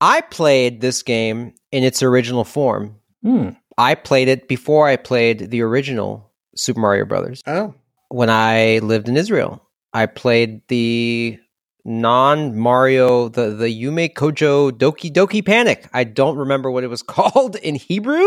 I 0.00 0.20
played 0.20 0.80
this 0.80 1.02
game 1.02 1.54
in 1.72 1.84
its 1.84 2.02
original 2.02 2.44
form. 2.44 2.96
Hmm. 3.22 3.50
I 3.78 3.94
played 3.94 4.28
it 4.28 4.48
before 4.48 4.88
I 4.88 4.96
played 4.96 5.50
the 5.50 5.62
original 5.62 6.32
Super 6.56 6.80
Mario 6.80 7.04
Brothers. 7.04 7.42
oh. 7.46 7.74
When 8.08 8.30
I 8.30 8.78
lived 8.78 9.08
in 9.08 9.16
Israel, 9.16 9.62
I 9.92 10.06
played 10.06 10.62
the 10.68 11.38
non 11.86 12.58
Mario 12.58 13.28
the 13.28 13.50
the 13.50 13.68
Yume 13.68 14.12
Kojo 14.12 14.70
Doki 14.72 15.10
Doki 15.10 15.44
Panic. 15.44 15.88
I 15.94 16.04
don't 16.04 16.36
remember 16.36 16.70
what 16.70 16.84
it 16.84 16.88
was 16.88 17.02
called 17.04 17.56
in 17.56 17.76
Hebrew. 17.76 18.26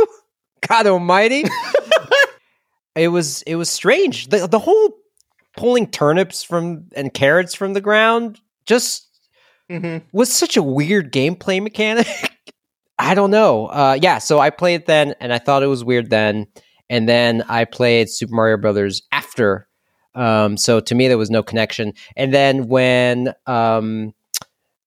God 0.67 0.87
Almighty. 0.87 1.43
it 2.95 3.09
was 3.09 3.41
it 3.43 3.55
was 3.55 3.69
strange. 3.69 4.29
The 4.29 4.47
the 4.47 4.59
whole 4.59 4.95
pulling 5.57 5.87
turnips 5.87 6.41
from 6.41 6.85
and 6.95 7.13
carrots 7.13 7.53
from 7.53 7.73
the 7.73 7.81
ground 7.81 8.39
just 8.65 9.05
Mm-hmm. 9.69 10.03
was 10.13 10.33
such 10.33 10.57
a 10.57 10.63
weird 10.63 11.13
gameplay 11.13 11.61
mechanic. 11.61 12.07
I 12.97 13.13
don't 13.13 13.29
know. 13.29 13.67
Uh, 13.67 13.99
yeah, 14.01 14.17
so 14.17 14.39
I 14.39 14.49
played 14.49 14.81
it 14.81 14.85
then, 14.87 15.13
and 15.19 15.31
I 15.31 15.37
thought 15.37 15.61
it 15.61 15.67
was 15.67 15.83
weird 15.83 16.09
then, 16.09 16.47
and 16.89 17.07
then 17.07 17.43
I 17.47 17.65
played 17.65 18.09
Super 18.09 18.33
Mario 18.33 18.57
Brothers 18.57 19.03
after. 19.11 19.67
Um, 20.15 20.57
so 20.57 20.79
to 20.79 20.95
me, 20.95 21.07
there 21.07 21.17
was 21.17 21.29
no 21.29 21.43
connection. 21.43 21.93
And 22.15 22.33
then 22.33 22.67
when, 22.67 23.33
um, 23.45 24.13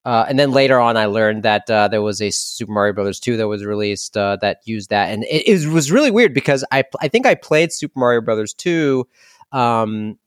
uh, 0.05 0.27
and 0.29 0.39
then 0.39 0.51
later 0.51 0.81
on, 0.81 0.97
I 0.97 1.07
learned 1.07 1.45
that 1.45 1.71
uh, 1.71 1.89
there 1.89 2.03
was 2.03 2.21
a 2.21 2.31
Super 2.31 2.73
Mario 2.73 2.93
Brothers 2.93 3.21
two 3.21 3.37
that 3.37 3.47
was 3.47 3.65
released 3.65 4.17
uh, 4.17 4.37
that 4.41 4.59
used 4.65 4.91
that, 4.91 5.11
and 5.13 5.23
it, 5.25 5.47
it 5.47 5.69
was 5.69 5.93
really 5.93 6.11
weird 6.11 6.35
because 6.35 6.65
I 6.73 6.83
I 7.01 7.07
think 7.07 7.25
I 7.25 7.37
played 7.37 7.73
Super 7.73 8.01
Mario 8.01 8.21
Brothers 8.21 8.53
two, 8.53 9.07
um, 9.53 10.19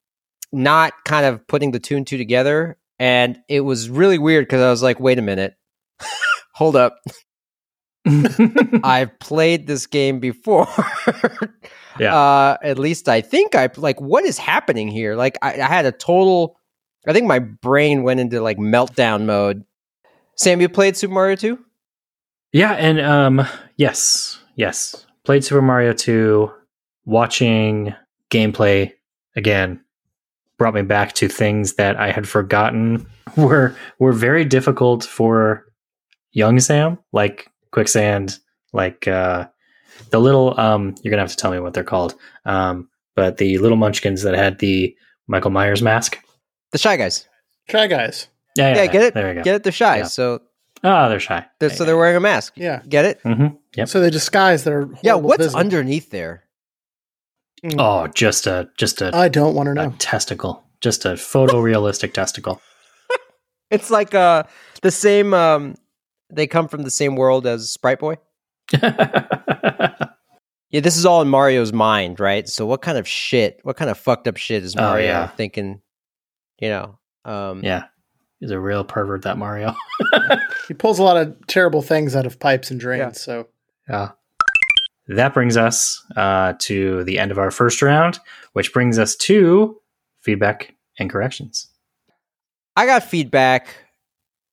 not 0.53 0.93
kind 1.03 1.25
of 1.25 1.45
putting 1.47 1.71
the 1.71 1.79
two 1.79 1.97
and 1.97 2.07
two 2.07 2.17
together. 2.17 2.77
And 2.99 3.41
it 3.49 3.59
was 3.61 3.89
really 3.89 4.17
weird 4.17 4.45
because 4.45 4.61
I 4.61 4.69
was 4.69 4.81
like, 4.81 5.01
wait 5.01 5.19
a 5.19 5.21
minute, 5.21 5.55
hold 6.53 6.77
up, 6.77 6.99
I've 8.83 9.17
played 9.19 9.67
this 9.67 9.87
game 9.87 10.19
before. 10.19 10.67
Yeah. 11.97 12.13
Uh, 12.13 12.57
at 12.61 12.77
least 12.77 13.07
I 13.07 13.21
think 13.21 13.55
I 13.55 13.69
like. 13.77 14.01
What 14.01 14.25
is 14.25 14.37
happening 14.37 14.89
here? 14.89 15.15
Like, 15.15 15.37
I, 15.41 15.53
I 15.53 15.65
had 15.65 15.85
a 15.85 15.93
total. 15.93 16.59
I 17.07 17.13
think 17.13 17.25
my 17.25 17.39
brain 17.39 18.03
went 18.03 18.19
into 18.19 18.41
like 18.41 18.57
meltdown 18.57 19.23
mode. 19.23 19.63
Sam, 20.35 20.59
you 20.59 20.67
played 20.67 20.97
Super 20.97 21.13
Mario 21.13 21.37
Two? 21.37 21.59
Yeah, 22.51 22.73
and 22.73 22.99
um 22.99 23.47
yes, 23.77 24.39
yes. 24.55 25.05
Played 25.23 25.43
Super 25.43 25.61
Mario 25.61 25.91
2, 25.91 26.51
watching 27.05 27.95
gameplay 28.29 28.93
again 29.35 29.81
brought 30.57 30.73
me 30.73 30.83
back 30.83 31.13
to 31.13 31.27
things 31.27 31.73
that 31.73 31.97
I 31.97 32.11
had 32.11 32.27
forgotten 32.27 33.07
were 33.37 33.75
were 33.99 34.13
very 34.13 34.45
difficult 34.45 35.03
for 35.03 35.65
young 36.31 36.59
Sam, 36.59 36.99
like 37.11 37.49
quicksand, 37.75 38.39
like 38.73 39.07
uh 39.07 39.45
the 40.09 40.19
little 40.19 40.59
um 40.59 40.95
you're 41.03 41.11
gonna 41.11 41.21
have 41.21 41.29
to 41.31 41.37
tell 41.37 41.51
me 41.51 41.59
what 41.59 41.73
they're 41.75 41.83
called. 41.83 42.15
Um 42.45 42.89
but 43.15 43.37
the 43.37 43.57
little 43.59 43.77
munchkins 43.77 44.23
that 44.23 44.33
had 44.33 44.57
the 44.59 44.95
Michael 45.27 45.51
Myers 45.51 45.81
mask. 45.83 46.17
The 46.71 46.77
Shy 46.79 46.97
Guys. 46.97 47.27
Shy 47.69 47.87
guys. 47.87 48.27
Yeah, 48.57 48.75
yeah, 48.75 48.81
Yeah, 48.83 48.87
get 48.91 49.01
it. 49.03 49.13
There 49.13 49.27
you 49.29 49.35
go. 49.35 49.43
Get 49.43 49.55
it? 49.55 49.63
They're 49.63 49.71
shy, 49.71 49.97
Yeah. 49.97 50.03
so 50.05 50.41
oh, 50.83 51.09
they're 51.09 51.19
shy. 51.19 51.45
they're, 51.59 51.69
so 51.69 51.83
they're 51.85 51.97
wearing 51.97 52.15
a 52.15 52.19
mask. 52.19 52.53
Yeah. 52.55 52.81
Get 52.87 53.05
it? 53.05 53.21
mm-hmm. 53.23 53.55
Yep. 53.75 53.87
So 53.89 53.99
they 54.01 54.09
disguise 54.09 54.63
their 54.63 54.87
Yeah. 55.03 55.15
What's 55.15 55.43
visage. 55.43 55.59
underneath 55.59 56.09
there? 56.11 56.43
Mm. 57.63 57.75
Oh, 57.79 58.07
just 58.07 58.47
a 58.47 58.69
just 58.77 59.01
a, 59.01 59.15
I 59.15 59.27
don't 59.29 59.55
want 59.55 59.67
to 59.67 59.73
know. 59.73 59.93
testicle. 59.99 60.63
Just 60.81 61.05
a 61.05 61.13
photorealistic 61.13 62.13
testicle. 62.13 62.61
It's 63.71 63.89
like 63.89 64.13
uh 64.13 64.43
the 64.83 64.91
same. 64.91 65.33
Um, 65.33 65.73
they 66.35 66.47
come 66.47 66.67
from 66.67 66.83
the 66.83 66.91
same 66.91 67.15
world 67.15 67.47
as 67.47 67.69
Sprite 67.69 67.99
Boy. 67.99 68.17
Yeah, 70.71 70.81
this 70.81 70.97
is 70.97 71.05
all 71.05 71.21
in 71.21 71.29
Mario's 71.29 71.71
mind, 71.71 72.19
right? 72.19 72.49
So 72.49 72.65
what 72.65 72.81
kind 72.81 72.97
of 72.97 73.07
shit? 73.07 73.59
What 73.63 73.77
kind 73.77 73.89
of 73.89 73.97
fucked 73.97 74.27
up 74.27 74.35
shit 74.35 74.61
is 74.63 74.75
Oh, 74.75 74.81
Mario 74.81 75.05
yeah. 75.05 75.27
thinking? 75.27 75.79
You 76.59 76.69
know. 76.69 76.99
Um, 77.23 77.63
yeah. 77.63 77.85
He's 78.41 78.51
a 78.51 78.59
real 78.59 78.83
pervert, 78.83 79.21
that 79.21 79.37
Mario. 79.37 79.73
He 80.67 80.73
pulls 80.73 80.97
a 80.99 81.03
lot 81.03 81.15
of 81.15 81.37
terrible 81.47 81.81
things 81.83 82.15
out 82.15 82.25
of 82.25 82.39
pipes 82.39 82.71
and 82.71 82.79
drains. 82.79 82.99
Yeah. 82.99 83.11
So 83.11 83.47
Yeah. 83.87 84.09
That 85.07 85.33
brings 85.35 85.55
us 85.55 86.03
uh, 86.17 86.53
to 86.61 87.03
the 87.05 87.19
end 87.19 87.31
of 87.31 87.37
our 87.37 87.51
first 87.51 87.81
round, 87.83 88.19
which 88.53 88.73
brings 88.73 88.97
us 88.99 89.15
to 89.17 89.79
feedback 90.21 90.73
and 90.99 91.09
corrections. 91.09 91.67
I 92.75 92.85
got 92.87 93.03
feedback, 93.03 93.67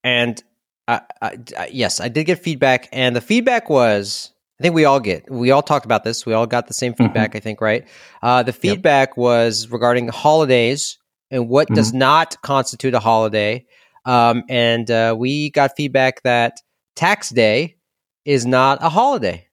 and 0.05 0.41
I, 0.89 1.01
I, 1.20 1.39
I- 1.59 1.70
yes, 1.72 2.01
I 2.01 2.09
did 2.09 2.24
get 2.24 2.39
feedback, 2.41 2.89
and 2.93 3.14
the 3.16 3.20
feedback 3.20 3.68
was. 3.70 4.30
I 4.61 4.62
think 4.62 4.74
we 4.76 4.85
all 4.85 5.01
get. 5.01 5.28
We 5.28 5.51
all 5.51 5.62
talked 5.62 5.85
about 5.87 6.05
this. 6.05 6.24
We 6.24 6.35
all 6.35 6.47
got 6.47 6.68
the 6.68 6.74
same 6.74 6.95
feedback. 6.95 7.35
I 7.35 7.41
think, 7.41 7.61
right? 7.61 7.85
Uh, 8.22 8.45
the 8.45 8.53
feedback 8.53 9.16
was 9.16 9.66
regarding 9.68 10.07
holidays 10.09 10.99
and 11.33 11.49
what 11.49 11.66
does 11.68 11.93
not 11.93 12.41
constitute 12.43 12.95
a 12.95 13.01
holiday. 13.01 13.66
Um, 14.05 14.45
and 14.49 14.89
uh, 14.89 15.16
we 15.18 15.51
got 15.51 15.72
feedback 15.76 16.22
that 16.22 16.61
tax 16.95 17.30
day 17.30 17.76
is 18.24 18.47
not 18.47 18.78
a 18.83 18.89
holiday. 18.89 19.49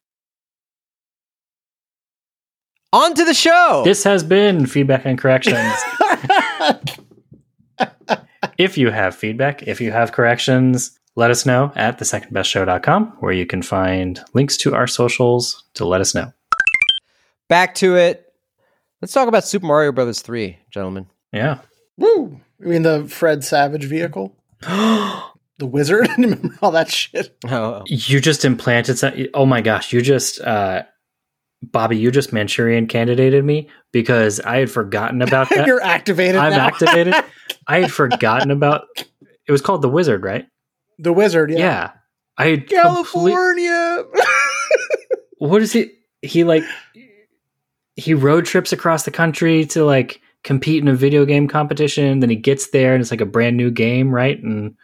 On 2.93 3.13
to 3.15 3.25
the 3.25 3.33
show. 3.33 3.81
This 3.85 4.03
has 4.03 4.23
been 4.23 4.65
feedback 4.67 5.05
and 5.05 5.17
corrections. 5.17 5.73
if 8.57 8.77
you 8.77 8.89
have 8.91 9.15
feedback, 9.15 9.63
if 9.63 9.79
you 9.81 9.91
have 9.91 10.11
corrections, 10.11 10.98
let 11.19 11.29
us 11.31 11.45
know 11.45 11.71
at 11.75 11.99
thesecondbestshow.com, 11.99 13.17
where 13.19 13.33
you 13.33 13.45
can 13.45 13.61
find 13.61 14.19
links 14.33 14.55
to 14.57 14.73
our 14.73 14.87
socials 14.87 15.63
to 15.75 15.85
let 15.85 16.01
us 16.01 16.15
know. 16.15 16.31
Back 17.49 17.75
to 17.75 17.95
it. 17.97 18.33
Let's 19.01 19.13
talk 19.13 19.27
about 19.27 19.43
Super 19.43 19.65
Mario 19.65 19.91
Brothers 19.91 20.21
3, 20.21 20.57
gentlemen. 20.71 21.07
Yeah. 21.33 21.59
Woo! 21.97 22.39
I 22.61 22.65
mean 22.67 22.83
the 22.83 23.07
Fred 23.07 23.43
Savage 23.43 23.85
vehicle, 23.85 24.35
the 24.61 25.21
wizard. 25.61 26.09
Remember 26.17 26.49
all 26.61 26.71
that 26.71 26.89
shit? 26.89 27.35
Oh, 27.47 27.83
You 27.87 28.19
just 28.19 28.43
implanted 28.45 28.97
some. 28.97 29.13
Oh 29.33 29.45
my 29.45 29.61
gosh! 29.61 29.91
You 29.93 30.01
just, 30.01 30.39
uh, 30.41 30.83
Bobby, 31.61 31.97
you 31.97 32.11
just 32.11 32.31
Manchurian 32.33 32.87
candidated 32.87 33.43
me 33.45 33.69
because 33.91 34.39
I 34.41 34.57
had 34.57 34.71
forgotten 34.71 35.21
about 35.21 35.49
that. 35.55 35.67
You're 35.67 35.81
activated. 35.81 36.35
I'm 36.37 36.51
now. 36.51 36.67
activated. 36.67 37.13
I 37.67 37.81
had 37.81 37.91
forgotten 37.91 38.51
about. 38.51 38.85
It 39.47 39.51
was 39.51 39.61
called 39.61 39.81
the 39.81 39.89
Wizard, 39.89 40.23
right? 40.23 40.45
The 40.99 41.13
wizard. 41.13 41.51
Yeah. 41.51 41.57
Yeah. 41.57 41.91
I 42.37 42.47
had 42.47 42.67
complete- 42.67 42.81
California. 42.81 44.05
what 45.39 45.61
is 45.61 45.73
he? 45.73 45.91
He 46.21 46.43
like 46.43 46.63
he 47.95 48.13
road 48.13 48.45
trips 48.45 48.71
across 48.71 49.03
the 49.03 49.11
country 49.11 49.65
to 49.67 49.83
like 49.83 50.21
compete 50.43 50.81
in 50.81 50.87
a 50.87 50.95
video 50.95 51.25
game 51.25 51.47
competition. 51.47 52.19
Then 52.19 52.29
he 52.29 52.35
gets 52.35 52.69
there 52.69 52.93
and 52.93 53.01
it's 53.01 53.11
like 53.11 53.21
a 53.21 53.25
brand 53.25 53.57
new 53.57 53.71
game, 53.71 54.11
right? 54.11 54.41
And 54.41 54.75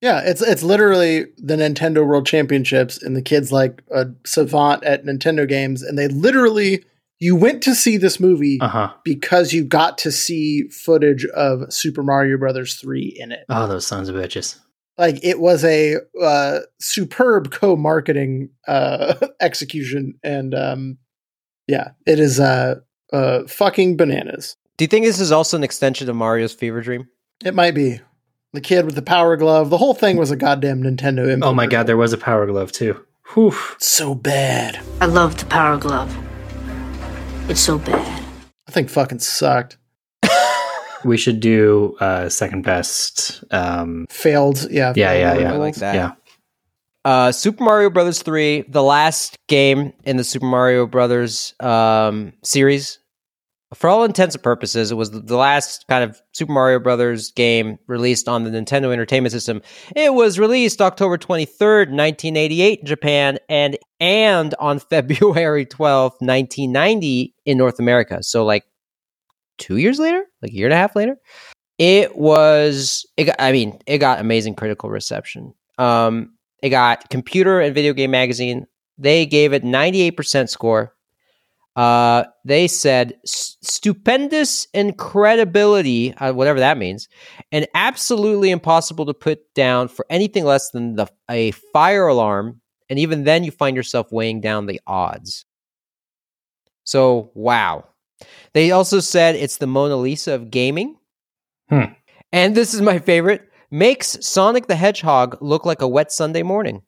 yeah, 0.00 0.20
it's 0.24 0.42
it's 0.42 0.64
literally 0.64 1.26
the 1.38 1.54
Nintendo 1.54 2.04
World 2.06 2.26
Championships, 2.26 3.00
and 3.00 3.16
the 3.16 3.22
kid's 3.22 3.52
like 3.52 3.82
a 3.94 4.06
savant 4.26 4.82
at 4.82 5.04
Nintendo 5.04 5.48
games, 5.48 5.80
and 5.82 5.96
they 5.96 6.08
literally 6.08 6.84
you 7.20 7.36
went 7.36 7.62
to 7.62 7.74
see 7.74 7.96
this 7.96 8.18
movie 8.18 8.58
uh 8.60 8.68
huh. 8.68 8.92
because 9.04 9.52
you 9.52 9.64
got 9.64 9.98
to 9.98 10.10
see 10.10 10.68
footage 10.70 11.24
of 11.26 11.72
Super 11.72 12.02
Mario 12.02 12.36
Brothers 12.36 12.74
three 12.74 13.14
in 13.16 13.30
it. 13.30 13.44
Oh, 13.48 13.68
those 13.68 13.86
sons 13.86 14.08
of 14.08 14.16
bitches. 14.16 14.58
Like 14.98 15.20
it 15.22 15.40
was 15.40 15.64
a 15.64 15.96
uh, 16.20 16.60
superb 16.80 17.50
co-marketing 17.50 18.50
uh, 18.68 19.14
execution, 19.40 20.18
and 20.22 20.54
um, 20.54 20.98
yeah, 21.66 21.92
it 22.06 22.20
is 22.20 22.38
uh, 22.38 22.76
uh, 23.12 23.46
fucking 23.46 23.96
bananas. 23.96 24.56
Do 24.76 24.84
you 24.84 24.88
think 24.88 25.04
this 25.04 25.20
is 25.20 25.32
also 25.32 25.56
an 25.56 25.64
extension 25.64 26.08
of 26.10 26.16
Mario's 26.16 26.52
Fever 26.52 26.80
Dream? 26.80 27.08
It 27.44 27.54
might 27.54 27.74
be 27.74 28.00
the 28.52 28.60
kid 28.60 28.84
with 28.84 28.94
the 28.94 29.02
power 29.02 29.36
glove. 29.36 29.70
The 29.70 29.78
whole 29.78 29.94
thing 29.94 30.16
was 30.16 30.30
a 30.30 30.36
goddamn 30.36 30.82
Nintendo. 30.82 31.24
Image. 31.30 31.42
Oh 31.42 31.54
my 31.54 31.66
god, 31.66 31.86
there 31.86 31.96
was 31.96 32.12
a 32.12 32.18
power 32.18 32.46
glove 32.46 32.72
too. 32.72 33.02
Whew. 33.34 33.54
so 33.78 34.14
bad. 34.14 34.80
I 35.00 35.06
love 35.06 35.38
the 35.38 35.46
power 35.46 35.78
glove. 35.78 36.14
It's 37.48 37.60
so 37.60 37.78
bad. 37.78 38.24
I 38.68 38.72
think 38.72 38.90
fucking 38.90 39.20
sucked. 39.20 39.78
We 41.04 41.16
should 41.16 41.40
do 41.40 41.96
uh 42.00 42.28
second 42.28 42.62
best. 42.62 43.44
Um 43.50 44.06
Failed. 44.10 44.70
Yeah. 44.70 44.92
Yeah, 44.96 45.10
failed 45.10 45.20
yeah, 45.20 45.28
Mario 45.32 45.40
yeah. 45.40 45.52
I 45.52 45.56
like 45.56 45.74
that. 45.76 45.94
yeah. 45.94 46.12
Uh, 47.04 47.32
Super 47.32 47.64
Mario 47.64 47.90
Brothers 47.90 48.22
3, 48.22 48.66
the 48.68 48.82
last 48.82 49.36
game 49.48 49.92
in 50.04 50.16
the 50.16 50.24
Super 50.24 50.46
Mario 50.46 50.86
Brothers 50.86 51.54
um, 51.58 52.32
series. 52.44 53.00
For 53.74 53.88
all 53.88 54.04
intents 54.04 54.34
and 54.34 54.44
purposes, 54.44 54.92
it 54.92 54.96
was 54.96 55.10
the 55.10 55.36
last 55.36 55.86
kind 55.88 56.04
of 56.04 56.20
Super 56.32 56.52
Mario 56.52 56.78
Brothers 56.78 57.32
game 57.32 57.78
released 57.88 58.28
on 58.28 58.44
the 58.44 58.50
Nintendo 58.50 58.92
Entertainment 58.92 59.32
System. 59.32 59.62
It 59.96 60.12
was 60.12 60.38
released 60.38 60.82
October 60.82 61.16
23rd, 61.16 61.88
1988 61.88 62.80
in 62.80 62.86
Japan 62.86 63.38
and 63.48 63.78
and 63.98 64.54
on 64.60 64.78
February 64.90 65.64
12th, 65.64 66.20
1990 66.20 67.34
in 67.46 67.58
North 67.58 67.78
America. 67.78 68.22
So 68.22 68.44
like 68.44 68.64
2 69.58 69.78
years 69.78 69.98
later, 69.98 70.24
like 70.42 70.52
a 70.52 70.54
year 70.54 70.66
and 70.66 70.74
a 70.74 70.76
half 70.76 70.96
later. 70.96 71.16
It 71.78 72.16
was 72.16 73.06
it 73.16 73.24
got, 73.24 73.36
I 73.38 73.52
mean, 73.52 73.78
it 73.86 73.98
got 73.98 74.20
amazing 74.20 74.54
critical 74.54 74.90
reception. 74.90 75.54
Um 75.78 76.34
it 76.62 76.70
got 76.70 77.10
Computer 77.10 77.60
and 77.60 77.74
Video 77.74 77.92
Game 77.92 78.12
Magazine. 78.12 78.66
They 78.98 79.26
gave 79.26 79.52
it 79.52 79.64
98% 79.64 80.48
score. 80.48 80.94
Uh, 81.74 82.24
they 82.44 82.68
said 82.68 83.14
stupendous 83.24 84.66
incredibility, 84.74 86.12
uh, 86.14 86.32
whatever 86.32 86.58
that 86.60 86.76
means, 86.76 87.08
and 87.50 87.66
absolutely 87.74 88.50
impossible 88.50 89.06
to 89.06 89.14
put 89.14 89.40
down 89.54 89.88
for 89.88 90.04
anything 90.10 90.44
less 90.44 90.70
than 90.70 90.96
the 90.96 91.06
a 91.30 91.50
fire 91.72 92.06
alarm. 92.06 92.60
And 92.90 92.98
even 92.98 93.24
then, 93.24 93.42
you 93.42 93.50
find 93.50 93.74
yourself 93.74 94.12
weighing 94.12 94.42
down 94.42 94.66
the 94.66 94.80
odds. 94.86 95.46
So, 96.84 97.30
wow. 97.34 97.88
They 98.52 98.70
also 98.70 99.00
said 99.00 99.34
it's 99.34 99.56
the 99.56 99.66
Mona 99.66 99.96
Lisa 99.96 100.34
of 100.34 100.50
gaming. 100.50 100.96
Hmm. 101.68 101.92
And 102.32 102.54
this 102.54 102.74
is 102.74 102.80
my 102.80 102.98
favorite 102.98 103.48
makes 103.70 104.18
Sonic 104.20 104.66
the 104.66 104.76
Hedgehog 104.76 105.38
look 105.40 105.64
like 105.64 105.80
a 105.80 105.88
wet 105.88 106.12
Sunday 106.12 106.42
morning. 106.42 106.82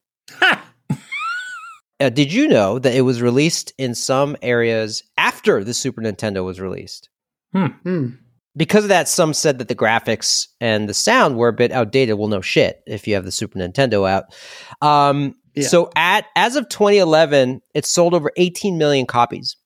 Uh, 2.01 2.11
did 2.11 2.33
you 2.33 2.49
know 2.49 2.79
that 2.79 2.95
it 2.95 3.03
was 3.03 3.23
released 3.23 3.73
in 3.79 3.95
some 3.95 4.37
areas 4.43 5.03
after 5.17 5.63
the 5.63 5.73
Super 5.73 6.03
Nintendo 6.03 6.45
was 6.45 6.61
released? 6.61 7.09
Hmm. 7.53 8.09
Because 8.57 8.85
of 8.85 8.89
that, 8.89 9.09
some 9.09 9.33
said 9.33 9.59
that 9.59 9.69
the 9.69 9.77
graphics 9.77 10.49
and 10.61 10.89
the 10.89 10.95
sound 10.95 11.37
were 11.37 11.49
a 11.49 11.53
bit 11.53 11.71
outdated. 11.73 12.19
Well, 12.19 12.29
no 12.29 12.41
shit 12.41 12.83
if 12.87 13.07
you 13.07 13.15
have 13.15 13.25
the 13.25 13.33
Super 13.33 13.59
Nintendo 13.59 14.09
out. 14.09 14.35
Um, 14.83 15.37
Yeah. 15.55 15.69
So 15.69 15.91
at 15.95 16.27
as 16.35 16.57
of 16.57 16.69
2011, 16.69 17.61
it 17.75 17.87
sold 17.87 18.13
over 18.13 18.33
18 18.37 18.77
million 18.77 19.07
copies, 19.07 19.57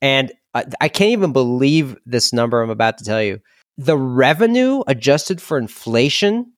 and 0.00 0.32
I, 0.54 0.64
I 0.80 0.88
can't 0.88 1.10
even 1.10 1.32
believe 1.32 1.96
this 2.06 2.32
number 2.32 2.62
I'm 2.62 2.70
about 2.70 2.98
to 2.98 3.04
tell 3.04 3.22
you. 3.22 3.40
the 3.76 3.96
revenue 3.98 4.82
adjusted 4.86 5.42
for 5.42 5.58
inflation 5.58 6.52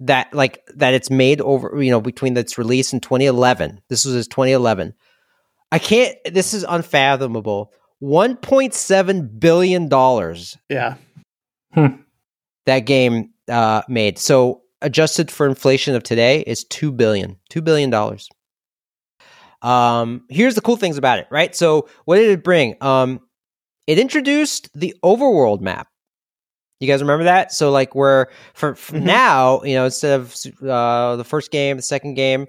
that 0.00 0.32
like 0.34 0.62
that 0.76 0.94
it's 0.94 1.10
made 1.10 1.40
over 1.40 1.82
you 1.82 1.90
know 1.90 2.00
between 2.00 2.36
its 2.36 2.58
release 2.58 2.92
in 2.92 3.00
2011 3.00 3.80
this 3.88 4.04
was 4.04 4.14
his 4.14 4.26
2011 4.28 4.94
i 5.70 5.78
can't 5.78 6.16
this 6.32 6.54
is 6.54 6.64
unfathomable. 6.68 7.72
1.7 8.02 9.38
billion 9.38 9.88
dollars 9.88 10.56
Yeah. 10.68 10.94
that 12.66 12.80
game 12.80 13.30
uh 13.48 13.82
made. 13.88 14.18
So 14.18 14.62
adjusted 14.80 15.30
for 15.30 15.46
inflation 15.46 15.94
of 15.94 16.02
today 16.02 16.40
is 16.40 16.64
2 16.64 16.90
billion 16.92 17.36
2 17.50 17.62
billion 17.62 17.90
dollars 17.90 18.28
um 19.62 20.24
here's 20.28 20.54
the 20.54 20.60
cool 20.60 20.76
things 20.76 20.98
about 20.98 21.18
it 21.18 21.26
right? 21.30 21.54
So 21.54 21.88
what 22.04 22.16
did 22.16 22.30
it 22.30 22.44
bring? 22.44 22.76
Um 22.80 23.20
it 23.86 23.98
introduced 23.98 24.70
the 24.74 24.94
overworld 25.04 25.60
map. 25.60 25.88
You 26.80 26.88
guys 26.88 27.00
remember 27.00 27.24
that? 27.24 27.52
So 27.52 27.70
like 27.70 27.94
where 27.94 28.28
for, 28.54 28.74
for 28.74 28.96
Mhm. 28.96 29.02
now 29.04 29.62
you 29.62 29.74
know 29.74 29.84
instead 29.86 30.18
of 30.20 30.34
uh 30.68 31.16
the 31.16 31.24
first 31.24 31.50
game 31.50 31.76
the 31.76 31.82
second 31.82 32.14
game 32.14 32.46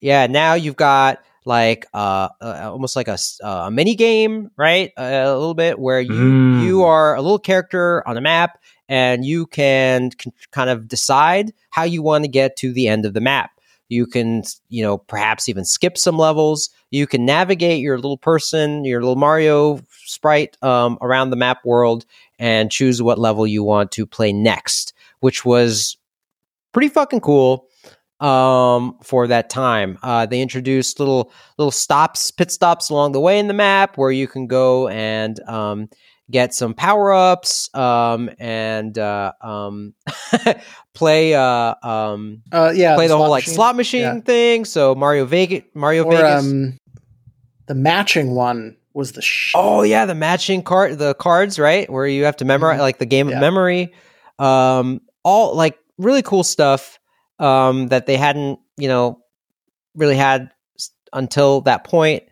yeah 0.00 0.26
now 0.26 0.54
you've 0.54 0.76
got 0.76 1.20
like 1.46 1.86
uh, 1.94 2.28
uh 2.40 2.68
almost 2.70 2.96
like 2.96 3.08
a, 3.08 3.16
uh, 3.42 3.64
a 3.66 3.70
mini 3.70 3.94
game 3.94 4.50
right? 4.56 4.92
Uh, 4.98 5.02
a 5.26 5.38
little 5.38 5.54
bit 5.54 5.78
where 5.78 6.00
you 6.00 6.34
Mm. 6.34 6.60
you 6.60 6.82
are 6.84 7.14
a 7.16 7.22
little 7.22 7.38
character 7.38 8.06
on 8.06 8.16
a 8.16 8.20
map 8.20 8.58
and 8.88 9.24
you 9.24 9.46
can 9.46 10.10
c- 10.20 10.32
kind 10.52 10.68
of 10.70 10.88
decide 10.88 11.52
how 11.70 11.84
you 11.84 12.02
want 12.02 12.24
to 12.24 12.28
get 12.28 12.56
to 12.56 12.72
the 12.72 12.88
end 12.88 13.06
of 13.06 13.14
the 13.14 13.20
map 13.20 13.50
you 13.90 14.06
can 14.06 14.42
you 14.70 14.82
know 14.82 14.96
perhaps 14.96 15.48
even 15.48 15.64
skip 15.64 15.98
some 15.98 16.16
levels 16.16 16.70
you 16.90 17.06
can 17.06 17.26
navigate 17.26 17.80
your 17.80 17.96
little 17.96 18.16
person 18.16 18.84
your 18.84 19.00
little 19.00 19.16
mario 19.16 19.78
sprite 20.04 20.56
um, 20.62 20.96
around 21.02 21.28
the 21.28 21.36
map 21.36 21.58
world 21.64 22.06
and 22.38 22.70
choose 22.70 23.02
what 23.02 23.18
level 23.18 23.46
you 23.46 23.62
want 23.62 23.92
to 23.92 24.06
play 24.06 24.32
next 24.32 24.94
which 25.20 25.44
was 25.44 25.98
pretty 26.72 26.88
fucking 26.88 27.20
cool 27.20 27.68
um, 28.20 28.98
for 29.02 29.26
that 29.26 29.48
time. 29.48 29.98
Uh, 30.02 30.26
they 30.26 30.40
introduced 30.40 31.00
little 31.00 31.32
little 31.58 31.70
stops, 31.70 32.30
pit 32.30 32.50
stops 32.50 32.90
along 32.90 33.12
the 33.12 33.20
way 33.20 33.38
in 33.38 33.48
the 33.48 33.54
map 33.54 33.96
where 33.96 34.10
you 34.10 34.28
can 34.28 34.46
go 34.46 34.88
and 34.88 35.40
um, 35.48 35.88
get 36.30 36.54
some 36.54 36.74
power 36.74 37.12
ups 37.12 37.68
um, 37.74 38.30
and 38.38 38.96
uh, 38.98 39.32
um, 39.40 39.94
play 40.94 41.34
uh, 41.34 41.74
um, 41.82 42.42
Uh, 42.52 42.72
yeah. 42.74 42.94
play 42.94 43.06
the, 43.08 43.16
whole 43.16 43.26
slot 43.26 43.30
like 43.30 43.42
machine. 43.42 43.54
slot 43.54 43.76
machine 43.76 44.00
Yeah. 44.02 44.20
thing. 44.20 44.64
So 44.64 44.94
Mario 44.94 45.24
Vegas, 45.26 45.62
Mario 45.74 46.04
Or 46.04 46.12
Vegas. 46.12 46.44
um, 46.44 46.78
the 47.66 47.74
matching 47.74 48.34
one 48.34 48.76
was 48.94 49.12
the 49.12 49.22
sh- 49.22 49.52
Oh 49.54 49.82
yeah, 49.82 50.06
the 50.06 50.14
matching 50.14 50.62
card, 50.62 50.98
the 50.98 51.14
cards, 51.14 51.58
right, 51.58 51.88
where 51.90 52.06
you 52.06 52.24
have 52.24 52.36
to 52.36 52.44
memorize, 52.44 52.78
Mhm. 52.78 52.82
like 52.82 52.98
the 52.98 53.06
game 53.06 53.28
Yeah. 53.28 53.36
of 53.36 53.40
memory. 53.40 53.92
Um, 54.38 55.00
all 55.22 55.54
like 55.54 55.78
really 55.98 56.22
cool 56.22 56.42
stuff 56.44 56.98
um, 57.38 57.88
that 57.88 58.06
they 58.06 58.16
hadn't, 58.16 58.58
you 58.76 58.88
know, 58.88 59.20
really 59.94 60.16
had 60.16 60.50
until 61.12 61.62
that 61.62 61.84
point. 61.84 62.24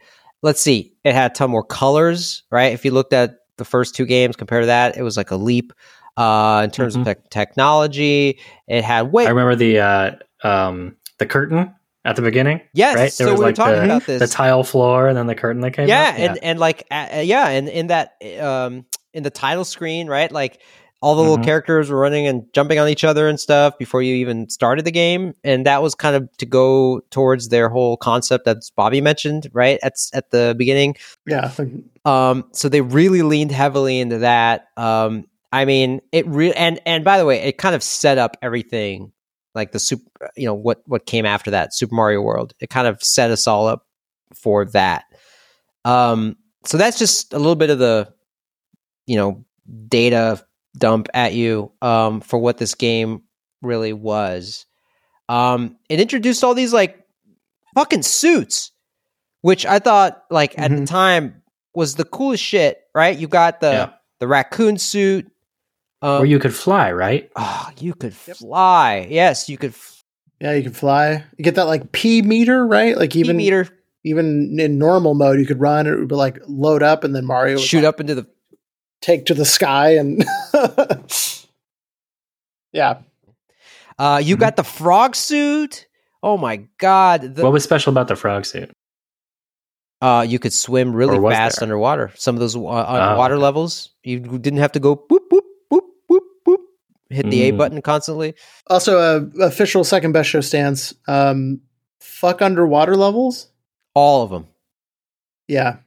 Let's 0.42 0.60
see, 0.60 0.94
it 1.04 1.14
had 1.14 1.30
a 1.30 1.34
ton 1.34 1.50
more 1.50 1.64
colors, 1.64 2.42
right? 2.50 2.72
If 2.72 2.84
you 2.84 2.90
looked 2.92 3.12
at 3.12 3.36
the 3.58 3.64
first 3.64 3.94
two 3.94 4.06
games 4.06 4.36
compared 4.36 4.62
to 4.62 4.66
that, 4.66 4.96
it 4.96 5.02
was 5.02 5.16
like 5.16 5.30
a 5.30 5.36
leap 5.36 5.72
uh, 6.16 6.62
in 6.64 6.70
terms 6.70 6.96
Mhm. 6.96 7.00
of 7.00 7.04
tech 7.06 7.30
technology. 7.30 8.38
It 8.66 8.82
had 8.82 9.12
way 9.12 9.26
I 9.26 9.28
remember 9.28 9.54
the 9.54 9.78
uh, 9.80 10.10
um, 10.42 10.96
the 11.18 11.26
curtain 11.26 11.74
at 12.04 12.16
the 12.16 12.22
beginning, 12.22 12.60
yes. 12.72 12.96
right? 12.96 13.12
So 13.12 13.34
we 13.34 13.44
were 13.44 13.52
talking 13.52 13.84
about 13.84 14.06
this. 14.06 14.20
the 14.20 14.26
tile 14.26 14.64
floor, 14.64 15.08
and 15.08 15.16
then 15.16 15.26
the 15.26 15.34
curtain 15.34 15.60
that 15.62 15.72
came. 15.72 15.88
yeah, 15.88 16.10
up. 16.14 16.18
and 16.18 16.38
and 16.42 16.58
like 16.58 16.86
uh, 16.90 17.20
yeah, 17.22 17.48
and 17.48 17.68
in 17.68 17.88
that 17.88 18.14
um 18.40 18.86
in 19.12 19.22
the 19.22 19.30
title 19.30 19.64
screen, 19.64 20.06
right? 20.08 20.30
Like 20.30 20.60
all 21.00 21.14
the 21.14 21.20
little 21.22 21.38
Mhm. 21.38 21.44
characters 21.44 21.90
were 21.90 21.98
running 21.98 22.26
and 22.26 22.44
jumping 22.52 22.78
on 22.78 22.88
each 22.88 23.04
other 23.04 23.28
and 23.28 23.38
stuff 23.38 23.78
before 23.78 24.02
you 24.02 24.14
even 24.16 24.48
started 24.50 24.84
the 24.84 24.90
game, 24.90 25.34
and 25.44 25.64
that 25.66 25.82
was 25.82 25.94
kind 25.94 26.16
of 26.16 26.28
to 26.38 26.46
go 26.46 27.00
towards 27.10 27.48
their 27.50 27.68
whole 27.68 27.96
concept 27.96 28.44
that 28.46 28.58
Bobby 28.76 29.00
mentioned, 29.00 29.48
right? 29.52 29.78
At 29.82 29.94
at 30.12 30.30
the 30.30 30.54
beginning, 30.58 30.96
yeah. 31.26 31.52
um, 32.04 32.44
so 32.52 32.68
they 32.68 32.80
really 32.80 33.22
leaned 33.22 33.52
heavily 33.52 34.00
into 34.00 34.18
that. 34.18 34.66
Um, 34.76 35.26
I 35.52 35.64
mean, 35.64 36.00
it 36.12 36.26
really 36.26 36.54
and 36.56 36.80
and 36.84 37.04
by 37.04 37.16
the 37.18 37.24
way, 37.24 37.40
it 37.42 37.58
kind 37.58 37.74
of 37.74 37.82
set 37.82 38.18
up 38.18 38.36
everything 38.42 39.12
like 39.54 39.72
the 39.72 39.78
super, 39.78 40.30
you 40.36 40.46
know, 40.46 40.54
what 40.54 40.82
what 40.86 41.06
came 41.06 41.24
after 41.26 41.50
that, 41.52 41.74
Super 41.74 41.94
Mario 41.94 42.20
World. 42.22 42.54
It 42.60 42.70
kind 42.70 42.86
of 42.88 43.02
set 43.02 43.30
us 43.30 43.46
all 43.46 43.66
up 43.66 43.86
for 44.34 44.64
that. 44.66 45.04
Um, 45.84 46.36
so 46.66 46.76
that's 46.76 46.98
just 46.98 47.32
a 47.32 47.38
little 47.38 47.56
bit 47.56 47.70
of 47.70 47.78
the, 47.78 48.12
you 49.06 49.16
know, 49.16 49.44
data 49.88 50.44
dump 50.78 51.08
at 51.14 51.34
you 51.34 51.72
um, 51.82 52.20
for 52.20 52.38
what 52.38 52.58
this 52.58 52.74
game 52.74 53.22
really 53.62 53.92
was. 53.92 54.66
Um, 55.28 55.76
it 55.88 56.00
introduced 56.00 56.42
all 56.44 56.54
these 56.54 56.72
like 56.72 56.98
fucking 57.74 58.02
suits, 58.02 58.72
which 59.42 59.66
I 59.66 59.78
thought 59.78 60.24
like 60.30 60.58
at 60.58 60.70
the 60.70 60.78
Mhm. 60.78 60.86
time 60.88 61.42
was 61.74 61.94
the 61.96 62.04
coolest 62.04 62.42
shit. 62.42 62.80
Right? 62.94 63.16
You 63.18 63.28
got 63.28 63.60
the 63.60 63.70
Yeah. 63.70 63.90
the 64.20 64.26
raccoon 64.28 64.78
suit. 64.78 65.30
Um, 66.00 66.18
where 66.20 66.24
you 66.26 66.38
could 66.38 66.54
fly, 66.54 66.92
right? 66.92 67.30
oh, 67.36 67.70
you 67.78 67.92
could 67.94 68.14
fly. 68.14 69.06
Yes, 69.10 69.48
you 69.48 69.58
could. 69.58 69.70
F- 69.70 70.04
yeah, 70.40 70.52
you 70.54 70.62
could 70.62 70.76
fly. 70.76 71.24
You 71.36 71.44
get 71.44 71.56
that 71.56 71.66
like 71.66 71.90
P 71.92 72.22
meter, 72.22 72.66
right? 72.66 72.96
Like 72.96 73.14
even 73.16 73.36
meter 73.36 73.68
even 74.04 74.58
in 74.58 74.78
normal 74.78 75.14
mode, 75.14 75.38
you 75.40 75.44
could 75.46 75.60
run. 75.60 75.86
It 75.86 75.96
would 75.98 76.08
be 76.08 76.14
like 76.14 76.38
load 76.46 76.82
up, 76.82 77.02
and 77.04 77.14
then 77.14 77.26
Mario 77.26 77.54
would 77.56 77.62
shoot 77.64 77.78
like, 77.78 77.86
up 77.88 78.00
into 78.00 78.14
the 78.14 78.26
take 79.00 79.26
to 79.26 79.34
the 79.34 79.44
sky, 79.44 79.96
and 79.96 80.24
yeah, 82.72 82.98
Uh, 83.98 84.20
you 84.22 84.36
Mhm. 84.36 84.40
got 84.40 84.56
the 84.56 84.62
frog 84.64 85.16
suit. 85.16 85.86
Oh 86.22 86.36
my 86.36 86.58
god! 86.78 87.34
The, 87.34 87.42
what 87.42 87.52
was 87.52 87.64
special 87.64 87.90
about 87.92 88.08
the 88.08 88.16
frog 88.16 88.44
suit? 88.46 88.70
uh, 90.00 90.24
you 90.28 90.38
could 90.38 90.52
swim 90.52 90.92
really 90.94 91.18
fast 91.32 91.58
there? 91.58 91.64
underwater. 91.64 92.12
Some 92.14 92.36
of 92.36 92.40
those 92.40 92.54
uh, 92.54 92.60
Oh, 92.60 93.16
water 93.16 93.34
okay. 93.34 93.42
levels, 93.42 93.90
you 94.04 94.20
didn't 94.20 94.60
have 94.60 94.70
to 94.72 94.80
go 94.80 94.94
boop 94.94 95.26
boop 95.30 95.42
boop 95.72 95.82
boop 96.08 96.20
boop. 96.46 96.58
Hit 97.10 97.28
the 97.30 97.42
A 97.48 97.52
Mm. 97.52 97.56
button 97.58 97.82
constantly. 97.82 98.34
Also, 98.68 98.98
uh, 98.98 99.44
official 99.44 99.82
second 99.82 100.12
best 100.12 100.28
show 100.30 100.40
stance. 100.40 100.94
Um, 101.08 101.62
fuck 102.00 102.40
underwater 102.42 102.94
levels. 102.96 103.48
All 103.94 104.22
of 104.22 104.30
them. 104.30 104.46
Yeah, 105.48 105.78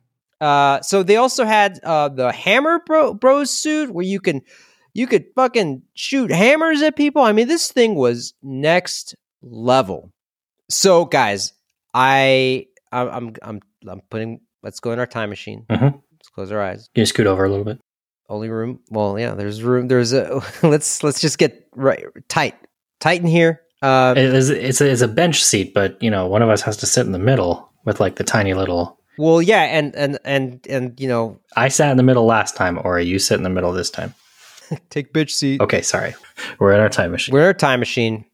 Uh, 0.42 0.82
so 0.82 1.04
they 1.04 1.16
also 1.18 1.46
had 1.46 1.80
uh, 1.84 2.10
the 2.10 2.32
Hammer 2.32 2.82
Bro- 2.86 3.14
Bros 3.14 3.52
suit 3.52 3.94
where 3.94 4.06
you 4.06 4.20
can 4.20 4.42
you 4.94 5.08
could 5.08 5.26
fucking 5.36 5.84
shoot 5.94 6.32
hammers 6.32 6.82
at 6.82 6.96
people. 6.98 7.22
I 7.22 7.32
mean, 7.32 7.48
this 7.48 7.72
thing 7.72 7.96
was 7.96 8.34
next 8.44 9.16
level. 9.42 10.12
So, 10.70 11.06
guys, 11.06 11.54
I 11.94 12.66
I'm 12.92 13.34
I'm 13.42 13.60
I'm, 13.88 14.02
putting. 14.10 14.42
Let's 14.64 14.80
go 14.80 14.92
in 14.92 15.00
our 15.00 15.08
time 15.08 15.30
machine. 15.30 15.66
Mhm. 15.70 16.02
Let's 16.12 16.30
close 16.34 16.52
our 16.52 16.62
eyes. 16.62 16.90
Can 16.94 17.02
you 17.02 17.06
scoot 17.06 17.28
over 17.28 17.46
a 17.46 17.50
little 17.50 17.66
bit? 17.66 17.80
Only 18.30 18.50
room. 18.50 18.80
Well, 18.90 19.20
yeah. 19.20 19.36
There's 19.36 19.62
room. 19.64 19.88
There's 19.88 20.14
a. 20.14 20.42
let's 20.64 21.04
let's 21.04 21.22
just 21.22 21.38
get 21.38 21.68
right 21.76 22.04
tight 22.28 22.56
tight 23.00 23.22
in 23.22 23.28
here. 23.28 23.62
Uh, 23.82 24.14
It 24.16 24.26
is, 24.26 24.52
it's, 24.52 24.80
a, 24.80 24.92
it's 24.92 25.02
a 25.02 25.08
bench 25.08 25.44
seat, 25.44 25.74
but 25.74 26.02
you 26.04 26.12
know, 26.12 26.28
one 26.28 26.44
of 26.44 26.50
us 26.50 26.62
has 26.62 26.78
to 26.78 26.86
sit 26.86 27.06
in 27.06 27.14
the 27.14 27.20
middle 27.20 27.72
with 27.84 28.00
like 28.00 28.16
the 28.18 28.24
tiny 28.24 28.54
little. 28.54 29.00
Well, 29.18 29.42
yeah, 29.42 29.64
and 29.64 29.96
and 29.96 30.20
and 30.24 30.66
and 30.68 31.00
you 31.00 31.08
know, 31.08 31.40
I 31.56 31.68
sat 31.68 31.92
in 31.92 31.98
the 31.98 32.04
middle 32.04 32.26
last 32.26 32.56
time, 32.56 32.80
or 32.84 33.00
you 33.00 33.20
sit 33.20 33.36
in 33.36 33.44
the 33.44 33.50
middle 33.50 33.72
this 33.72 33.90
time. 33.90 34.14
take 34.90 35.14
bitch 35.14 35.32
seat. 35.32 35.62
Okay, 35.62 35.82
sorry. 35.82 36.14
We're 36.60 36.74
in 36.74 36.80
our 36.80 36.90
time 36.90 37.12
machine. 37.12 37.34
We're 37.34 37.50
in 37.50 37.56
a 37.56 37.60
time 37.60 37.80
machine. 37.80 38.26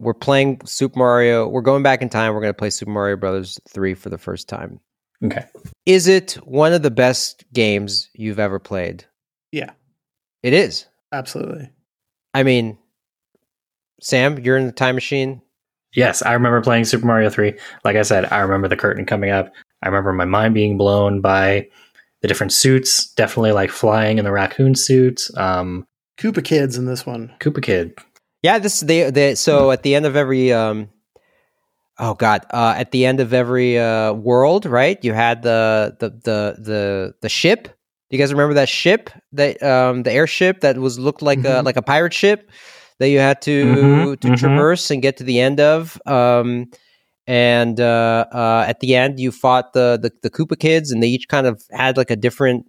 We're 0.00 0.14
playing 0.14 0.60
Super 0.64 0.98
Mario. 0.98 1.46
We're 1.48 1.62
going 1.62 1.82
back 1.82 2.02
in 2.02 2.08
time. 2.08 2.34
We're 2.34 2.40
going 2.40 2.52
to 2.52 2.58
play 2.58 2.70
Super 2.70 2.90
Mario 2.90 3.16
Brothers 3.16 3.60
3 3.68 3.94
for 3.94 4.10
the 4.10 4.18
first 4.18 4.48
time. 4.48 4.80
okay. 5.24 5.46
Is 5.86 6.08
it 6.08 6.32
one 6.44 6.72
of 6.72 6.82
the 6.82 6.90
best 6.90 7.44
games 7.52 8.10
you've 8.12 8.40
ever 8.40 8.58
played? 8.58 9.04
Yeah. 9.52 9.70
It 10.42 10.52
is. 10.52 10.86
absolutely. 11.12 11.70
I 12.34 12.42
mean, 12.42 12.76
Sam, 14.00 14.38
you're 14.40 14.56
in 14.56 14.66
the 14.66 14.72
time 14.72 14.96
machine. 14.96 15.40
Yes, 15.94 16.22
I 16.22 16.32
remember 16.32 16.60
playing 16.60 16.84
Super 16.84 17.06
Mario 17.06 17.30
3. 17.30 17.54
Like 17.84 17.96
I 17.96 18.02
said, 18.02 18.30
I 18.32 18.40
remember 18.40 18.68
the 18.68 18.76
curtain 18.76 19.06
coming 19.06 19.30
up. 19.30 19.52
I 19.82 19.86
remember 19.88 20.12
my 20.12 20.24
mind 20.24 20.54
being 20.54 20.76
blown 20.76 21.20
by 21.20 21.68
the 22.22 22.28
different 22.28 22.52
suits, 22.52 23.12
definitely 23.14 23.52
like 23.52 23.70
flying 23.70 24.18
in 24.18 24.24
the 24.24 24.32
raccoon 24.32 24.74
suit. 24.74 25.28
Um, 25.36 25.86
Koopa 26.18 26.42
kids 26.44 26.76
in 26.78 26.86
this 26.86 27.04
one. 27.04 27.32
Koopa 27.40 27.62
Kid. 27.62 27.94
Yeah, 28.42 28.58
this 28.58 28.80
they 28.80 29.10
they 29.10 29.34
so 29.34 29.70
at 29.70 29.82
the 29.82 29.94
end 29.94 30.06
of 30.06 30.16
every 30.16 30.52
um 30.52 30.88
oh 31.98 32.14
god, 32.14 32.44
uh 32.50 32.74
at 32.76 32.90
the 32.90 33.04
end 33.06 33.20
of 33.20 33.32
every 33.32 33.78
uh 33.78 34.12
world, 34.12 34.66
right? 34.66 35.02
You 35.04 35.12
had 35.12 35.42
the 35.42 35.96
the 36.00 36.10
the 36.10 36.56
the 36.60 37.14
the 37.20 37.28
ship. 37.28 37.64
Do 37.64 38.16
you 38.16 38.18
guys 38.18 38.32
remember 38.32 38.54
that 38.54 38.68
ship? 38.68 39.10
That 39.32 39.62
um 39.62 40.02
the 40.02 40.12
airship 40.12 40.60
that 40.60 40.78
was 40.78 40.98
looked 40.98 41.22
like 41.22 41.40
a 41.40 41.60
Mhm. 41.60 41.64
like 41.64 41.76
a 41.76 41.82
pirate 41.82 42.12
ship 42.14 42.50
that 42.98 43.08
you 43.08 43.18
had 43.18 43.42
to 43.42 43.64
Mhm, 43.64 44.20
to 44.20 44.28
mhm. 44.28 44.36
traverse 44.38 44.90
and 44.90 45.02
get 45.02 45.16
to 45.18 45.24
the 45.24 45.40
end 45.40 45.60
of 45.60 46.00
um 46.06 46.66
and 47.26 47.80
uh, 47.80 48.26
uh, 48.32 48.64
at 48.68 48.80
the 48.80 48.94
end 48.94 49.18
you 49.18 49.32
fought 49.32 49.72
the, 49.72 49.98
the 50.00 50.10
the 50.22 50.30
Koopa 50.30 50.58
kids 50.58 50.90
and 50.92 51.02
they 51.02 51.08
each 51.08 51.26
kind 51.28 51.46
of 51.46 51.62
had 51.70 51.96
like 51.96 52.10
a 52.10 52.16
different 52.16 52.66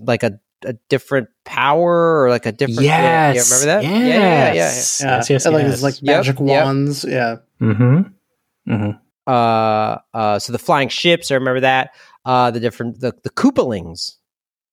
like 0.00 0.22
a 0.22 0.38
a 0.64 0.72
different 0.88 1.28
power 1.44 2.22
or 2.24 2.30
like 2.30 2.44
a 2.46 2.50
different. 2.52 2.80
yeah, 2.82 3.32
yeah, 3.32 3.42
remember 3.42 3.66
that? 3.66 3.82
Yes. 3.84 3.92
Yeah, 3.92 3.98
yeah, 3.98 4.06
yeah. 4.08 4.18
yeah. 4.48 4.54
Yes, 4.54 5.00
Yeah, 5.00 5.16
yes, 5.16 5.30
yes. 5.30 5.46
and, 5.46 5.54
like 5.54 5.64
yes. 5.66 5.82
like 5.82 5.94
Yep, 6.02 6.16
magic 6.16 6.40
yep. 6.40 6.64
wands. 6.64 7.04
Yeah, 7.04 7.36
mm-hmm. 7.60 8.72
Mm-hmm. 8.72 8.90
Uh, 9.26 9.98
uh, 10.14 10.38
so 10.38 10.52
the 10.52 10.58
flying 10.58 10.88
ships, 10.88 11.30
I 11.30 11.34
remember 11.34 11.60
that. 11.60 11.90
Uh, 12.24 12.50
the 12.50 12.58
different 12.60 13.00
the 13.00 13.12
the 13.22 13.30
Koopalings, 13.30 14.16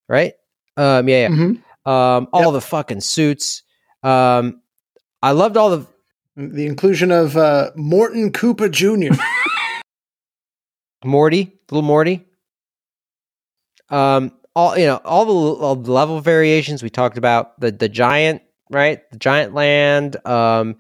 right? 0.10 0.34
Um, 0.78 1.08
yeah, 1.08 1.28
yeah. 1.28 1.30
Mhm. 1.30 1.62
Um, 1.86 2.28
all 2.34 2.42
Yep. 2.46 2.54
the 2.54 2.62
fucking 2.62 3.02
suits. 3.02 3.62
Um, 4.06 4.62
I 5.22 5.32
loved 5.32 5.58
all 5.58 5.78
the 5.78 5.88
the 6.38 6.66
inclusion 6.66 7.12
of 7.12 7.36
uh, 7.38 7.72
Morton 7.76 8.32
Koopa 8.32 8.70
Jr. 8.70 9.20
Morty, 11.06 11.58
little 11.72 11.82
Morty. 11.82 12.26
Um, 13.90 14.32
all 14.56 14.78
you 14.78 14.86
know, 14.86 14.98
all 15.04 15.26
the, 15.26 15.62
all 15.64 15.76
the 15.76 15.92
level 15.92 16.20
variations 16.22 16.84
we 16.84 16.90
talked 16.90 17.18
about. 17.18 17.60
The 17.60 17.72
the 17.72 17.90
giant, 17.90 18.42
right? 18.70 19.10
The 19.12 19.18
giant 19.18 19.54
land. 19.54 20.18
Um, 20.26 20.78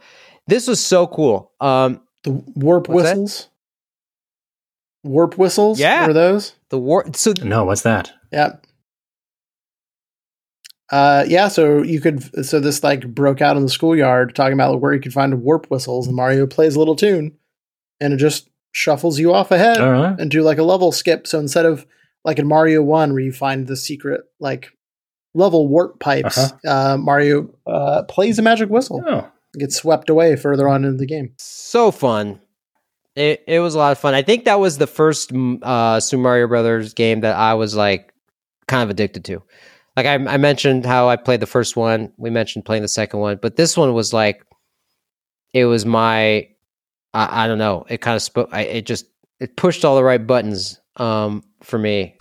this 0.47 0.67
was 0.67 0.83
so 0.83 1.07
cool. 1.07 1.51
Um, 1.59 2.01
the 2.23 2.31
warp 2.31 2.87
What's 2.89 3.09
that? 3.09 3.17
whistles. 3.17 3.49
Warp 5.03 5.37
whistles. 5.37 5.79
Yeah. 5.79 6.07
were 6.07 6.13
those? 6.13 6.53
the 6.69 6.79
war. 6.79 7.05
So 7.13 7.33
No, 7.43 7.63
what's 7.65 7.81
that? 7.81 8.11
Yeah. 8.31 8.57
Uh, 10.91 11.25
yeah, 11.27 11.47
so 11.47 11.81
you 11.81 11.99
could 11.99 12.45
so 12.45 12.59
this 12.59 12.83
like 12.83 13.07
broke 13.13 13.41
out 13.41 13.57
in 13.57 13.63
the 13.63 13.69
schoolyard 13.69 14.35
talking 14.35 14.53
about 14.53 14.79
where 14.81 14.93
you 14.93 14.99
could 15.01 15.13
find 15.13 15.41
warp 15.41 15.65
whistles, 15.67 16.07
and 16.07 16.15
Mario 16.15 16.45
plays 16.45 16.75
a 16.75 16.79
little 16.79 16.95
tune, 16.95 17.35
and 17.99 18.13
it 18.13 18.17
just 18.17 18.49
shuffles 18.71 19.17
you 19.19 19.33
off 19.33 19.51
ahead 19.51 19.79
All 19.81 19.91
right. 19.91 20.19
and 20.19 20.29
do 20.29 20.41
like 20.43 20.57
a 20.57 20.63
level 20.63 20.91
skip. 20.91 21.25
So 21.27 21.39
instead 21.39 21.65
of 21.65 21.85
like 22.23 22.37
in 22.39 22.47
Mario 22.47 22.83
One, 22.83 23.11
where 23.13 23.21
you 23.21 23.31
find 23.31 23.65
the 23.67 23.75
secret 23.77 24.21
like 24.39 24.69
level 25.33 25.67
warp 25.67 25.99
pipes, 25.99 26.37
Uh-huh. 26.37 26.69
uh, 26.93 26.97
Mario 26.97 27.49
uh, 27.65 28.03
plays 28.03 28.37
a 28.37 28.41
magic 28.43 28.69
whistle, 28.69 29.03
Oh, 29.07 29.27
gets 29.57 29.75
swept 29.77 30.09
away 30.09 30.35
further 30.35 30.67
on 30.67 30.85
in 30.85 30.97
the 30.97 31.05
game. 31.07 31.33
so 31.39 31.89
fun. 31.91 32.39
It 33.15 33.43
it 33.47 33.59
was 33.59 33.73
a 33.75 33.77
lot 33.79 33.91
of 33.93 33.97
fun. 33.97 34.13
I 34.13 34.21
think 34.21 34.43
that 34.45 34.59
was 34.59 34.77
the 34.77 34.87
first 34.87 35.31
uh, 35.33 35.99
Super 36.01 36.21
Mario 36.21 36.47
Brothers 36.47 36.93
game 36.93 37.21
that 37.21 37.35
I 37.35 37.53
was 37.55 37.73
like 37.75 38.13
kind 38.67 38.83
of 38.83 38.89
addicted 38.91 39.23
to. 39.25 39.41
Like 39.95 40.05
I, 40.05 40.13
I 40.13 40.37
mentioned 40.37 40.85
how 40.85 41.07
I 41.07 41.15
played 41.15 41.39
the 41.39 41.45
first 41.45 41.75
one. 41.75 42.11
We 42.17 42.29
mentioned 42.29 42.65
playing 42.65 42.81
the 42.81 42.87
second 42.87 43.19
one, 43.19 43.39
but 43.41 43.55
this 43.55 43.77
one 43.77 43.93
was 43.93 44.13
like 44.13 44.43
it 45.53 45.65
was 45.65 45.85
my 45.85 46.49
I, 47.13 47.45
I 47.45 47.47
don't 47.47 47.57
know. 47.57 47.85
It 47.89 48.01
kind 48.01 48.15
of 48.15 48.21
spoke. 48.21 48.49
I, 48.51 48.61
it 48.61 48.85
just 48.85 49.05
it 49.39 49.55
pushed 49.55 49.85
all 49.85 49.95
the 49.95 50.03
right 50.03 50.25
buttons 50.25 50.79
um, 50.97 51.43
for 51.63 51.79
me. 51.79 52.15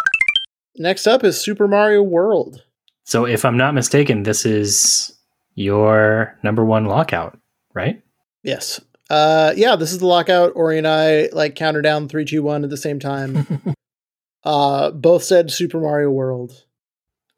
Next 0.77 1.07
up 1.07 1.25
is 1.25 1.41
Super 1.41 1.69
Mario 1.69 2.03
World. 2.03 2.63
so 3.05 3.27
if 3.27 3.45
I'm 3.45 3.57
not 3.57 3.75
mistaken, 3.75 4.23
this 4.23 4.45
is 4.45 5.17
your 5.55 6.37
number 6.43 6.65
one 6.65 6.87
lockout, 6.87 7.39
right? 7.75 8.03
Yes. 8.43 8.81
Uh, 9.11 9.53
yeah, 9.57 9.77
this 9.77 9.93
is 9.93 9.99
the 9.99 10.07
lockout. 10.07 10.53
Ori 10.57 10.79
and 10.79 10.87
I 10.87 11.29
like 11.33 11.55
counter 11.55 11.83
down 11.83 12.09
three, 12.09 12.25
two, 12.25 12.43
one 12.43 12.65
at 12.65 12.71
the 12.71 12.77
same 12.77 12.99
time. 12.99 13.75
uh, 14.45 14.91
both 14.91 15.23
said 15.23 15.51
Super 15.51 15.81
Mario 15.81 16.11
World. 16.11 16.65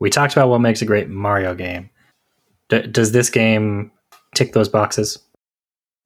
We 0.01 0.11
talked 0.11 0.33
about 0.33 0.49
what 0.49 0.61
makes 0.61 0.83
a 0.83 0.87
great 0.87 1.09
Mario 1.09 1.55
game. 1.55 1.91
D- 2.69 2.87
does 2.87 3.13
this 3.13 3.31
game 3.31 3.93
tick 4.35 4.53
those 4.53 4.69
boxes? 4.69 5.19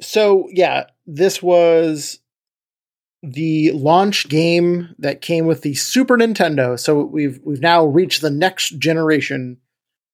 So 0.00 0.48
yeah, 0.52 0.84
this 1.06 1.42
was 1.42 2.20
the 3.22 3.72
launch 3.72 4.28
game 4.28 4.94
that 4.98 5.20
came 5.20 5.46
with 5.46 5.62
the 5.62 5.74
Super 5.74 6.16
Nintendo. 6.16 6.78
So 6.78 7.04
we've 7.04 7.40
we've 7.44 7.60
now 7.60 7.84
reached 7.84 8.22
the 8.22 8.30
next 8.30 8.78
generation, 8.78 9.58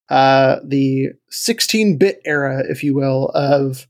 uh, 0.09 0.57
the 0.63 1.09
16-bit 1.31 2.21
era, 2.25 2.63
if 2.67 2.83
you 2.83 2.93
will, 2.95 3.29
of 3.33 3.87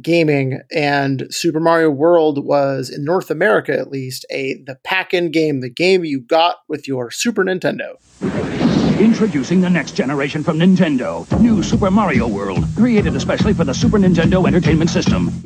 gaming. 0.00 0.60
And 0.70 1.26
Super 1.30 1.60
Mario 1.60 1.90
World 1.90 2.44
was 2.44 2.90
in 2.90 3.04
North 3.04 3.30
America, 3.30 3.72
at 3.72 3.90
least, 3.90 4.26
a 4.30 4.62
the 4.66 4.76
pack-in 4.84 5.30
game, 5.30 5.60
the 5.60 5.70
game 5.70 6.04
you 6.04 6.20
got 6.20 6.56
with 6.68 6.86
your 6.86 7.10
Super 7.10 7.44
Nintendo. 7.44 7.96
Introducing 9.02 9.60
the 9.60 9.68
next 9.68 9.96
generation 9.96 10.44
from 10.44 10.60
Nintendo. 10.60 11.26
New 11.40 11.60
Super 11.64 11.90
Mario 11.90 12.28
World, 12.28 12.64
created 12.76 13.16
especially 13.16 13.52
for 13.52 13.64
the 13.64 13.74
Super 13.74 13.98
Nintendo 13.98 14.46
Entertainment 14.46 14.90
System. 14.90 15.42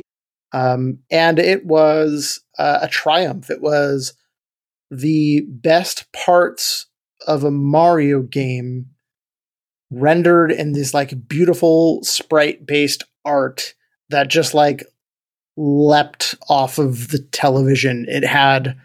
um, 0.53 0.99
and 1.09 1.39
it 1.39 1.65
was 1.65 2.39
uh, 2.59 2.77
a 2.83 2.87
triumph. 2.87 3.49
It 3.49 3.59
was 3.59 4.13
the 4.91 5.41
best 5.49 6.05
parts 6.13 6.85
of 7.25 7.43
a 7.43 7.49
Mario 7.49 8.21
game 8.21 8.91
rendered 9.89 10.51
in 10.51 10.73
this 10.73 10.93
like 10.93 11.27
beautiful 11.27 12.03
sprite 12.03 12.63
based 12.63 13.05
art 13.25 13.73
that 14.09 14.27
just 14.27 14.53
like 14.53 14.83
leapt 15.55 16.35
off 16.47 16.77
of 16.77 17.07
the 17.07 17.19
television. 17.31 18.05
It 18.07 18.23
had 18.23 18.77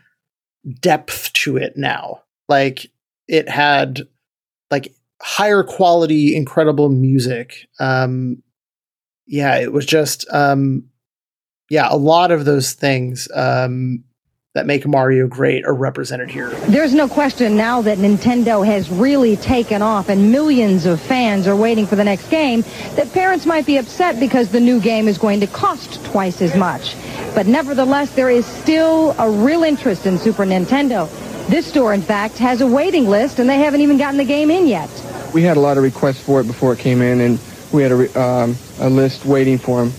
depth 0.81 1.31
to 1.35 1.59
it 1.59 1.77
now. 1.77 2.23
Like 2.49 2.87
it 3.29 3.51
had 3.51 4.09
like 4.73 4.93
higher 5.21 5.63
quality, 5.63 6.35
incredible 6.35 6.89
music. 6.89 7.69
Um, 7.79 8.43
yeah, 9.29 9.59
it 9.59 9.73
was 9.73 9.87
just 9.87 10.27
um, 10.33 10.89
yeah, 11.71 11.87
a 11.89 11.97
lot 11.97 12.33
of 12.33 12.45
those 12.45 12.73
things 12.73 13.29
um, 13.35 14.05
that 14.55 14.67
make 14.67 14.87
Mario 14.87 15.27
great 15.27 15.65
are 15.65 15.75
represented 15.75 16.31
here. 16.31 16.51
There's 16.69 16.93
no 16.93 17.09
question 17.09 17.57
now 17.57 17.81
that 17.83 17.97
Nintendo 17.99 18.67
has 18.67 18.91
really 18.91 19.37
taken 19.37 19.81
off 19.81 20.11
and 20.11 20.31
millions 20.31 20.85
of 20.85 21.01
fans 21.01 21.47
are 21.47 21.57
waiting 21.57 21.87
for 21.87 21.97
the 21.97 22.05
next 22.05 22.29
game 22.29 22.63
that 22.97 23.11
parents 23.13 23.47
might 23.47 23.65
be 23.65 23.79
upset 23.79 24.21
because 24.21 24.51
the 24.51 24.61
new 24.61 24.81
game 24.81 25.09
is 25.09 25.17
going 25.17 25.41
to 25.41 25.47
cost 25.47 26.05
twice 26.05 26.43
as 26.43 26.55
much. 26.55 26.95
But 27.35 27.47
nevertheless, 27.47 28.15
there 28.15 28.29
is 28.29 28.45
still 28.45 29.13
a 29.19 29.31
real 29.31 29.63
interest 29.63 30.05
in 30.05 30.19
Super 30.19 30.45
Nintendo. 30.45 31.09
This 31.49 31.67
store, 31.67 31.93
in 31.93 32.03
fact, 32.03 32.39
has 32.39 32.61
a 32.61 32.67
waiting 32.67 33.09
list 33.09 33.39
and 33.39 33.49
they 33.49 33.59
haven't 33.59 33.81
even 33.81 33.99
gotten 33.99 34.17
the 34.17 34.25
game 34.25 34.51
in 34.51 34.67
yet. 34.67 34.91
we 35.35 35.43
had 35.43 35.57
a 35.57 35.61
lot 35.61 35.77
of 35.77 35.83
requests 35.83 36.21
for 36.21 36.41
it 36.41 36.47
before 36.47 36.73
it 36.73 36.79
came 36.79 37.01
in, 37.01 37.21
and 37.21 37.41
we 37.73 37.83
had 37.83 37.93
a, 37.93 38.21
um, 38.21 38.57
a 38.81 38.89
list 38.89 39.25
waiting 39.25 39.59
for 39.59 39.81
them. 39.83 39.91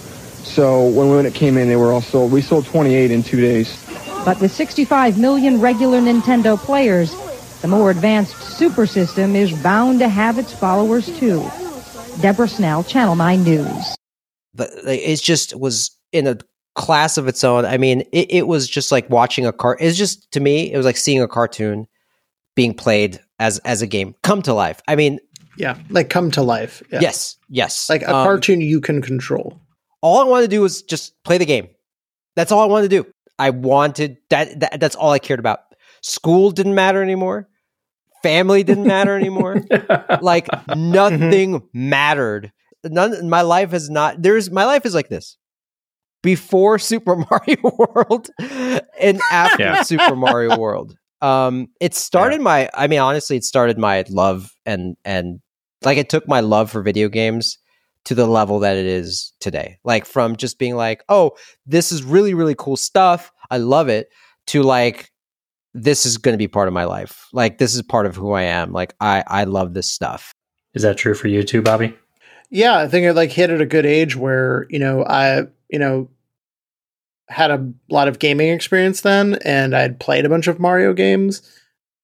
So 0.43 0.87
when, 0.87 1.09
when 1.09 1.25
it 1.25 1.33
came 1.33 1.57
in, 1.57 1.67
they 1.67 1.75
were 1.75 1.91
all 1.91 2.01
sold. 2.01 2.31
We 2.31 2.41
sold 2.41 2.65
28 2.65 3.11
in 3.11 3.23
two 3.23 3.41
days. 3.41 3.79
But 4.25 4.39
with 4.39 4.51
65 4.51 5.17
million 5.17 5.59
regular 5.59 5.99
Nintendo 5.99 6.57
players, 6.57 7.13
the 7.61 7.67
more 7.67 7.91
advanced 7.91 8.35
Super 8.37 8.85
System 8.85 9.35
is 9.35 9.51
bound 9.61 9.99
to 9.99 10.09
have 10.09 10.37
its 10.37 10.53
followers 10.53 11.07
too. 11.17 11.49
Deborah 12.21 12.47
Snell, 12.47 12.83
Channel 12.83 13.15
9 13.15 13.43
News. 13.43 13.95
But 14.53 14.69
it 14.85 15.21
just 15.21 15.55
was 15.55 15.97
in 16.11 16.27
a 16.27 16.37
class 16.75 17.17
of 17.17 17.27
its 17.27 17.43
own. 17.43 17.65
I 17.65 17.77
mean, 17.77 18.01
it, 18.11 18.31
it 18.31 18.47
was 18.47 18.67
just 18.67 18.91
like 18.91 19.09
watching 19.09 19.45
a 19.45 19.53
car. 19.53 19.77
It's 19.79 19.97
just 19.97 20.31
to 20.31 20.39
me, 20.39 20.71
it 20.71 20.77
was 20.77 20.85
like 20.85 20.97
seeing 20.97 21.21
a 21.21 21.27
cartoon 21.27 21.87
being 22.55 22.73
played 22.73 23.19
as 23.39 23.59
as 23.59 23.81
a 23.81 23.87
game 23.87 24.15
come 24.23 24.41
to 24.43 24.53
life. 24.53 24.81
I 24.87 24.95
mean, 24.95 25.19
Yeah, 25.57 25.77
like 25.89 26.09
come 26.09 26.31
to 26.31 26.41
life. 26.41 26.81
Yeah. 26.91 26.99
yes, 27.01 27.37
yes, 27.49 27.89
like 27.89 28.01
a 28.01 28.15
Um, 28.15 28.25
cartoon 28.25 28.61
you 28.61 28.81
can 28.81 29.01
control. 29.01 29.59
All 30.01 30.19
I 30.19 30.23
wanted 30.25 30.49
to 30.49 30.55
do 30.55 30.61
was 30.61 30.81
just 30.81 31.13
play 31.23 31.37
the 31.37 31.45
game. 31.45 31.67
That's 32.35 32.51
all 32.51 32.61
I 32.61 32.65
wanted 32.65 32.89
to 32.89 33.03
do. 33.03 33.09
I 33.39 33.49
wanted 33.51 34.17
that, 34.29 34.59
that. 34.59 34.79
That's 34.79 34.95
all 34.95 35.11
I 35.11 35.19
cared 35.19 35.39
about. 35.39 35.59
School 36.01 36.51
didn't 36.51 36.75
matter 36.75 37.01
anymore. 37.01 37.47
Family 38.21 38.63
didn't 38.63 38.87
matter 38.87 39.15
anymore. 39.15 39.63
like 40.21 40.47
nothing 40.75 41.61
mattered. 41.73 42.51
None. 42.83 43.29
My 43.29 43.41
life 43.41 43.73
is 43.73 43.89
not. 43.89 44.21
There's 44.21 44.49
my 44.51 44.65
life 44.65 44.85
is 44.85 44.93
like 44.95 45.09
this. 45.09 45.37
Before 46.23 46.79
Super 46.79 47.15
Mario 47.29 47.57
World 47.77 48.29
and 48.99 49.21
after 49.31 49.61
Yeah. 49.63 49.83
Super 49.83 50.15
Mario 50.15 50.57
World. 50.57 50.95
Um, 51.21 51.67
it 51.79 51.93
started 51.93 52.41
my. 52.41 52.69
I 52.73 52.87
mean, 52.87 52.99
honestly, 52.99 53.37
it 53.37 53.43
started 53.43 53.77
my 53.77 54.03
love 54.09 54.51
and 54.65 54.97
and 55.05 55.39
like 55.83 55.97
it 55.97 56.09
took 56.09 56.27
my 56.27 56.39
love 56.39 56.71
for 56.71 56.81
video 56.81 57.07
games 57.09 57.57
to 58.05 58.15
the 58.15 58.25
level 58.27 58.59
that 58.59 58.75
it 58.75 58.85
is 58.85 59.33
today. 59.39 59.77
Like 59.85 60.05
from 60.05 60.35
just 60.35 60.57
being 60.59 60.75
like, 60.75 61.03
oh, 61.07 61.31
this 61.65 61.91
is 61.91 62.03
really 62.03 62.33
really 62.33 62.55
cool 62.57 62.75
stuff. 62.75 63.31
I 63.51 63.57
love 63.57 63.87
it. 63.89 64.07
To 64.47 64.63
like, 64.63 65.09
this 65.73 66.05
is 66.05 66.17
going 66.17 66.33
to 66.33 66.37
be 66.37 66.49
part 66.49 66.67
of 66.67 66.73
my 66.73 66.83
life. 66.83 67.27
Like 67.31 67.57
this 67.57 67.75
is 67.75 67.81
part 67.81 68.05
of 68.05 68.15
who 68.17 68.31
I 68.33 68.41
am. 68.43 68.73
Like 68.73 68.93
I 68.99 69.23
I 69.27 69.43
love 69.45 69.73
this 69.73 69.89
stuff. 69.89 70.33
Is 70.73 70.81
that 70.81 70.97
true 70.97 71.13
for 71.13 71.27
you 71.29 71.43
too, 71.43 71.61
Bobby? 71.61 71.95
Yeah, 72.49 72.77
I 72.77 72.87
think 72.87 73.05
it 73.05 73.13
like 73.13 73.31
hit 73.31 73.49
at 73.49 73.61
a 73.61 73.65
good 73.65 73.85
age 73.85 74.15
where 74.17 74.65
you 74.69 74.79
know 74.79 75.05
I 75.05 75.43
you 75.73 75.79
know 75.79 76.07
had 77.29 77.49
a 77.51 77.73
lot 77.89 78.07
of 78.07 78.19
gaming 78.19 78.49
experience 78.49 79.01
then, 79.01 79.39
and 79.43 79.75
I 79.75 79.81
had 79.81 79.99
played 79.99 80.25
a 80.25 80.29
bunch 80.29 80.47
of 80.47 80.59
Mario 80.59 80.93
games. 80.93 81.41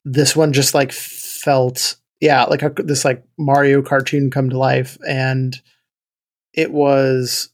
This 0.03 0.35
one 0.35 0.51
just 0.53 0.73
like 0.73 0.91
felt 0.91 1.95
yeah 2.19 2.45
like 2.45 2.63
a, 2.63 2.69
this 2.83 3.05
like 3.05 3.23
Mario 3.37 3.81
cartoon 3.81 4.31
come 4.31 4.49
to 4.49 4.57
life, 4.57 4.97
and 5.07 5.55
it 6.53 6.71
was 6.71 7.49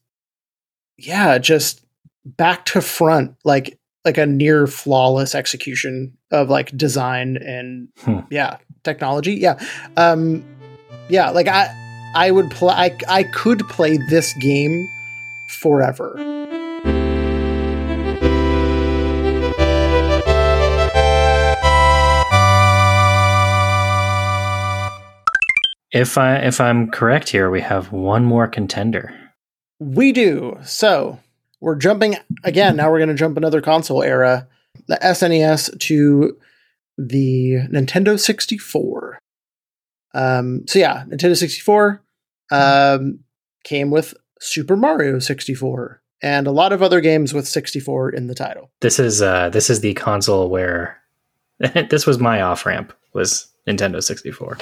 yeah 0.97 1.37
just 1.37 1.83
back 2.25 2.65
to 2.65 2.81
front 2.81 3.35
like 3.43 3.77
like 4.05 4.17
a 4.17 4.25
near 4.25 4.67
flawless 4.67 5.35
execution 5.35 6.15
of 6.31 6.49
like 6.49 6.75
design 6.77 7.37
and 7.37 7.89
Hmm. 7.99 8.19
yeah 8.31 8.57
technology 8.83 9.33
yeah 9.33 9.59
um 9.97 10.43
Yeah, 11.09 11.29
like 11.31 11.47
I 11.47 11.67
I 12.15 12.31
would 12.31 12.49
play 12.51 12.73
I, 12.73 12.97
I 13.09 13.23
could 13.23 13.59
play 13.67 13.97
this 14.09 14.33
game 14.41 14.87
forever. 15.47 16.15
If 25.91 26.17
I 26.17 26.35
if 26.39 26.59
I'm 26.59 26.91
correct 26.91 27.29
here, 27.29 27.49
we 27.49 27.61
have 27.61 27.93
one 27.93 28.25
more 28.25 28.47
contender. 28.47 29.13
We 29.79 30.11
do. 30.11 30.57
So 30.63 31.19
we're 31.61 31.75
jumping 31.75 32.17
again. 32.43 32.75
Now 32.75 32.91
we're 32.91 32.99
going 32.99 33.09
to 33.09 33.15
jump 33.15 33.37
another 33.37 33.61
console 33.61 34.03
era, 34.03 34.47
the 34.87 34.97
SNES 34.97 35.79
to 35.79 36.37
the 36.97 37.67
Nintendo 37.71 38.19
64. 38.19 39.19
Um, 40.13 40.65
so 40.67 40.79
yeah, 40.79 41.05
Nintendo 41.07 41.35
64 41.35 42.01
um, 42.51 43.19
came 43.63 43.89
with 43.89 44.13
Super 44.45 44.75
Mario 44.75 45.19
64 45.19 46.01
and 46.21 46.47
a 46.47 46.51
lot 46.51 46.71
of 46.71 46.81
other 46.81 47.01
games 47.01 47.33
with 47.33 47.47
64 47.47 48.11
in 48.11 48.27
the 48.27 48.35
title. 48.35 48.71
This 48.81 48.99
is 48.99 49.21
uh 49.21 49.49
this 49.49 49.69
is 49.69 49.81
the 49.81 49.93
console 49.95 50.49
where 50.49 51.01
this 51.59 52.05
was 52.05 52.19
my 52.19 52.41
off 52.41 52.65
ramp 52.65 52.93
was 53.13 53.47
Nintendo 53.67 54.03
64. 54.03 54.57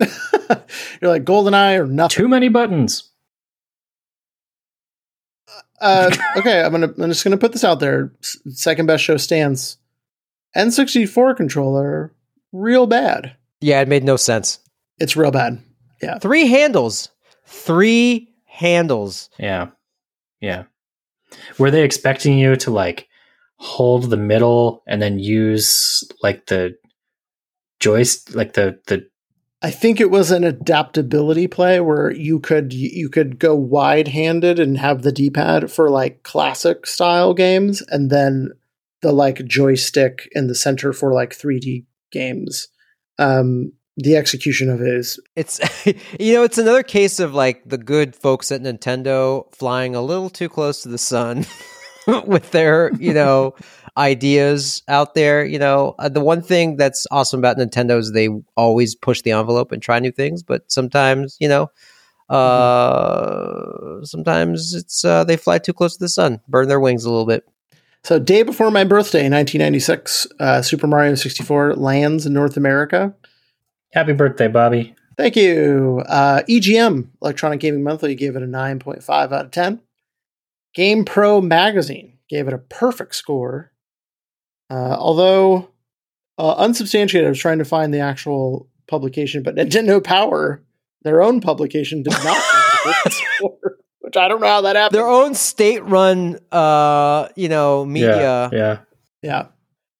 You're 0.00 1.10
like 1.10 1.24
GoldenEye 1.24 1.78
or 1.78 1.86
nothing. 1.86 2.16
Too 2.16 2.28
many 2.28 2.48
buttons. 2.48 3.10
Uh, 5.80 6.10
okay, 6.36 6.62
I'm 6.62 6.72
gonna. 6.72 6.92
I'm 6.98 7.10
just 7.10 7.24
gonna 7.24 7.36
put 7.36 7.52
this 7.52 7.64
out 7.64 7.80
there. 7.80 8.12
S- 8.22 8.38
Second 8.50 8.86
best 8.86 9.04
show 9.04 9.16
stands. 9.16 9.76
N64 10.56 11.36
controller, 11.36 12.12
real 12.52 12.86
bad. 12.86 13.36
Yeah, 13.60 13.80
it 13.80 13.88
made 13.88 14.04
no 14.04 14.16
sense. 14.16 14.60
It's 14.98 15.16
real 15.16 15.30
bad. 15.30 15.60
Yeah. 16.02 16.18
Three 16.18 16.46
handles. 16.46 17.08
Three 17.46 18.33
handles. 18.54 19.28
Yeah. 19.38 19.68
Yeah. 20.40 20.64
Were 21.58 21.70
they 21.70 21.82
expecting 21.82 22.38
you 22.38 22.56
to 22.56 22.70
like 22.70 23.08
hold 23.56 24.10
the 24.10 24.16
middle 24.16 24.82
and 24.86 25.02
then 25.02 25.18
use 25.18 26.04
like 26.22 26.46
the 26.46 26.76
joist 27.80 28.34
like 28.34 28.54
the 28.54 28.78
the 28.86 29.06
I 29.62 29.70
think 29.70 29.98
it 29.98 30.10
was 30.10 30.30
an 30.30 30.44
adaptability 30.44 31.48
play 31.48 31.80
where 31.80 32.12
you 32.12 32.38
could 32.38 32.72
you 32.74 33.08
could 33.08 33.38
go 33.38 33.54
wide 33.54 34.08
handed 34.08 34.60
and 34.60 34.76
have 34.76 35.02
the 35.02 35.12
D 35.12 35.30
pad 35.30 35.70
for 35.70 35.88
like 35.88 36.22
classic 36.22 36.86
style 36.86 37.32
games, 37.32 37.82
and 37.88 38.10
then 38.10 38.50
the 39.00 39.10
like 39.10 39.46
joystick 39.46 40.28
in 40.32 40.48
the 40.48 40.54
center 40.54 40.92
for 40.92 41.14
like 41.14 41.30
3D 41.30 41.86
games. 42.12 42.68
Um, 43.18 43.72
the 43.96 44.16
execution 44.16 44.68
of 44.68 44.80
it 44.80 44.88
is 44.88 45.20
It's 45.36 45.60
you 46.18 46.34
know, 46.34 46.42
it's 46.42 46.58
another 46.58 46.82
case 46.82 47.20
of 47.20 47.34
like 47.34 47.62
the 47.68 47.78
good 47.78 48.16
folks 48.16 48.50
at 48.50 48.62
Nintendo 48.62 49.52
flying 49.54 49.94
a 49.94 50.02
little 50.02 50.30
too 50.30 50.48
close 50.48 50.82
to 50.82 50.88
the 50.88 50.98
sun 50.98 51.46
with 52.26 52.50
their, 52.50 52.92
you 52.98 53.14
know, 53.14 53.54
ideas 53.96 54.82
out 54.88 55.14
there, 55.14 55.44
you 55.44 55.58
know. 55.58 55.94
Uh, 55.98 56.08
the 56.08 56.20
one 56.20 56.42
thing 56.42 56.76
that's 56.76 57.06
awesome 57.10 57.38
about 57.38 57.56
Nintendo 57.56 57.98
is 57.98 58.12
they 58.12 58.28
always 58.56 58.94
push 58.94 59.22
the 59.22 59.30
envelope 59.32 59.70
and 59.70 59.80
try 59.80 59.98
new 60.00 60.10
things, 60.10 60.42
but 60.42 60.70
sometimes, 60.70 61.36
you 61.40 61.48
know, 61.48 61.70
uh 62.30 64.02
sometimes 64.02 64.72
it's 64.72 65.04
uh 65.04 65.24
they 65.24 65.36
fly 65.36 65.58
too 65.58 65.74
close 65.74 65.94
to 65.94 66.02
the 66.02 66.08
sun, 66.08 66.40
burn 66.48 66.68
their 66.68 66.80
wings 66.80 67.04
a 67.04 67.10
little 67.10 67.26
bit. 67.26 67.46
so. 68.02 68.18
Day 68.18 68.42
before 68.42 68.70
my 68.70 68.82
birthday, 68.82 69.28
1996, 69.28 70.26
uh, 70.40 70.62
Super 70.62 70.86
Mario 70.86 71.14
64 71.14 71.74
lands 71.76 72.24
in 72.24 72.32
North 72.32 72.56
America. 72.56 73.14
Happy 73.94 74.12
birthday, 74.12 74.48
Bobby. 74.48 74.94
Thank 75.16 75.36
you. 75.36 76.02
Uh, 76.06 76.42
EGM, 76.48 77.08
Electronic 77.22 77.60
Gaming 77.60 77.84
Monthly, 77.84 78.14
gave 78.14 78.36
it 78.36 78.42
a 78.42 78.46
9.5 78.46 79.08
out 79.08 79.32
of 79.32 79.50
10. 79.52 79.80
Game 80.74 81.04
Pro 81.04 81.40
Magazine 81.40 82.18
gave 82.28 82.48
it 82.48 82.54
a 82.54 82.58
perfect 82.58 83.14
score. 83.14 83.72
Uh, 84.68 84.96
although 84.98 85.70
uh, 86.36 86.54
unsubstantiated, 86.54 87.26
I 87.26 87.30
was 87.30 87.38
trying 87.38 87.58
to 87.58 87.64
find 87.64 87.94
the 87.94 88.00
actual 88.00 88.68
publication, 88.88 89.42
but 89.44 89.54
Nintendo 89.56 90.02
Power, 90.02 90.62
their 91.02 91.22
own 91.22 91.40
publication, 91.40 92.02
did 92.02 92.12
not 92.12 92.24
give 92.24 92.34
it 92.34 92.90
a 92.90 92.94
perfect 92.94 93.14
score, 93.14 93.78
which 94.00 94.16
I 94.16 94.26
don't 94.26 94.40
know 94.40 94.48
how 94.48 94.62
that 94.62 94.74
happened. 94.74 94.98
Their 94.98 95.08
own 95.08 95.34
state-run 95.34 96.40
uh, 96.50 97.28
you 97.36 97.48
know, 97.48 97.84
media. 97.84 98.50
Yeah. 98.52 98.58
Yeah. 98.58 98.78
Yeah. 99.22 99.46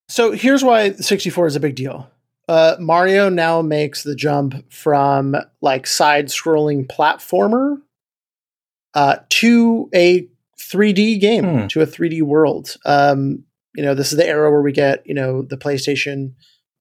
So 0.09 0.33
here's 0.33 0.63
why 0.63 0.91
64 0.91 1.47
is 1.47 1.55
a 1.55 1.59
big 1.59 1.75
deal. 1.75 2.11
Uh, 2.47 2.75
Mario 2.79 3.29
now 3.29 3.61
makes 3.61 4.03
the 4.03 4.15
jump 4.15 4.71
from 4.71 5.35
like 5.61 5.87
side 5.87 6.27
scrolling 6.27 6.85
platformer 6.87 7.77
uh, 8.93 9.17
to 9.29 9.89
a 9.93 10.27
3D 10.59 11.19
game, 11.19 11.43
Hmm. 11.43 11.67
to 11.67 11.81
a 11.81 11.85
3D 11.87 12.21
world. 12.21 12.77
Um, 12.85 13.43
you 13.75 13.83
know, 13.83 13.93
this 13.93 14.11
is 14.11 14.17
the 14.17 14.27
era 14.27 14.49
where 14.51 14.61
we 14.61 14.71
get, 14.71 15.05
you 15.05 15.13
know, 15.13 15.41
the 15.41 15.57
PlayStation 15.57 16.33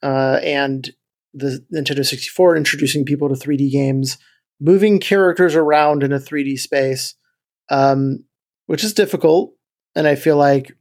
uh, 0.02 0.38
and 0.42 0.90
the 1.32 1.64
Nintendo 1.74 2.04
64 2.06 2.56
introducing 2.56 3.04
people 3.04 3.28
to 3.28 3.34
3D 3.34 3.70
games, 3.72 4.18
moving 4.60 5.00
characters 5.00 5.56
around 5.56 6.02
in 6.04 6.12
a 6.12 6.20
3D 6.20 6.58
space, 6.58 7.14
um, 7.70 8.24
which 8.66 8.84
is 8.84 8.94
difficult. 8.94 9.54
And 9.96 10.06
I 10.06 10.14
feel 10.14 10.36
like 10.36 10.72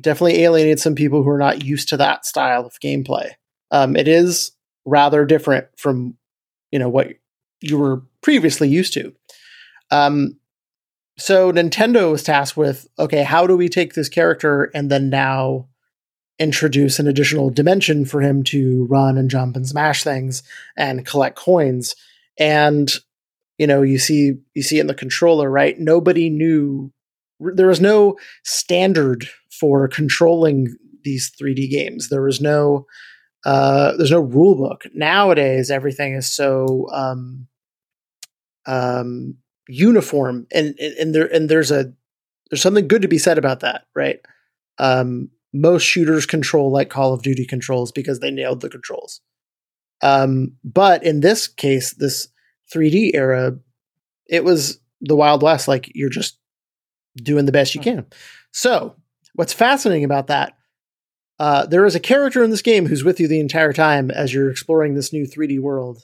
definitely 0.00 0.42
alienated 0.42 0.78
some 0.78 0.94
people 0.94 1.22
who 1.22 1.30
are 1.30 1.38
not 1.38 1.64
used 1.64 1.88
to 1.88 1.96
that 1.96 2.24
style 2.26 2.64
of 2.66 2.78
gameplay. 2.80 3.30
Um, 3.70 3.96
it 3.96 4.08
is 4.08 4.52
rather 4.84 5.24
different 5.24 5.66
from 5.76 6.16
you 6.70 6.78
know 6.78 6.88
what 6.88 7.08
you 7.60 7.78
were 7.78 8.02
previously 8.22 8.68
used 8.68 8.92
to. 8.94 9.14
Um, 9.90 10.38
so 11.18 11.50
Nintendo 11.52 12.10
was 12.10 12.22
tasked 12.22 12.56
with 12.56 12.88
okay, 12.98 13.22
how 13.22 13.46
do 13.46 13.56
we 13.56 13.68
take 13.68 13.94
this 13.94 14.08
character 14.08 14.70
and 14.74 14.90
then 14.90 15.10
now 15.10 15.68
introduce 16.38 16.98
an 16.98 17.08
additional 17.08 17.48
dimension 17.48 18.04
for 18.04 18.20
him 18.20 18.42
to 18.42 18.86
run 18.90 19.16
and 19.16 19.30
jump 19.30 19.56
and 19.56 19.66
smash 19.66 20.04
things 20.04 20.42
and 20.76 21.06
collect 21.06 21.34
coins 21.34 21.96
and 22.38 22.96
you 23.56 23.66
know 23.66 23.80
you 23.80 23.98
see 23.98 24.34
you 24.52 24.62
see 24.62 24.78
in 24.78 24.86
the 24.86 24.92
controller 24.92 25.50
right 25.50 25.78
nobody 25.78 26.28
knew 26.28 26.92
there 27.40 27.66
was 27.66 27.80
no 27.80 28.16
standard 28.44 29.28
for 29.50 29.88
controlling 29.88 30.76
these 31.04 31.30
3D 31.30 31.70
games. 31.70 32.08
There 32.08 32.22
was 32.22 32.40
no 32.40 32.86
uh, 33.46 33.96
there's 33.96 34.10
no 34.10 34.20
rule 34.20 34.56
book 34.56 34.86
nowadays. 34.92 35.70
Everything 35.70 36.14
is 36.14 36.28
so 36.28 36.88
um, 36.92 37.46
um, 38.66 39.36
uniform, 39.68 40.48
and 40.52 40.76
and 40.80 41.14
there 41.14 41.32
and 41.32 41.48
there's 41.48 41.70
a 41.70 41.92
there's 42.50 42.60
something 42.60 42.88
good 42.88 43.02
to 43.02 43.08
be 43.08 43.18
said 43.18 43.38
about 43.38 43.60
that, 43.60 43.84
right? 43.94 44.18
Um, 44.78 45.30
most 45.52 45.84
shooters 45.84 46.26
control 46.26 46.72
like 46.72 46.90
Call 46.90 47.12
of 47.12 47.22
Duty 47.22 47.46
controls 47.46 47.92
because 47.92 48.18
they 48.18 48.32
nailed 48.32 48.62
the 48.62 48.68
controls. 48.68 49.20
Um, 50.02 50.56
but 50.64 51.04
in 51.04 51.20
this 51.20 51.46
case, 51.46 51.94
this 51.94 52.26
3D 52.74 53.12
era, 53.14 53.56
it 54.28 54.42
was 54.42 54.80
the 55.00 55.14
Wild 55.14 55.44
West. 55.44 55.68
Like 55.68 55.92
you're 55.94 56.10
just 56.10 56.36
doing 57.14 57.46
the 57.46 57.52
best 57.52 57.76
you 57.76 57.80
can. 57.80 58.06
So, 58.50 58.96
what's 59.34 59.52
fascinating 59.52 60.04
about 60.04 60.26
that? 60.26 60.54
Uh, 61.38 61.66
there 61.66 61.84
is 61.84 61.94
a 61.94 62.00
character 62.00 62.42
in 62.42 62.50
this 62.50 62.62
game 62.62 62.86
who's 62.86 63.04
with 63.04 63.20
you 63.20 63.28
the 63.28 63.40
entire 63.40 63.72
time 63.72 64.10
as 64.10 64.32
you're 64.32 64.50
exploring 64.50 64.94
this 64.94 65.12
new 65.12 65.26
3D 65.26 65.60
world. 65.60 66.02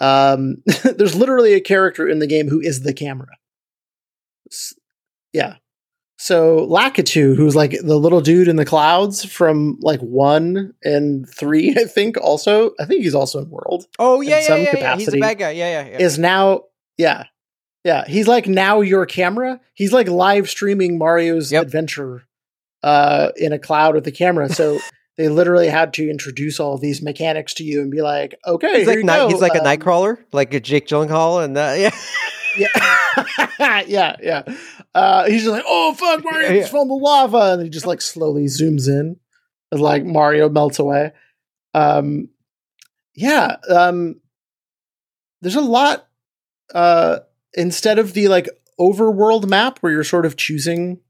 Um, 0.00 0.62
there's 0.96 1.14
literally 1.16 1.54
a 1.54 1.60
character 1.60 2.08
in 2.08 2.18
the 2.20 2.26
game 2.26 2.48
who 2.48 2.60
is 2.60 2.82
the 2.82 2.94
camera. 2.94 3.36
S- 4.50 4.74
yeah. 5.32 5.56
So 6.18 6.66
Lakitu, 6.68 7.34
who's 7.36 7.56
like 7.56 7.72
the 7.82 7.98
little 7.98 8.20
dude 8.20 8.46
in 8.46 8.54
the 8.54 8.64
clouds 8.64 9.24
from 9.24 9.78
like 9.80 9.98
one 10.00 10.72
and 10.84 11.28
three, 11.28 11.70
I 11.76 11.84
think. 11.84 12.16
Also, 12.20 12.72
I 12.78 12.84
think 12.84 13.02
he's 13.02 13.14
also 13.14 13.40
in 13.40 13.50
World. 13.50 13.86
Oh 13.98 14.20
yeah, 14.20 14.36
In 14.36 14.42
yeah, 14.42 14.46
some 14.46 14.60
yeah, 14.62 14.76
yeah. 14.76 14.96
He's 14.96 15.12
a 15.12 15.18
bad 15.18 15.38
guy. 15.38 15.50
Yeah, 15.50 15.82
yeah, 15.82 15.90
yeah. 15.90 15.98
Is 15.98 16.18
now, 16.20 16.62
yeah, 16.96 17.24
yeah. 17.84 18.04
He's 18.06 18.28
like 18.28 18.46
now 18.46 18.82
your 18.82 19.04
camera. 19.06 19.60
He's 19.74 19.92
like 19.92 20.06
live 20.08 20.48
streaming 20.48 20.96
Mario's 20.98 21.50
Yep. 21.50 21.64
adventure 21.64 22.22
uh, 22.82 23.30
in 23.36 23.52
a 23.52 23.58
cloud 23.58 23.94
with 23.94 24.04
the 24.04 24.12
camera. 24.12 24.48
So 24.48 24.78
they 25.16 25.28
literally 25.28 25.68
had 25.68 25.92
to 25.94 26.08
introduce 26.08 26.58
all 26.60 26.78
these 26.78 27.02
mechanics 27.02 27.54
to 27.54 27.64
you 27.64 27.80
and 27.82 27.90
be 27.90 28.02
like, 28.02 28.34
okay, 28.46 28.78
he's 28.80 28.88
here 28.88 29.00
like 29.02 29.06
go. 29.18 29.28
he's 29.28 29.40
like 29.40 29.54
a 29.54 29.60
Um, 29.60 29.66
nightcrawler, 29.66 30.18
like 30.32 30.54
a 30.54 30.60
Jake 30.60 30.86
Gyllenhaal, 30.86 31.44
and 31.44 31.56
uh, 31.56 31.74
yeah. 31.76 31.94
Yeah, 32.58 33.82
yeah, 33.86 34.16
yeah. 34.22 34.42
Uh, 34.94 35.24
he's 35.26 35.42
just 35.44 35.52
like, 35.52 35.64
oh 35.66 35.94
fuck, 35.94 36.22
Mario 36.24 36.48
Yeah, 36.48 36.54
yeah. 36.60 36.66
from 36.66 36.88
the 36.88 36.94
lava, 36.94 37.52
and 37.54 37.62
he 37.62 37.68
just 37.70 37.86
like 37.86 38.00
slowly 38.02 38.44
zooms 38.44 38.88
in 38.88 39.16
as 39.72 39.80
like 39.80 40.04
Mario 40.04 40.48
melts 40.50 40.78
away. 40.78 41.12
Um, 41.74 42.28
yeah. 43.14 43.56
Um, 43.70 44.20
there's 45.40 45.56
a 45.56 45.60
lot. 45.62 46.06
Uh, 46.74 47.20
instead 47.54 47.98
of 47.98 48.12
the 48.14 48.28
like 48.28 48.48
overworld 48.78 49.46
map 49.48 49.78
where 49.80 49.92
you're 49.92 50.04
sort 50.04 50.24
of 50.26 50.36
choosing 50.36 51.00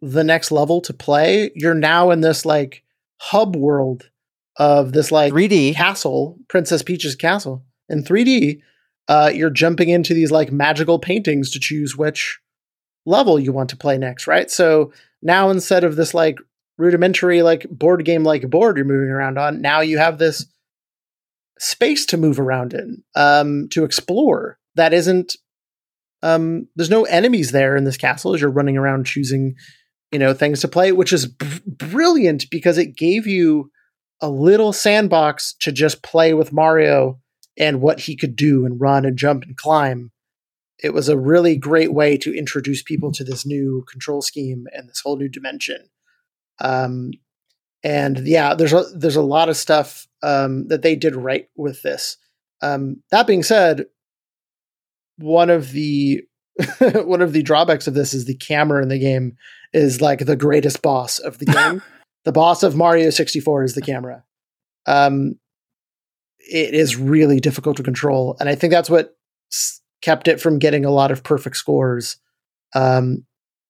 the 0.00 0.24
next 0.24 0.50
level 0.50 0.80
to 0.82 0.92
play, 0.92 1.50
you're 1.54 1.74
now 1.74 2.10
in 2.10 2.20
this 2.20 2.44
like 2.44 2.82
hub 3.20 3.56
world 3.56 4.10
of 4.56 4.92
this 4.92 5.12
like 5.12 5.32
3D. 5.32 5.74
castle, 5.74 6.38
Princess 6.48 6.82
Peach's 6.82 7.14
castle. 7.14 7.64
In 7.88 8.02
3D, 8.02 8.60
uh, 9.08 9.30
you're 9.34 9.50
jumping 9.50 9.88
into 9.88 10.14
these 10.14 10.30
like 10.30 10.52
magical 10.52 10.98
paintings 10.98 11.50
to 11.50 11.60
choose 11.60 11.96
which 11.96 12.38
level 13.06 13.38
you 13.38 13.52
want 13.52 13.70
to 13.70 13.76
play 13.76 13.98
next, 13.98 14.26
right? 14.26 14.50
So 14.50 14.92
now 15.22 15.50
instead 15.50 15.84
of 15.84 15.96
this 15.96 16.14
like 16.14 16.38
rudimentary 16.78 17.42
like 17.42 17.68
board 17.68 18.04
game 18.04 18.24
like 18.24 18.48
board 18.48 18.76
you're 18.76 18.86
moving 18.86 19.10
around 19.10 19.38
on, 19.38 19.60
now 19.60 19.80
you 19.80 19.98
have 19.98 20.18
this 20.18 20.46
space 21.58 22.06
to 22.06 22.16
move 22.16 22.40
around 22.40 22.72
in, 22.72 23.02
um, 23.14 23.68
to 23.70 23.84
explore 23.84 24.58
that 24.76 24.94
isn't 24.94 25.36
um, 26.22 26.68
there's 26.76 26.90
no 26.90 27.04
enemies 27.04 27.52
there 27.52 27.76
in 27.76 27.84
this 27.84 27.96
castle 27.96 28.34
as 28.34 28.40
you're 28.40 28.50
running 28.50 28.76
around 28.76 29.06
choosing, 29.06 29.56
you 30.12 30.18
know, 30.18 30.34
things 30.34 30.60
to 30.60 30.68
play, 30.68 30.92
which 30.92 31.12
is 31.12 31.26
br- 31.26 31.58
brilliant 31.66 32.50
because 32.50 32.78
it 32.78 32.96
gave 32.96 33.26
you 33.26 33.70
a 34.20 34.28
little 34.28 34.72
sandbox 34.72 35.54
to 35.60 35.72
just 35.72 36.02
play 36.02 36.34
with 36.34 36.52
Mario 36.52 37.20
and 37.56 37.80
what 37.80 38.00
he 38.00 38.16
could 38.16 38.36
do 38.36 38.64
and 38.64 38.80
run 38.80 39.04
and 39.04 39.16
jump 39.16 39.44
and 39.44 39.56
climb. 39.56 40.10
It 40.82 40.94
was 40.94 41.08
a 41.08 41.18
really 41.18 41.56
great 41.56 41.92
way 41.92 42.16
to 42.18 42.36
introduce 42.36 42.82
people 42.82 43.12
to 43.12 43.24
this 43.24 43.44
new 43.44 43.84
control 43.90 44.22
scheme 44.22 44.66
and 44.72 44.88
this 44.88 45.00
whole 45.00 45.16
new 45.16 45.28
dimension. 45.28 45.88
Um, 46.60 47.12
and 47.82 48.26
yeah, 48.26 48.54
there's 48.54 48.72
a 48.72 48.84
there's 48.94 49.16
a 49.16 49.22
lot 49.22 49.48
of 49.48 49.56
stuff 49.56 50.06
um, 50.22 50.68
that 50.68 50.82
they 50.82 50.96
did 50.96 51.16
right 51.16 51.48
with 51.56 51.82
this. 51.82 52.16
Um, 52.62 53.02
that 53.10 53.26
being 53.26 53.42
said, 53.42 53.86
one 55.16 55.50
of 55.50 55.72
the 55.72 56.22
one 57.04 57.20
of 57.22 57.32
the 57.32 57.42
drawbacks 57.42 57.86
of 57.86 57.94
this 57.94 58.14
is 58.14 58.24
the 58.24 58.36
camera 58.36 58.82
in 58.82 58.88
the 58.88 58.98
game 58.98 59.36
is 59.72 60.00
like 60.00 60.24
the 60.24 60.36
greatest 60.36 60.82
boss 60.82 61.18
of 61.18 61.38
the 61.38 61.46
game. 61.46 61.82
the 62.24 62.32
boss 62.32 62.62
of 62.62 62.76
Mario 62.76 63.10
64 63.10 63.64
is 63.64 63.74
the 63.74 63.82
camera. 63.82 64.24
Um, 64.86 65.38
it 66.38 66.74
is 66.74 66.96
really 66.96 67.40
difficult 67.40 67.76
to 67.76 67.82
control, 67.82 68.36
and 68.40 68.48
I 68.48 68.54
think 68.54 68.72
that's 68.72 68.90
what 68.90 69.16
s- 69.52 69.80
kept 70.02 70.26
it 70.26 70.40
from 70.40 70.58
getting 70.58 70.84
a 70.84 70.90
lot 70.90 71.10
of 71.10 71.22
perfect 71.22 71.56
scores. 71.56 72.16
Um, 72.74 73.24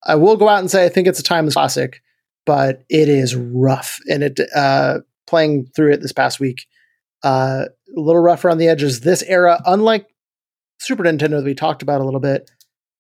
I 0.05 0.15
will 0.15 0.37
go 0.37 0.49
out 0.49 0.61
and 0.61 0.71
say 0.71 0.85
I 0.85 0.89
think 0.89 1.07
it's 1.07 1.21
a 1.21 1.25
timeless 1.25 1.55
classic, 1.55 2.01
but 2.47 2.85
it 2.89 3.09
is 3.09 3.37
rough, 3.37 3.99
and 4.09 4.23
it 4.23 4.41
uh, 4.55 5.01
playing 5.27 5.67
through 5.77 5.93
it 5.93 6.01
this 6.01 6.13
past 6.13 6.41
week, 6.41 6.67
uh, 7.23 7.65
a 7.97 8.01
little 8.01 8.23
rough 8.23 8.45
around 8.45 8.59
the 8.59 8.69
edges. 8.69 9.01
This 9.01 9.23
era, 9.25 9.61
unlike 9.67 10.07
Super 10.79 11.03
Nintendo 11.03 11.31
that 11.31 11.45
we 11.45 11.55
talked 11.55 11.83
about 11.83 12.01
a 12.01 12.05
little 12.05 12.21
bit, 12.21 12.51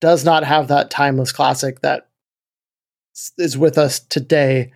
does 0.01 0.25
not 0.25 0.45
have 0.45 0.69
that 0.69 0.91
timeless 0.91 1.33
classic 1.33 1.81
that 1.81 2.09
is 3.39 3.57
with 3.57 3.79
us 3.79 4.01
today. 4.01 4.73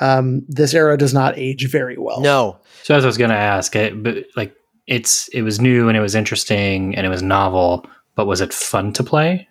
Um, 0.00 0.44
this 0.48 0.74
era 0.74 0.98
does 0.98 1.14
not 1.14 1.38
age 1.38 1.70
very 1.70 1.96
well. 1.96 2.20
No. 2.20 2.58
So 2.82 2.96
as 2.96 3.04
I 3.04 3.06
was 3.06 3.18
going 3.18 3.30
to 3.30 3.36
ask, 3.36 3.74
it, 3.76 4.02
but 4.02 4.24
like 4.36 4.54
it's 4.86 5.28
it 5.28 5.42
was 5.42 5.60
new 5.60 5.88
and 5.88 5.96
it 5.96 6.00
was 6.00 6.14
interesting 6.14 6.96
and 6.96 7.06
it 7.06 7.10
was 7.10 7.22
novel, 7.22 7.86
but 8.16 8.26
was 8.26 8.40
it 8.40 8.52
fun 8.52 8.92
to 8.94 9.04
play? 9.04 9.48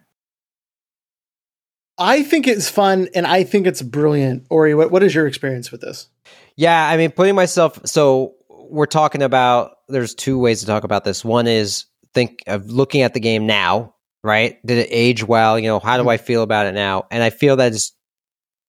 I 1.97 2.23
think 2.23 2.47
it's 2.47 2.69
fun 2.69 3.07
and 3.15 3.25
I 3.25 3.43
think 3.43 3.67
it's 3.67 3.81
brilliant. 3.81 4.45
Ori, 4.49 4.75
what, 4.75 4.91
what 4.91 5.03
is 5.03 5.15
your 5.15 5.27
experience 5.27 5.71
with 5.71 5.81
this? 5.81 6.07
Yeah, 6.55 6.87
I 6.87 6.97
mean, 6.97 7.11
putting 7.11 7.35
myself. 7.35 7.79
So 7.85 8.35
we're 8.49 8.85
talking 8.85 9.21
about. 9.21 9.77
There's 9.89 10.15
two 10.15 10.39
ways 10.39 10.61
to 10.61 10.65
talk 10.65 10.83
about 10.83 11.03
this. 11.03 11.23
One 11.23 11.45
is 11.45 11.85
think 12.13 12.43
of 12.47 12.69
looking 12.69 13.01
at 13.01 13.13
the 13.13 13.19
game 13.19 13.45
now, 13.45 13.93
right? 14.23 14.57
Did 14.65 14.77
it 14.79 14.87
age 14.91 15.23
well? 15.23 15.59
You 15.59 15.67
know, 15.67 15.79
how 15.79 16.01
do 16.01 16.09
I 16.09 16.17
feel 16.17 16.41
about 16.43 16.65
it 16.67 16.73
now? 16.73 17.05
And 17.11 17.21
I 17.23 17.29
feel 17.29 17.55
that 17.57 17.71
is 17.71 17.91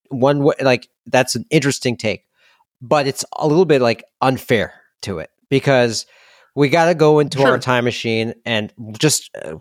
one 0.09 0.43
way. 0.43 0.55
Like 0.61 0.87
that's 1.05 1.35
an 1.35 1.45
interesting 1.49 1.97
take, 1.97 2.25
but 2.81 3.07
it's 3.07 3.25
a 3.37 3.47
little 3.47 3.65
bit 3.65 3.81
like 3.81 4.03
unfair 4.21 4.73
to 5.03 5.19
it 5.19 5.29
because 5.49 6.05
we 6.55 6.69
got 6.69 6.85
to 6.85 6.95
go 6.95 7.19
into 7.19 7.39
Sure. 7.39 7.51
our 7.51 7.59
time 7.59 7.83
machine 7.85 8.33
and 8.45 8.71
just 8.97 9.29
uh, 9.43 9.55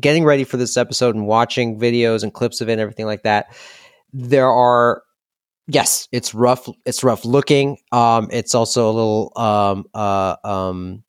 getting 0.00 0.24
ready 0.24 0.44
for 0.44 0.56
this 0.56 0.76
episode 0.76 1.14
and 1.14 1.26
watching 1.26 1.78
videos 1.78 2.22
and 2.22 2.32
clips 2.34 2.60
of 2.60 2.68
it 2.68 2.72
and 2.72 2.80
everything 2.80 3.06
like 3.06 3.22
that. 3.22 3.54
There 4.12 4.48
are 4.50 5.02
yes, 5.66 6.08
it's 6.12 6.34
rough. 6.34 6.68
It's 6.86 7.04
rough 7.04 7.24
looking. 7.24 7.78
Um, 7.92 8.28
it's 8.32 8.54
also 8.54 8.90
a 8.90 8.92
little 8.92 9.32
um, 9.36 9.84
uh, 9.94 10.36
um, 10.42 11.04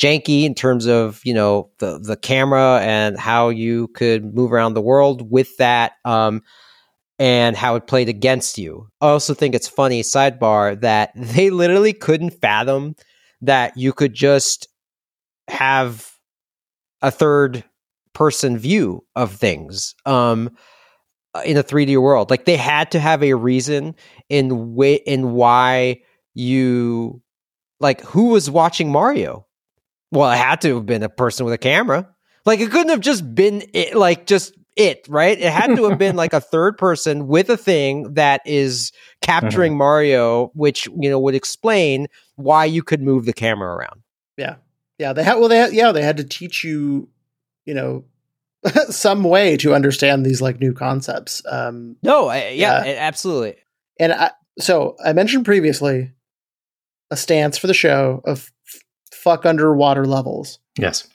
janky 0.00 0.44
in 0.44 0.54
terms 0.54 0.86
of 0.86 1.20
you 1.24 1.34
know 1.34 1.70
the 1.78 1.98
the 1.98 2.16
camera 2.16 2.80
and 2.82 3.18
how 3.18 3.50
you 3.50 3.88
could 3.88 4.34
move 4.34 4.52
around 4.52 4.74
the 4.74 4.80
world 4.80 5.30
with 5.30 5.56
that. 5.58 5.92
Um, 6.04 6.42
and 7.18 7.54
how 7.54 7.74
it 7.74 7.86
played 7.86 8.08
against 8.08 8.56
you. 8.56 8.88
I 9.02 9.08
also 9.08 9.34
think 9.34 9.54
it's 9.54 9.68
funny, 9.68 10.00
sidebar, 10.02 10.80
that 10.80 11.12
they 11.14 11.50
literally 11.50 11.92
couldn't 11.92 12.30
fathom 12.30 12.96
that 13.42 13.76
you 13.76 13.92
could 13.92 14.14
just 14.14 14.68
have 15.46 16.10
a 17.02 17.10
third 17.10 17.62
person 18.14 18.56
view 18.56 19.04
of 19.16 19.34
things. 19.34 19.94
Um, 20.06 20.56
in 21.44 21.56
a 21.56 21.62
3D 21.62 22.00
world. 22.00 22.30
Like 22.30 22.44
they 22.44 22.56
had 22.56 22.90
to 22.92 23.00
have 23.00 23.22
a 23.22 23.34
reason 23.34 23.94
in 24.28 24.74
way 24.74 24.94
in 24.94 25.32
why 25.32 26.00
you 26.34 27.22
like 27.78 28.00
who 28.02 28.28
was 28.28 28.50
watching 28.50 28.90
Mario. 28.90 29.46
Well, 30.10 30.30
it 30.30 30.36
had 30.36 30.60
to 30.62 30.74
have 30.76 30.86
been 30.86 31.02
a 31.02 31.08
person 31.08 31.44
with 31.44 31.54
a 31.54 31.58
camera. 31.58 32.08
Like 32.46 32.60
it 32.60 32.70
couldn't 32.70 32.88
have 32.90 33.00
just 33.00 33.34
been 33.34 33.62
it, 33.74 33.94
like 33.94 34.26
just 34.26 34.54
it, 34.76 35.06
right? 35.08 35.38
It 35.38 35.52
had 35.52 35.76
to 35.76 35.84
have 35.88 35.98
been 35.98 36.16
like 36.16 36.32
a 36.32 36.40
third 36.52 36.78
person 36.78 37.26
with 37.28 37.50
a 37.50 37.56
thing 37.56 38.14
that 38.14 38.40
is 38.46 38.92
capturing 39.20 39.76
Mario, 39.76 40.50
which 40.54 40.86
you 40.98 41.10
know 41.10 41.18
would 41.20 41.34
explain 41.34 42.06
why 42.36 42.64
you 42.64 42.82
could 42.82 43.02
move 43.02 43.26
the 43.26 43.32
camera 43.32 43.74
around. 43.74 44.02
Yeah. 44.36 44.56
Yeah. 44.98 45.12
They 45.12 45.22
had, 45.24 45.34
well, 45.36 45.48
they 45.48 45.58
had, 45.58 45.72
yeah, 45.72 45.92
they 45.92 46.02
had 46.02 46.16
to 46.18 46.24
teach 46.24 46.62
you, 46.64 47.08
you 47.66 47.74
know, 47.74 48.04
some 48.88 49.22
way 49.24 49.56
to 49.58 49.74
understand 49.74 50.24
these 50.26 50.40
like 50.42 50.60
new 50.60 50.72
concepts. 50.72 51.42
Um, 51.46 51.96
No, 52.02 52.28
I, 52.28 52.48
yeah, 52.50 52.84
Yeah. 52.84 52.96
absolutely. 53.00 53.56
and 53.98 54.12
I, 54.12 54.30
so 54.58 54.96
I 55.04 55.12
mentioned 55.14 55.44
previously 55.44 56.12
a 57.10 57.16
stance 57.16 57.56
for 57.58 57.66
the 57.66 57.74
show 57.74 58.20
of 58.24 58.50
fuck 59.22 59.44
underwater 59.44 60.04
levels. 60.04 60.58
Yes. 60.78 61.08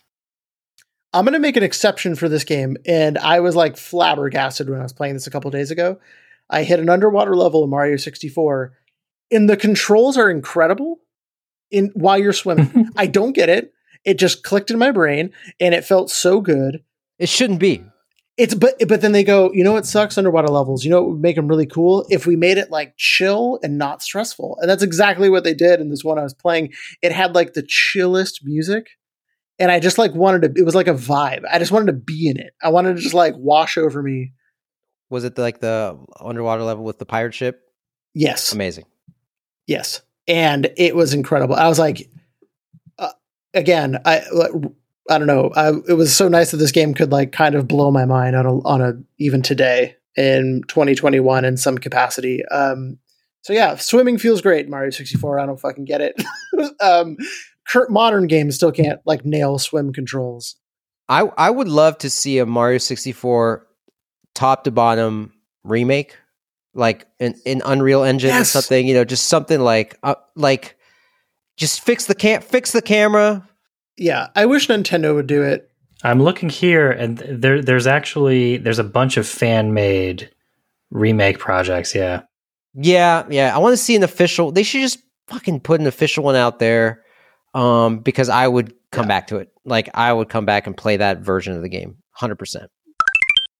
I'm 1.14 1.26
going 1.26 1.34
to 1.34 1.40
make 1.40 1.58
an 1.58 1.64
exception 1.64 2.16
for 2.16 2.28
this 2.28 2.44
game. 2.44 2.78
And 2.86 3.18
I 3.18 3.40
was 3.40 3.56
like 3.56 3.78
flabbergasted 3.78 4.70
when 4.70 4.80
I 4.80 4.84
was 4.84 4.94
playing 4.94 5.14
this 5.14 5.28
a 5.28 5.32
couple 5.32 5.50
days 5.50 5.72
ago. 5.72 6.00
I 6.50 6.64
hit 6.64 6.80
an 6.80 6.90
underwater 6.90 7.36
level 7.36 7.64
in 7.64 7.70
Mario 7.70 7.98
64, 7.98 8.74
and 9.32 9.50
the 9.50 9.58
controls 9.58 10.18
are 10.18 10.30
incredible 10.30 11.00
in 11.72 11.92
while 11.96 12.18
you're 12.18 12.34
swimming. 12.34 12.90
I 12.96 13.08
don't 13.08 13.34
get 13.34 13.50
it. 13.50 13.74
It 14.04 14.20
just 14.20 14.44
clicked 14.44 14.70
in 14.70 14.78
my 14.78 14.92
brain 14.92 15.32
and 15.60 15.74
it 15.74 15.84
felt 15.84 16.12
so 16.12 16.42
good. 16.42 16.84
It 17.18 17.30
shouldn't 17.30 17.60
be. 17.60 17.84
It's 18.38 18.54
but 18.54 18.76
but 18.88 19.00
then 19.00 19.14
they 19.14 19.24
go, 19.24 19.52
you 19.54 19.64
know 19.64 19.72
what 19.72 19.86
sucks 19.86 20.18
underwater 20.18 20.50
levels? 20.50 20.84
You 20.84 20.92
know 20.92 21.02
what 21.02 21.12
would 21.12 21.22
make 21.22 21.38
them 21.38 21.48
really 21.48 21.66
cool 21.66 22.06
if 22.10 22.28
we 22.28 22.36
made 22.36 22.58
it 22.58 22.70
like 22.70 22.96
chill 22.98 23.60
and 23.64 23.78
not 23.78 24.02
stressful. 24.02 24.58
And 24.60 24.70
that's 24.70 24.84
exactly 24.84 25.30
what 25.30 25.46
they 25.46 25.54
did 25.54 25.80
in 25.80 25.90
this 25.90 26.04
one 26.04 26.20
I 26.20 26.24
was 26.24 26.34
playing. 26.34 26.74
It 27.02 27.14
had 27.14 27.34
like 27.34 27.54
the 27.54 27.64
chillest 27.66 28.42
music. 28.44 28.90
And 29.58 29.72
I 29.72 29.80
just 29.80 29.98
like 29.98 30.14
wanted 30.14 30.42
to 30.54 30.62
it 30.62 30.66
was 30.66 30.76
like 30.76 30.90
a 30.90 30.94
vibe. 30.94 31.44
I 31.50 31.60
just 31.60 31.72
wanted 31.72 31.88
to 31.88 31.94
be 31.94 32.28
in 32.28 32.38
it. 32.38 32.54
I 32.62 32.70
wanted 32.70 32.98
to 32.98 33.02
just 33.02 33.14
like 33.14 33.36
wash 33.38 33.78
over 33.78 34.04
me. 34.04 34.34
Was 35.10 35.24
it 35.24 35.38
like 35.38 35.62
the 35.62 35.98
underwater 36.20 36.64
level 36.64 36.84
with 36.84 37.00
the 37.00 37.06
pirate 37.06 37.34
ship? 37.34 37.62
Yes. 38.14 38.52
Amazing. 38.52 38.86
Yes. 39.66 40.02
And 40.28 40.72
it 40.76 40.94
was 40.94 41.14
incredible. 41.14 41.56
I 41.56 41.70
was 41.70 41.80
like 41.80 42.10
uh, 43.00 43.12
again, 43.54 44.00
I 44.04 44.24
I 45.10 45.18
don't 45.18 45.28
know. 45.28 45.52
I, 45.56 45.70
it 45.88 45.94
was 45.94 46.16
so 46.16 46.28
nice 46.28 46.52
that 46.52 46.58
this 46.58 46.72
game 46.72 46.94
could 46.94 47.12
like 47.12 47.32
kind 47.32 47.56
of 47.56 47.68
blow 47.68 47.92
my 47.92 48.06
mind 48.06 48.36
on 48.36 48.46
a 48.46 48.60
on 48.68 48.82
a 48.82 48.94
even 49.20 49.42
today 49.42 49.96
in 50.16 50.64
2021 50.68 51.46
in 51.46 51.58
some 51.58 51.78
capacity. 51.78 52.46
Um, 52.48 52.98
so 53.42 53.54
yeah, 53.54 53.76
swimming 53.76 54.18
feels 54.18 54.42
great. 54.42 54.68
Mario 54.68 54.90
64. 54.90 55.40
I 55.40 55.46
don't 55.46 55.60
fucking 55.60 55.86
get 55.86 56.02
it. 56.02 56.20
um, 56.82 57.18
modern 57.90 58.28
games 58.28 58.56
still 58.56 58.72
can't 58.72 59.00
like 59.06 59.26
nail 59.26 59.60
swim 59.60 59.94
controls. 59.94 60.56
I 61.08 61.30
I 61.38 61.52
would 61.52 61.68
love 61.68 62.00
to 62.00 62.10
see 62.10 62.40
a 62.40 62.46
Mario 62.46 62.80
64 62.80 63.68
top 64.34 64.64
to 64.64 64.72
bottom 64.72 65.34
remake, 65.64 66.18
like 66.74 67.08
an, 67.20 67.36
an 67.46 67.62
Unreal 67.64 68.04
Engine 68.04 68.36
or 68.36 68.44
something. 68.44 68.88
You 68.88 68.96
know, 68.96 69.06
just 69.06 69.28
something 69.28 69.60
like 69.60 69.98
uh, 70.02 70.16
like 70.36 70.78
just 71.58 71.82
fix 71.82 72.08
the 72.08 72.16
cam 72.16 72.42
fix 72.42 72.72
the 72.72 72.82
camera. 72.82 73.48
Yeah, 73.98 74.28
I 74.36 74.46
wish 74.46 74.68
Nintendo 74.68 75.16
would 75.16 75.28
do 75.28 75.42
it. 75.44 75.70
I'm 76.04 76.22
looking 76.22 76.50
here, 76.50 76.92
and 76.92 77.18
there 77.20 77.62
there's 77.62 77.88
actually 77.88 78.58
there's 78.58 78.80
a 78.80 78.84
bunch 78.84 79.18
of 79.18 79.28
fan 79.28 79.74
made 79.74 80.30
remake 80.92 81.40
projects. 81.40 81.96
Yeah. 81.96 82.24
Yeah, 82.74 83.26
yeah. 83.30 83.56
I 83.56 83.60
want 83.60 83.74
to 83.74 83.78
see 83.78 83.96
an 83.96 84.04
official. 84.04 84.52
They 84.52 84.64
should 84.64 84.82
just 84.82 85.00
fucking 85.28 85.62
put 85.62 85.80
an 85.80 85.88
official 85.88 86.24
one 86.24 86.36
out 86.36 86.60
there, 86.60 87.04
um, 87.54 88.00
because 88.00 88.28
I 88.30 88.48
would 88.48 88.74
come 88.92 89.06
Yeah. 89.06 89.08
back 89.08 89.28
to 89.28 89.38
it. 89.38 89.50
Like 89.64 89.90
I 89.94 90.12
would 90.12 90.30
come 90.30 90.46
back 90.46 90.68
and 90.68 90.76
play 90.76 90.98
that 90.98 91.20
version 91.20 91.54
of 91.56 91.62
the 91.62 91.70
game, 91.70 91.96
hundred 92.12 92.36
percent. 92.36 92.70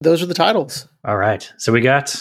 Those 0.02 0.22
are 0.22 0.26
the 0.26 0.34
titles. 0.34 0.86
All 1.04 1.16
right. 1.16 1.50
So 1.56 1.72
we 1.72 1.80
got 1.80 2.14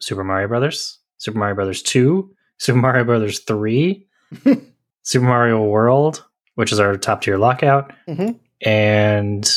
Super 0.00 0.24
Mario 0.24 0.48
Brothers, 0.48 0.98
Super 1.18 1.38
Mario 1.38 1.54
Brothers 1.54 1.82
2, 1.82 2.30
Super 2.56 2.78
Mario 2.78 3.04
Brothers 3.04 3.40
3, 3.40 4.06
Super 5.02 5.24
Mario 5.26 5.62
World, 5.64 6.24
which 6.60 6.72
is 6.72 6.78
our 6.78 6.94
top 6.96 7.22
tier 7.22 7.38
lockout, 7.38 7.90
Mhm. 8.06 8.38
and 8.64 9.50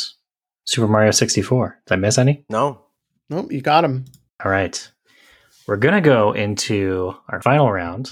Super 0.66 0.88
Mario 0.88 1.12
64. 1.12 1.78
Did 1.86 1.94
I 1.94 1.98
miss 1.98 2.18
any? 2.18 2.46
No. 2.50 2.80
Nope, 3.30 3.52
you 3.52 3.62
got 3.62 3.84
him. 3.84 4.06
All 4.44 4.50
right. 4.50 4.90
We're 5.68 5.76
going 5.78 5.94
to 5.96 6.02
go 6.02 6.32
into 6.32 7.14
our 7.30 7.42
final 7.42 7.70
round. 7.72 8.12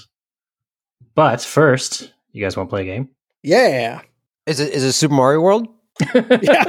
But 1.15 1.41
first, 1.41 2.11
you 2.33 2.43
guys 2.43 2.55
want 2.57 2.69
to 2.69 2.71
play 2.71 2.81
a 2.81 2.85
game? 2.85 3.09
Yeah. 3.43 4.01
Is 4.45 4.59
it 4.59 4.73
is 4.73 4.83
it 4.83 4.91
Super 4.93 5.13
Mario 5.13 5.39
World? 5.41 5.67
Yeah. 6.13 6.65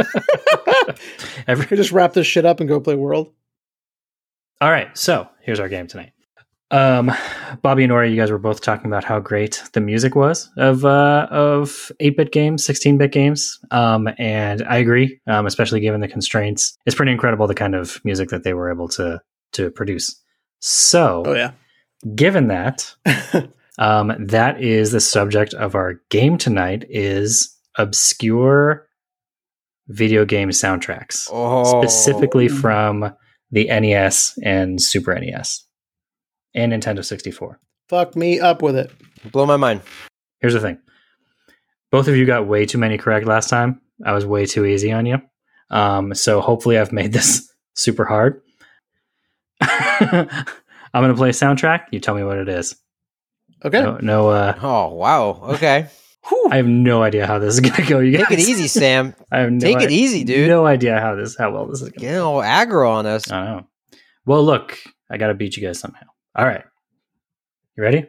Every- 1.47 1.77
just 1.77 1.93
wrap 1.93 2.13
this 2.13 2.27
shit 2.27 2.45
up 2.45 2.61
and 2.61 2.69
go 2.69 2.81
play 2.81 2.95
World. 2.95 3.33
All 4.61 4.71
right, 4.71 4.97
so 4.97 5.29
here's 5.41 5.59
our 5.61 5.69
game 5.69 5.87
tonight. 5.89 6.13
Um, 6.73 7.13
Bobby 7.61 7.83
and 7.83 7.93
Ori, 7.93 8.11
you 8.11 8.17
guys 8.17 8.31
were 8.31 8.39
both 8.39 8.63
talking 8.63 8.87
about 8.87 9.05
how 9.05 9.21
great 9.21 9.63
the 9.75 9.81
music 9.81 10.15
was 10.15 10.51
of 10.57 10.85
uh, 10.87 11.29
of 11.31 11.93
eight 12.01 12.17
bit 12.17 12.33
games, 12.33 12.65
sixteen 12.65 12.97
bit 12.97 13.13
games, 13.13 13.61
um, 13.71 14.09
and 14.19 14.63
I 14.63 14.79
agree. 14.79 15.21
Um, 15.27 15.47
especially 15.47 15.81
given 15.81 16.01
the 16.01 16.09
constraints, 16.09 16.77
it's 16.87 16.97
pretty 16.97 17.13
incredible 17.13 17.47
the 17.47 17.55
kind 17.55 17.75
of 17.75 18.01
music 18.05 18.31
that 18.31 18.43
they 18.43 18.55
were 18.55 18.71
able 18.73 18.89
to 18.91 19.21
to 19.53 19.71
produce. 19.71 20.19
So, 20.61 21.25
Oh 21.27 21.35
yeah. 21.35 21.51
given 22.15 22.49
that, 22.49 22.95
um, 23.79 24.15
that 24.19 24.63
is 24.63 24.93
the 24.93 25.01
subject 25.01 25.53
of 25.53 25.75
our 25.75 26.01
game 26.09 26.39
tonight: 26.39 26.87
is 26.89 27.55
obscure 27.77 28.87
video 29.89 30.25
game 30.25 30.49
soundtracks 30.49 31.29
Oh, 31.31 31.65
specifically 31.83 32.49
from 32.49 33.13
the 33.51 33.67
NES 33.67 34.39
and 34.43 34.81
Super 34.81 35.15
NES 35.19 35.67
and 36.55 36.73
Nintendo 36.73 37.05
64. 37.05 37.59
Fuck 37.89 38.17
me 38.17 38.41
up 38.41 38.63
with 38.63 38.77
it. 38.77 38.91
blow 39.33 39.47
my 39.47 39.57
mind. 39.57 39.83
Here's 40.41 40.55
the 40.55 40.61
thing. 40.61 40.79
Both 41.91 42.09
of 42.09 42.17
you 42.17 42.25
got 42.27 42.47
way 42.47 42.65
too 42.67 42.79
many 42.79 42.97
correct 42.99 43.27
last 43.27 43.51
time. 43.51 43.81
I 44.05 44.13
was 44.13 44.25
way 44.27 44.47
too 44.47 44.65
easy 44.65 44.93
on 44.93 45.07
you. 45.07 45.19
Um, 45.71 46.15
so 46.15 46.41
hopefully 46.41 46.79
I've 46.79 46.93
made 46.93 47.13
this 47.13 47.51
super 47.75 48.05
hard. 48.05 48.43
I'm 49.61 50.27
going 51.03 51.09
to 51.11 51.15
play 51.15 51.31
a 51.31 51.33
soundtrack. 51.33 51.85
You 51.91 52.01
tell 52.01 52.15
me 52.15 52.25
what 52.25 52.39
it 52.39 52.49
is. 52.49 52.77
Okay. 53.65 53.81
No, 53.81 53.99
no 54.03 54.29
uh, 54.31 54.59
Oh 54.61 54.95
wow. 54.95 55.41
Okay. 55.55 55.87
I 56.51 56.57
have 56.57 56.67
no 56.67 57.03
idea 57.03 57.27
how 57.27 57.39
this 57.39 57.55
is 57.55 57.61
going 57.61 57.75
to 57.75 57.83
go. 57.83 57.99
You 58.01 58.17
guys. 58.17 58.29
Take 58.29 58.39
it 58.39 58.49
easy, 58.49 58.69
Sam. 58.69 59.15
I 59.31 59.41
have 59.41 59.51
no 59.53 59.61
Take 59.61 59.81
it 59.83 59.91
i- 59.91 59.93
easy, 59.93 60.25
dude. 60.25 60.49
No 60.49 60.67
idea 60.67 61.01
how 61.01 61.15
this, 61.15 61.37
how 61.37 61.51
well 61.53 61.67
this 61.67 61.81
is 61.83 61.89
going 61.89 61.93
to 61.95 62.01
Get 62.01 62.19
all 62.19 62.41
aggro 62.41 62.89
on 62.89 63.07
us. 63.07 63.31
I 63.31 63.45
know. 63.45 63.67
Well, 64.25 64.45
look, 64.45 64.79
I 65.11 65.17
got 65.17 65.29
to 65.29 65.35
beat 65.35 65.57
you 65.57 65.67
guys 65.67 65.79
somehow. 65.81 66.07
All 66.35 66.45
right. 66.47 66.65
You 67.77 67.83
ready? 67.83 68.07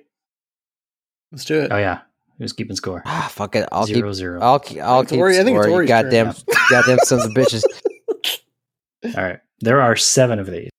Let's 1.31 1.45
do 1.45 1.61
it. 1.61 1.71
Oh 1.71 1.77
yeah, 1.77 2.01
who's 2.37 2.53
keeping 2.53 2.75
score? 2.75 3.01
Ah, 3.05 3.27
fuck 3.31 3.55
it. 3.55 3.67
I'll 3.71 3.85
Zero 3.85 4.09
keep. 4.09 4.15
zero. 4.15 4.39
I'll 4.41 4.59
keep. 4.59 4.79
I'll 4.81 5.01
It's 5.01 5.11
keep. 5.11 5.19
Ori- 5.19 5.39
I 5.39 5.43
think 5.43 5.57
it's 5.57 5.63
score, 5.65 5.69
you 5.69 5.73
Ori's 5.75 5.89
turn 5.89 6.03
goddamn, 6.03 6.27
now. 6.27 6.33
goddamn 6.69 6.97
sons 7.03 7.25
of 7.25 7.31
bitches. 7.31 7.63
All 9.05 9.23
right, 9.23 9.39
there 9.61 9.81
are 9.81 9.95
seven 9.95 10.39
of 10.39 10.47
these. 10.47 10.69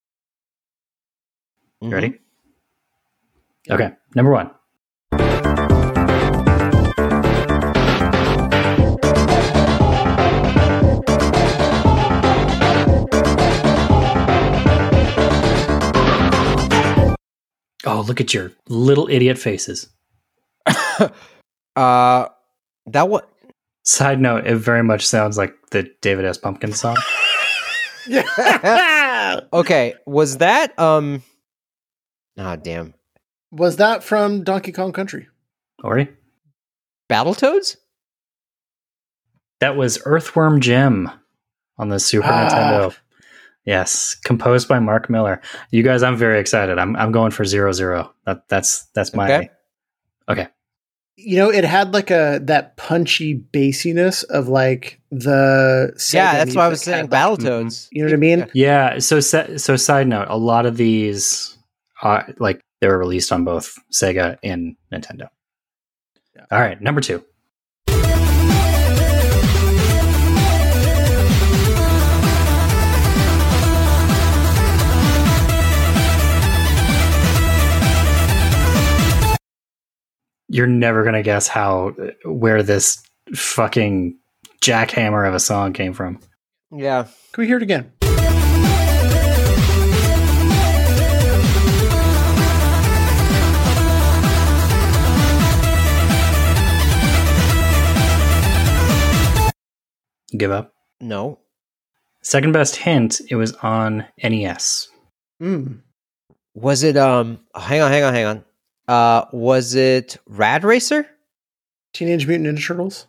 You 1.81 1.89
Mhm. 1.89 1.93
ready? 1.93 2.21
Okay, 3.71 3.91
number 4.15 4.31
one. 4.33 4.51
Oh, 17.87 18.01
look 18.03 18.21
at 18.21 18.33
your 18.35 18.53
little 18.69 19.09
idiot 19.09 19.39
faces. 19.39 19.89
Uh, 21.77 22.29
that 22.87 23.09
what? 23.09 23.29
Side 23.85 24.21
note, 24.21 24.47
it 24.47 24.55
very 24.55 24.85
much 24.85 25.05
sounds 25.05 25.37
like 25.37 25.53
the 25.73 25.91
David 26.03 26.25
S. 26.25 26.39
Pumpkin 26.39 26.73
song. 26.73 26.97
Yeah. 28.07 29.41
Okay, 29.53 29.95
was 30.07 30.37
that 30.37 30.79
um? 30.79 31.23
Ah, 32.39 32.55
damn. 32.55 32.95
Was 33.51 33.77
that 33.79 34.05
from 34.05 34.45
Donkey 34.45 34.71
Kong 34.71 34.93
Country? 34.93 35.27
Ori? 35.83 36.09
Battletoads? 37.11 37.77
That 39.59 39.77
was 39.77 39.99
Earthworm 40.05 40.61
Jim 40.61 41.11
on 41.79 41.89
the 41.89 41.99
Super 41.99 42.29
Ah. 42.29 42.49
Nintendo. 42.49 42.97
Yes, 43.65 44.15
composed 44.25 44.69
by 44.69 44.79
Mark 44.79 45.09
Miller. 45.09 45.41
You 45.71 45.83
guys, 45.83 46.03
I'm 46.03 46.17
very 46.17 46.39
excited. 46.39 46.79
I'm 46.79 46.95
I'm 46.97 47.13
going 47.13 47.31
for 47.31 47.45
zero 47.45 47.73
zero. 47.73 48.13
That 48.27 48.49
that's 48.49 48.85
that's 48.95 49.15
my 49.15 49.25
Okay. 49.33 49.51
okay. 50.29 50.49
You 51.17 51.37
know, 51.39 51.51
it 51.51 51.65
had 51.65 51.95
like 51.95 52.11
a 52.11 52.41
that 52.43 52.77
punchy 52.77 53.35
bassiness 53.53 54.23
of 54.25 54.49
like 54.49 55.01
the 55.11 55.93
Sega 55.97 56.15
yeah, 56.15 56.33
that's 56.45 56.55
what 56.57 56.65
I 56.65 56.69
was 56.69 56.83
saying. 56.83 57.09
had, 57.09 57.13
like- 57.13 57.21
Battletoads. 57.39 57.65
Mm-hmm. 57.65 57.97
You 57.97 58.03
know 58.03 58.07
what 58.09 58.15
I 58.15 58.17
mean? 58.17 58.51
Yeah. 58.53 58.99
So 58.99 59.21
sa- 59.21 59.57
so 59.57 59.77
side 59.77 60.09
note, 60.09 60.27
a 60.29 60.37
lot 60.37 60.67
of 60.67 60.77
these, 60.77 61.57
are 62.03 62.27
like 62.39 62.61
they 62.81 62.89
were 62.89 62.99
released 62.99 63.33
on 63.33 63.45
both 63.45 63.79
Sega 63.93 64.37
and 64.43 64.77
Nintendo. 64.93 65.29
Yeah. 66.37 66.45
All 66.51 66.61
right, 66.61 66.79
number 66.83 67.01
two. 67.01 67.25
You're 80.55 80.69
never 80.69 81.03
gonna 81.03 81.25
guess 81.25 81.49
how 81.49 81.97
where 82.25 82.63
this 82.63 83.03
fucking 83.35 84.17
jackhammer 84.63 85.27
of 85.27 85.35
a 85.35 85.41
song 85.41 85.73
came 85.73 85.93
from. 85.93 86.21
Yeah. 86.71 87.09
Can 87.33 87.43
we 87.43 87.49
hear 87.49 87.57
it 87.57 87.65
again? 87.65 87.91
Give 100.39 100.53
up. 100.53 100.73
No. 101.01 101.41
Second 102.23 102.53
best 102.53 102.77
hint, 102.77 103.21
it 103.29 103.35
was 103.35 103.55
on 103.57 104.07
NES. 104.23 104.87
Mm. 105.43 105.81
Was 106.55 106.85
it 106.85 106.97
um? 106.97 107.41
Hang 107.57 107.81
on, 107.81 107.91
hang 107.91 108.05
on, 108.05 108.15
hang 108.15 108.27
on. 108.27 108.45
Uh, 108.89 109.25
was 109.33 109.75
it 109.75 110.17
Rad 110.27 110.65
Racer? 110.65 111.07
Teenage 111.93 112.27
Mutant 112.27 112.59
Ninja 112.59 112.67
Turtles. 112.67 113.07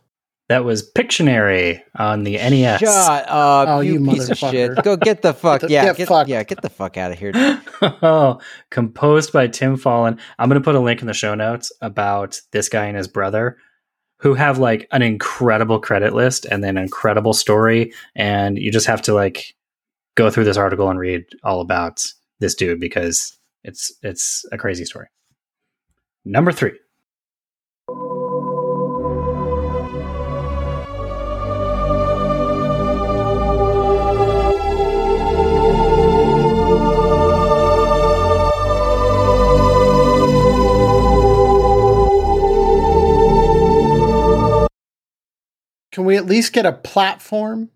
That 0.48 0.64
was 0.64 0.88
Pictionary 0.92 1.82
on 1.96 2.24
the 2.24 2.34
NES. 2.34 2.80
Shut 2.80 3.26
up, 3.28 3.68
Oh, 3.68 3.80
you, 3.80 3.94
you 3.94 4.12
piece 4.12 4.30
of 4.30 4.38
shit! 4.38 4.76
Go 4.84 4.96
get 4.96 5.24
the 5.24 5.34
fuck. 5.42 5.62
the- 5.62 5.70
yeah, 5.70 5.86
get 5.86 5.98
get, 5.98 6.08
fucked. 6.08 6.30
yeah, 6.30 6.44
get 6.44 6.62
the 6.62 6.70
fuck 6.70 6.98
out 6.98 7.12
of 7.12 7.18
here. 7.18 7.32
oh, 7.82 8.40
composed 8.70 9.34
by 9.34 9.48
Tim 9.48 9.76
Follin. 9.76 10.20
I'm 10.38 10.48
going 10.48 10.62
to 10.62 10.64
put 10.64 10.76
a 10.76 10.80
link 10.80 11.02
in 11.02 11.08
the 11.08 11.16
show 11.16 11.34
notes 11.34 11.72
about 11.82 12.40
this 12.52 12.70
guy 12.70 12.86
and 12.86 12.96
his 12.96 13.08
brother 13.08 13.58
who 14.20 14.36
have 14.36 14.60
like 14.60 14.88
an 14.92 15.02
incredible 15.02 15.80
credit 15.80 16.14
list 16.14 16.46
and 16.46 16.64
then 16.64 16.78
an 16.78 16.84
incredible 16.84 17.34
story. 17.34 17.92
And 18.16 18.58
you 18.60 18.72
just 18.72 18.86
have 18.88 19.02
to 19.04 19.14
like 19.16 19.56
go 20.16 20.30
through 20.30 20.44
this 20.46 20.58
article 20.58 20.90
and 20.92 21.00
read 21.00 21.26
all 21.44 21.60
about 21.60 22.06
this 22.40 22.54
dude 22.54 22.80
because 22.80 23.36
it's, 23.64 23.92
it's 24.04 24.46
a 24.52 24.58
crazy 24.60 24.86
story. 24.86 25.08
Number 26.26 26.52
three. 26.52 26.72
Can 45.92 46.04
we 46.04 46.18
at 46.18 46.26
least 46.26 46.52
get 46.52 46.66
a 46.66 46.74
platform? 46.74 47.70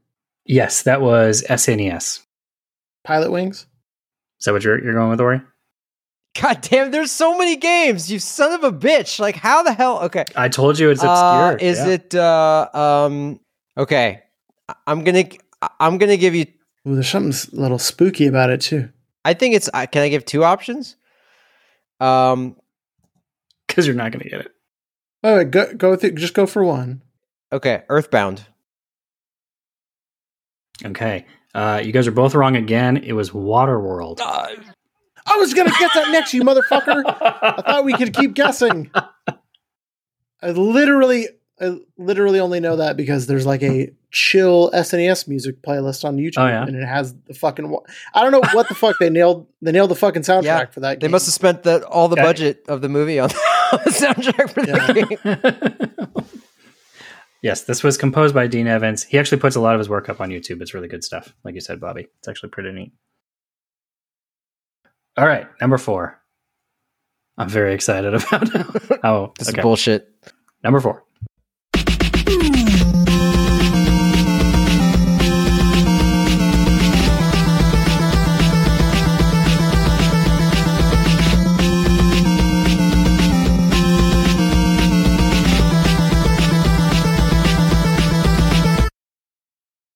Yes, 0.44 0.82
that 0.84 1.00
was 1.00 1.44
SNES. 1.48 2.26
Pilotwings? 3.08 3.66
Is 4.40 4.46
that 4.46 4.52
what 4.52 4.64
you're, 4.64 4.84
you're 4.84 4.94
going 4.94 5.10
with, 5.10 5.22
Ori? 5.22 5.42
God 6.40 6.62
damn, 6.62 6.92
there's 6.92 7.12
so 7.12 7.38
many 7.38 7.56
games. 7.56 8.12
You 8.12 8.20
son 8.20 8.52
of 8.54 8.64
a 8.64 8.72
bitch! 8.72 9.20
Like, 9.20 9.36
how 9.36 9.64
the 9.64 9.74
hell? 9.74 10.00
Okay, 10.04 10.26
I 10.36 10.48
told 10.50 10.78
you 10.80 10.90
it's 10.90 11.04
Uh, 11.04 11.08
obscure. 11.54 11.70
is 11.70 11.80
Yeah. 11.80 11.88
it 11.88 12.16
uh 12.16 12.70
um? 12.74 13.40
Okay, 13.78 14.22
I- 14.68 14.76
I'm 14.88 15.04
gonna 15.04 15.26
I'm 15.80 15.98
gonna 15.98 16.18
give 16.18 16.36
you. 16.36 16.46
Ooh, 16.88 16.94
there's 16.96 17.10
something 17.10 17.58
a 17.58 17.62
little 17.62 17.80
spooky 17.80 18.28
about 18.28 18.50
it 18.52 18.62
too. 18.62 18.90
I 19.26 19.34
think 19.34 19.56
it's. 19.56 19.70
uh, 19.74 19.86
Can 19.88 20.04
I 20.04 20.10
give 20.10 20.24
two 20.26 20.44
options? 20.44 20.96
Um. 22.00 22.56
Because 23.68 23.86
you're 23.86 23.96
not 23.96 24.12
going 24.12 24.24
to 24.24 24.30
get 24.30 24.40
it. 24.42 24.52
Oh, 25.24 25.38
wait, 25.38 25.52
go 25.52 25.72
go 25.74 25.96
through, 25.96 26.12
just 26.14 26.34
go 26.34 26.48
for 26.48 26.64
one. 26.64 27.02
Okay, 27.52 27.84
Earthbound. 27.90 28.46
Okay. 30.84 31.26
Uh, 31.54 31.82
you 31.84 31.92
guys 31.92 32.08
are 32.08 32.12
both 32.12 32.34
wrong 32.36 32.56
again. 32.56 32.98
It 32.98 33.14
was 33.14 33.32
Waterworld. 33.32 34.20
I 35.30 35.36
was 35.38 35.54
gonna 35.54 35.70
guess 35.80 35.94
that 35.94 36.12
next, 36.12 36.34
you 36.34 36.44
motherfucker. 36.44 37.04
I 37.06 37.62
thought 37.62 37.86
we 37.86 37.94
could 37.94 38.14
keep 38.14 38.34
guessing. 38.34 38.90
I 40.42 40.52
literally, 40.52 41.28
I 41.62 41.78
literally 41.98 42.40
only 42.40 42.60
know 42.60 42.78
that 42.78 42.98
because 42.98 43.28
there's 43.28 43.46
like 43.46 43.62
a 43.62 43.92
chill 44.12 44.72
SNES 44.72 45.28
music 45.28 45.62
playlist 45.62 46.04
on 46.06 46.18
YouTube, 46.18 46.38
Oh, 46.40 46.48
yeah? 46.48 46.64
and 46.64 46.76
it 46.76 46.86
has 46.86 47.14
the 47.28 47.34
fucking. 47.34 47.70
wa- 47.70 47.82
I 48.14 48.24
don't 48.24 48.32
know 48.32 48.42
what 48.54 48.68
the 48.70 48.74
fuck 48.76 48.96
they 49.00 49.10
nailed. 49.10 49.46
They 49.62 49.72
nailed 49.72 49.92
the 49.92 49.96
fucking 49.96 50.24
soundtrack 50.24 50.44
Yeah, 50.44 50.66
for 50.66 50.80
that. 50.80 51.00
They 51.00 51.06
game. 51.08 51.12
must 51.12 51.26
have 51.28 51.34
spent 51.34 51.64
the, 51.64 51.86
all 51.88 52.08
the 52.08 52.16
Yeah. 52.16 52.24
budget 52.24 52.64
of 52.68 52.82
the 52.82 52.90
movie 52.90 53.20
on 53.20 53.28
the 53.72 53.92
soundtrack 53.92 54.50
for 54.54 54.62
the 54.66 56.16
game. 56.26 56.40
yes, 57.44 57.64
this 57.64 57.84
was 57.84 57.98
composed 57.98 58.34
by 58.34 58.48
Dean 58.48 58.66
Evans. 58.68 59.04
He 59.04 59.20
actually 59.20 59.40
puts 59.42 59.56
a 59.56 59.62
lot 59.62 59.76
of 59.76 59.80
his 59.80 59.90
work 59.90 60.10
up 60.10 60.22
on 60.22 60.30
YouTube. 60.30 60.62
It's 60.62 60.74
really 60.74 60.88
good 60.88 61.04
stuff. 61.04 61.36
Like 61.44 61.56
you 61.56 61.62
said, 61.62 61.80
Bobby. 61.80 62.08
It's 62.20 62.28
actually 62.28 62.50
pretty 62.50 62.72
neat. 62.72 62.94
All 65.20 65.28
right, 65.28 65.48
number 65.60 65.78
four. 65.78 66.18
I'm 67.38 67.50
very 67.50 67.74
excited 67.74 68.14
about. 68.24 69.04
oh, 69.04 69.34
This 69.38 69.50
okay. 69.50 69.60
is 69.60 69.64
bullshit. 69.64 70.08
Number 70.64 70.80
four. 70.80 71.04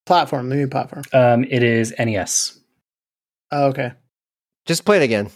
platform. 0.05 0.49
The 0.49 0.55
new 0.55 0.67
platform. 0.67 1.03
Um, 1.13 1.43
it 1.43 1.63
is 1.63 1.93
NES. 1.97 2.59
Oh, 3.51 3.67
okay. 3.67 3.93
Just 4.65 4.85
play 4.85 4.95
it 4.97 5.03
again. 5.03 5.29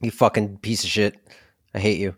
You 0.00 0.10
fucking 0.10 0.58
piece 0.58 0.82
of 0.82 0.88
shit. 0.88 1.16
I 1.74 1.78
hate 1.78 1.98
you. 1.98 2.14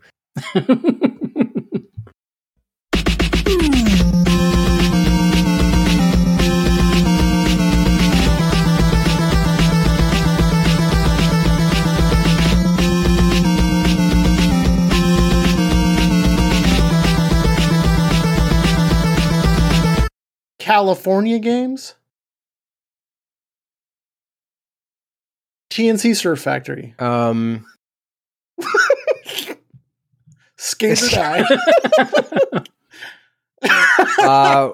California 20.57 21.39
games. 21.39 21.95
TNC 25.79 26.13
Surf 26.15 26.41
Factory. 26.41 26.93
Um, 26.99 27.65
Skate 30.57 31.01
or 31.01 31.07
die. 31.09 31.43
uh, 34.21 34.71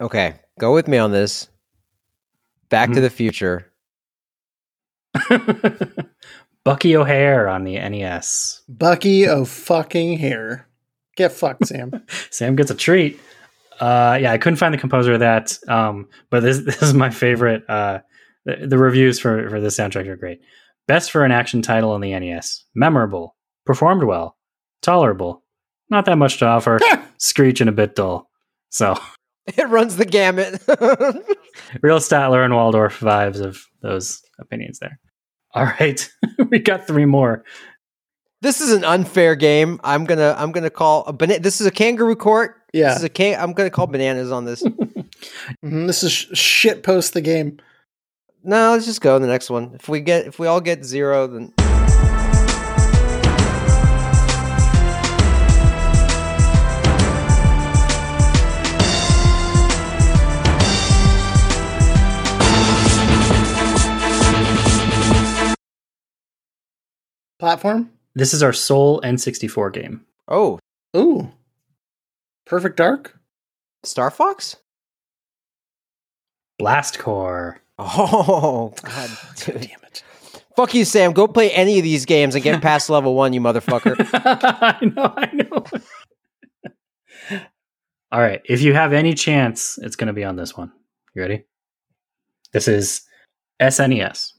okay, 0.00 0.36
go 0.58 0.72
with 0.72 0.88
me 0.88 0.96
on 0.96 1.12
this. 1.12 1.48
Back 2.70 2.88
to 2.92 2.94
Mhm. 2.96 3.02
the 3.02 3.10
Future. 3.10 3.70
Bucky 6.64 6.96
O'Hare 6.96 7.46
on 7.46 7.64
the 7.64 7.74
NES. 7.74 8.62
Bucky 8.68 9.28
O 9.28 9.44
fucking 9.44 10.16
hair. 10.18 10.66
Get 11.16 11.30
fucked, 11.30 11.66
Sam. 11.66 11.92
Sam 12.30 12.56
gets 12.56 12.70
a 12.70 12.74
treat. 12.74 13.20
Uh, 13.80 14.18
yeah, 14.20 14.32
I 14.32 14.38
couldn't 14.38 14.56
find 14.56 14.72
the 14.72 14.78
composer 14.78 15.12
of 15.12 15.20
that, 15.20 15.58
um, 15.68 16.08
but 16.30 16.40
this 16.40 16.60
this 16.60 16.80
is 16.80 16.94
my 16.94 17.10
favorite. 17.10 17.68
Uh, 17.68 17.98
the, 18.44 18.66
the 18.66 18.78
reviews 18.78 19.18
for 19.18 19.48
for 19.50 19.60
this 19.60 19.76
soundtrack 19.78 20.06
are 20.08 20.16
great. 20.16 20.40
Best 20.86 21.10
for 21.10 21.24
an 21.24 21.32
action 21.32 21.62
title 21.62 21.92
on 21.92 22.00
the 22.00 22.18
NES. 22.18 22.64
Memorable, 22.74 23.36
performed 23.64 24.04
well, 24.04 24.36
tolerable, 24.82 25.42
not 25.90 26.04
that 26.06 26.16
much 26.18 26.38
to 26.38 26.46
offer. 26.46 26.78
Screech 27.18 27.60
and 27.60 27.70
a 27.70 27.72
bit 27.72 27.94
dull. 27.94 28.28
So 28.70 28.96
It 29.46 29.68
runs 29.68 29.96
the 29.96 30.04
gamut. 30.06 30.62
real 31.82 31.98
Statler 31.98 32.44
and 32.44 32.54
Waldorf 32.54 33.00
vibes 33.00 33.40
of 33.40 33.62
those 33.82 34.20
opinions 34.38 34.78
there. 34.78 34.98
All 35.54 35.64
right, 35.64 36.10
we 36.50 36.58
got 36.58 36.86
three 36.86 37.04
more. 37.04 37.44
this 38.42 38.60
is 38.60 38.72
an 38.72 38.84
unfair 38.84 39.36
game. 39.36 39.80
I'm 39.84 40.04
gonna 40.04 40.34
I'm 40.36 40.50
gonna 40.52 40.70
call 40.70 41.04
a 41.06 41.12
bana- 41.12 41.38
This 41.38 41.60
is 41.60 41.66
a 41.66 41.70
kangaroo 41.70 42.16
court. 42.16 42.56
Yeah. 42.72 42.88
This 42.88 42.98
is 42.98 43.04
a 43.04 43.08
can- 43.08 43.40
I'm 43.40 43.52
gonna 43.52 43.70
call 43.70 43.86
bananas 43.86 44.32
on 44.32 44.44
this. 44.46 44.62
Mhm, 44.62 45.86
This 45.86 46.02
is 46.02 46.12
sh- 46.12 46.26
shit 46.36 46.82
post 46.82 47.14
the 47.14 47.20
game. 47.20 47.58
No, 48.46 48.72
let's 48.72 48.84
just 48.84 49.00
go 49.00 49.18
to 49.18 49.24
the 49.24 49.30
next 49.30 49.48
one. 49.48 49.70
If 49.74 49.88
we 49.88 50.00
get 50.00 50.26
if 50.26 50.38
we 50.38 50.46
all 50.46 50.60
get 50.60 50.84
zero, 50.84 51.26
then 51.26 51.52
Platform? 67.38 67.90
This 68.14 68.32
is 68.32 68.42
our 68.42 68.52
Sole 68.52 69.00
N64 69.00 69.72
game. 69.72 70.04
oh, 70.28 70.58
Ooh. 70.96 71.30
Perfect 72.46 72.76
Dark? 72.76 73.18
Star 73.82 74.10
Fox. 74.10 74.56
Blast 76.58 76.98
Corps. 76.98 77.60
Oh 77.78 78.72
God, 78.82 79.10
dude. 79.36 79.62
Damn 79.62 79.82
it. 79.82 80.04
Fuck 80.56 80.74
you, 80.74 80.84
Sam. 80.84 81.12
Go 81.12 81.26
play 81.26 81.50
any 81.50 81.78
of 81.78 81.82
these 81.82 82.04
games 82.04 82.36
and 82.36 82.44
get 82.44 82.62
past 82.62 82.88
level 82.88 83.14
one, 83.14 83.32
you 83.32 83.40
motherfucker. 83.40 83.96
I 84.12 84.78
know, 84.84 85.12
I 85.16 85.32
know. 85.32 87.40
All 88.12 88.20
right. 88.20 88.40
If 88.44 88.62
you 88.62 88.74
have 88.74 88.92
any 88.92 89.14
chance, 89.14 89.76
it's 89.82 89.96
going 89.96 90.06
to 90.06 90.12
be 90.12 90.22
on 90.22 90.36
this 90.36 90.56
one. 90.56 90.70
You 91.14 91.22
ready? 91.22 91.44
This 92.52 92.68
is 92.68 93.02
SNES. 93.60 94.33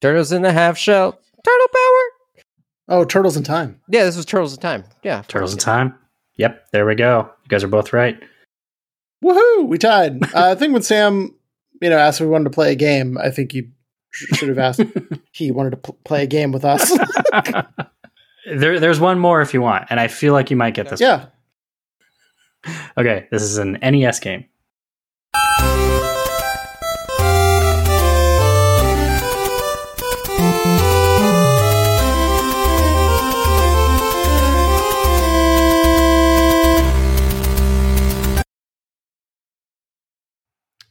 Turtles 0.00 0.32
in 0.32 0.42
the 0.42 0.52
half 0.52 0.76
shell. 0.78 1.12
Turtle 1.44 1.66
power. 1.68 2.46
Oh, 2.88 3.04
Turtles 3.04 3.36
in 3.36 3.42
Time. 3.44 3.80
Yeah, 3.88 4.04
this 4.04 4.16
was 4.16 4.24
Turtles 4.26 4.54
in 4.54 4.60
Time. 4.60 4.84
Yeah, 5.02 5.22
Turtles 5.28 5.52
in. 5.52 5.58
Time. 5.58 5.94
Yep, 6.36 6.68
there 6.72 6.86
we 6.86 6.94
go. 6.94 7.30
You 7.44 7.48
guys 7.48 7.62
are 7.62 7.68
both 7.68 7.92
right. 7.92 8.18
Woohoo! 9.24 9.68
We 9.68 9.78
tied. 9.78 10.22
uh, 10.24 10.28
I 10.50 10.54
think 10.54 10.72
when 10.72 10.82
Sam, 10.82 11.34
you 11.82 11.90
know, 11.90 11.98
asked 11.98 12.20
if 12.20 12.24
we 12.26 12.30
wanted 12.30 12.44
to 12.44 12.50
play 12.50 12.72
a 12.72 12.76
game, 12.76 13.18
I 13.18 13.30
think 13.30 13.52
you 13.54 13.68
sh- 14.10 14.36
should 14.38 14.48
have 14.48 14.58
asked 14.58 14.82
he 15.32 15.50
wanted 15.50 15.70
to 15.70 15.76
pl- 15.76 15.98
play 16.04 16.22
a 16.22 16.26
game 16.26 16.50
with 16.52 16.64
us. 16.64 16.90
there, 18.46 18.80
there's 18.80 18.98
one 19.00 19.18
more 19.18 19.42
if 19.42 19.52
you 19.52 19.60
want, 19.60 19.86
and 19.90 20.00
I 20.00 20.08
feel 20.08 20.32
like 20.32 20.50
you 20.50 20.56
might 20.56 20.74
get 20.74 20.88
this. 20.88 21.00
yeah. 21.00 21.26
Okay, 22.96 23.26
this 23.30 23.42
is 23.42 23.58
an 23.58 23.78
NES 23.82 24.20
game. 24.20 24.44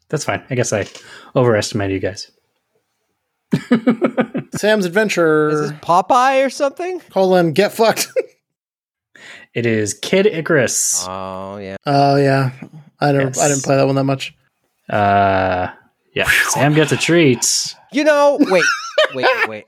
That's 0.10 0.26
fine. 0.26 0.44
I 0.50 0.56
guess 0.56 0.74
I 0.74 0.86
overestimated 1.36 1.94
you 1.94 2.00
guys. 2.10 2.32
Sam's 4.56 4.86
Adventure. 4.86 5.50
Is 5.50 5.70
this 5.72 5.80
Popeye 5.80 6.46
or 6.46 6.50
something? 6.50 7.00
colon, 7.12 7.54
get 7.54 7.74
fucked. 7.74 8.08
It 9.56 9.66
is 9.66 9.96
Kid 9.96 10.28
Icarus. 10.28 11.04
Oh 11.10 11.58
yeah. 11.58 11.76
Oh, 11.86 12.16
yeah. 12.18 12.52
I 13.00 13.12
don't. 13.12 13.22
Yes. 13.36 13.40
I 13.40 13.48
didn't 13.48 13.64
play 13.64 13.76
that 13.78 13.88
one 13.88 13.96
that 13.96 14.04
much. 14.04 14.34
Uh, 14.88 15.70
yeah. 16.14 16.30
Sam 16.50 16.76
gets 16.76 16.92
a 16.92 16.98
treat. 16.98 17.76
You 17.92 18.04
know, 18.04 18.38
wait, 18.40 18.64
wait, 19.16 19.26
wait. 19.48 19.66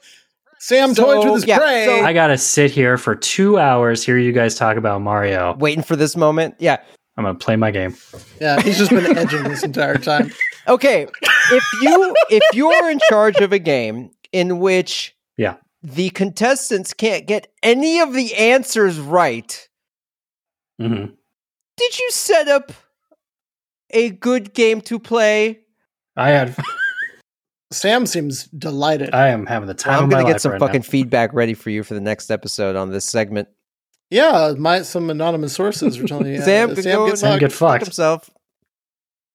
Sam 0.59 0.93
So, 0.93 1.05
toys 1.05 1.25
with 1.25 1.33
his 1.33 1.45
yeah, 1.47 1.57
prey. 1.57 1.85
so- 1.87 2.05
I 2.05 2.13
gotta 2.13 2.37
sit 2.37 2.69
here 2.69 2.97
for 2.99 3.15
two 3.15 3.57
hours, 3.57 4.05
hear 4.05 4.19
you 4.19 4.31
guys 4.31 4.53
talk 4.53 4.77
about 4.77 5.01
Mario. 5.01 5.55
Waiting 5.57 5.83
for 5.83 5.95
this 5.95 6.15
moment. 6.15 6.55
Yeah. 6.59 6.77
I'm 7.17 7.23
gonna 7.25 7.37
play 7.37 7.55
my 7.55 7.71
game. 7.71 7.95
yeah, 8.39 8.61
he's 8.61 8.77
just 8.77 8.89
been 8.91 9.17
edging 9.17 9.43
this 9.43 9.63
entire 9.63 9.97
time. 9.97 10.31
Okay. 10.67 11.07
If 11.51 11.63
you 11.81 12.15
if 12.29 12.43
you're 12.53 12.91
in 12.91 12.99
charge 13.09 13.37
of 13.37 13.51
a 13.51 13.57
game 13.57 14.11
in 14.31 14.59
which 14.59 15.15
Yeah. 15.37 15.55
the 15.81 16.11
contestants 16.11 16.93
can't 16.93 17.25
get 17.25 17.47
any 17.63 17.99
of 17.99 18.13
the 18.13 18.35
answers 18.35 18.99
right, 18.99 19.67
mm-hmm. 20.79 21.13
did 21.77 21.99
you 21.99 22.11
set 22.11 22.47
up 22.47 22.71
a 23.89 24.11
good 24.11 24.53
game 24.53 24.81
to 24.81 24.99
play? 24.99 25.61
I 26.15 26.29
had 26.29 26.55
Sam 27.71 28.05
seems 28.05 28.43
delighted. 28.47 29.15
I 29.15 29.29
am 29.29 29.47
having 29.47 29.67
the 29.67 29.73
time. 29.73 29.97
I'm 29.97 30.03
of 30.05 30.09
gonna 30.11 30.21
my 30.23 30.29
get 30.29 30.33
life 30.33 30.41
some 30.41 30.51
right 30.51 30.59
fucking 30.59 30.81
now. 30.81 30.89
feedback 30.89 31.33
ready 31.33 31.55
for 31.55 31.71
you 31.71 31.83
for 31.83 31.95
the 31.95 32.01
next 32.01 32.29
episode 32.29 32.75
on 32.75 32.91
this 32.91 33.05
segment. 33.05 33.47
Yeah, 34.11 34.53
my 34.57 34.83
some 34.83 35.09
anonymous 35.09 35.53
sources 35.53 35.97
were 35.99 36.07
telling 36.07 36.25
me 36.31 36.37
uh, 36.39 36.41
Sam 36.45 36.75
could 36.75 36.83
go 36.85 37.07
gets 37.07 37.23
and 37.23 37.31
Sam 37.31 37.39
get 37.39 37.51
fuck 37.51 37.71
fucked. 37.79 37.85
himself. 37.85 38.29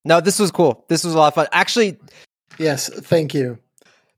No, 0.05 0.21
this 0.21 0.39
was 0.39 0.51
cool. 0.51 0.85
This 0.87 1.03
was 1.03 1.13
a 1.13 1.17
lot 1.17 1.27
of 1.27 1.33
fun. 1.35 1.47
Actually, 1.51 1.97
Yes, 2.57 2.87
thank 2.89 3.33
you. 3.33 3.59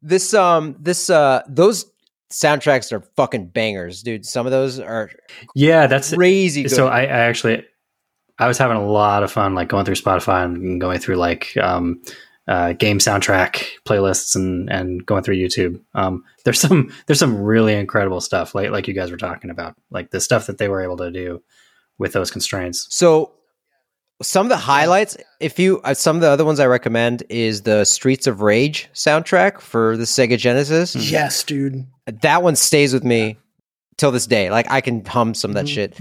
this 0.03 0.33
um 0.35 0.75
this 0.79 1.09
uh 1.09 1.41
those 1.47 1.85
soundtracks 2.31 2.91
are 2.91 3.01
fucking 3.15 3.47
bangers, 3.47 4.03
dude. 4.03 4.25
Some 4.25 4.45
of 4.45 4.51
those 4.51 4.79
are 4.79 5.09
Yeah, 5.55 5.87
that's 5.87 6.13
crazy 6.13 6.63
good. 6.63 6.71
so. 6.71 6.87
I, 6.87 7.01
I 7.01 7.05
actually, 7.05 7.65
I 8.37 8.47
was 8.47 8.57
having 8.59 8.77
a 8.77 8.85
lot 8.85 9.23
of 9.23 9.31
fun, 9.31 9.55
like 9.55 9.67
going 9.67 9.83
through 9.85 9.95
Spotify 9.95 10.45
and 10.45 10.79
going 10.79 10.99
through 10.99 11.15
like 11.15 11.57
um, 11.57 12.01
uh, 12.49 12.73
game 12.73 12.97
soundtrack 12.97 13.63
playlists 13.85 14.35
and 14.35 14.69
and 14.69 15.05
going 15.05 15.23
through 15.23 15.37
YouTube. 15.37 15.79
Um, 15.93 16.23
there's 16.43 16.59
some 16.59 16.91
there's 17.05 17.19
some 17.19 17.39
really 17.41 17.75
incredible 17.75 18.19
stuff, 18.19 18.53
like 18.55 18.71
like 18.71 18.87
you 18.89 18.93
guys 18.93 19.11
were 19.11 19.17
talking 19.17 19.49
about, 19.51 19.75
like 19.91 20.09
the 20.11 20.19
stuff 20.19 20.47
that 20.47 20.57
they 20.57 20.67
were 20.67 20.81
able 20.81 20.97
to 20.97 21.11
do 21.11 21.41
with 21.97 22.11
those 22.13 22.31
constraints. 22.31 22.87
So 22.89 23.31
some 24.21 24.45
of 24.45 24.49
the 24.49 24.57
highlights, 24.57 25.15
if 25.39 25.59
you 25.59 25.79
uh, 25.83 25.93
some 25.93 26.15
of 26.17 26.21
the 26.21 26.27
other 26.29 26.43
ones 26.43 26.59
I 26.59 26.65
recommend 26.65 27.23
is 27.29 27.61
the 27.61 27.85
Streets 27.85 28.25
of 28.27 28.41
Rage 28.41 28.89
soundtrack 28.93 29.61
for 29.61 29.95
the 29.95 30.03
Sega 30.05 30.37
Genesis. 30.37 30.95
Yes, 30.95 31.43
dude. 31.43 31.85
That 32.07 32.41
one 32.43 32.55
stays 32.55 32.93
with 32.93 33.03
me 33.03 33.37
till 33.97 34.11
this 34.11 34.25
day. 34.27 34.49
Like 34.49 34.69
I 34.71 34.81
can 34.81 35.05
hum 35.05 35.33
some 35.35 35.51
of 35.51 35.55
that 35.55 35.65
Mhm. 35.65 35.73
shit. 35.73 35.93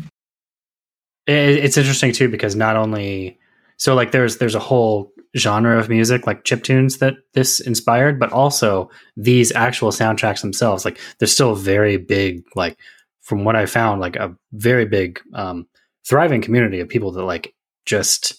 It, 1.26 1.64
it's 1.64 1.76
interesting 1.76 2.12
too 2.12 2.28
because 2.28 2.56
not 2.56 2.76
only 2.76 3.38
so 3.76 3.94
like 3.94 4.12
there's 4.12 4.38
there's 4.38 4.54
a 4.54 4.60
whole 4.60 5.12
genre 5.36 5.78
of 5.78 5.88
music 5.88 6.26
like 6.26 6.44
chip 6.44 6.62
tunes 6.62 6.98
that 6.98 7.14
this 7.34 7.60
inspired, 7.60 8.18
but 8.18 8.32
also 8.32 8.90
these 9.16 9.52
actual 9.52 9.90
soundtracks 9.90 10.40
themselves. 10.40 10.84
Like 10.84 10.98
they're 11.18 11.28
still 11.28 11.54
very 11.54 11.96
big 11.96 12.44
like 12.54 12.78
from 13.20 13.44
what 13.44 13.56
I 13.56 13.66
found 13.66 14.00
like 14.00 14.16
a 14.16 14.34
very 14.52 14.84
big 14.86 15.20
um, 15.34 15.66
thriving 16.06 16.40
community 16.40 16.80
of 16.80 16.88
people 16.88 17.12
that 17.12 17.22
like 17.24 17.54
just 17.84 18.38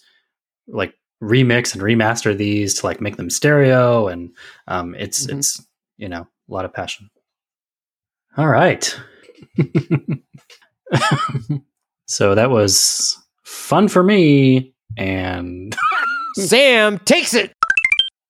like 0.68 0.94
remix 1.22 1.74
and 1.74 1.82
remaster 1.84 2.36
these 2.36 2.76
to 2.80 2.86
like 2.86 3.02
make 3.02 3.18
them 3.18 3.30
stereo 3.30 4.08
and 4.08 4.32
um, 4.68 4.96
it's 4.96 5.28
Mhm. 5.28 5.38
it's 5.40 5.66
you 5.98 6.10
know 6.10 6.22
a 6.22 6.54
lot 6.54 6.66
of 6.66 6.74
passion. 6.74 7.10
All 8.38 8.48
right. 8.48 8.98
so 12.06 12.36
that 12.36 12.50
was 12.50 13.18
fun 13.44 13.88
for 13.88 14.04
me 14.04 14.74
and 14.98 15.76
Sam 16.36 17.00
takes 17.00 17.34
it. 17.34 17.54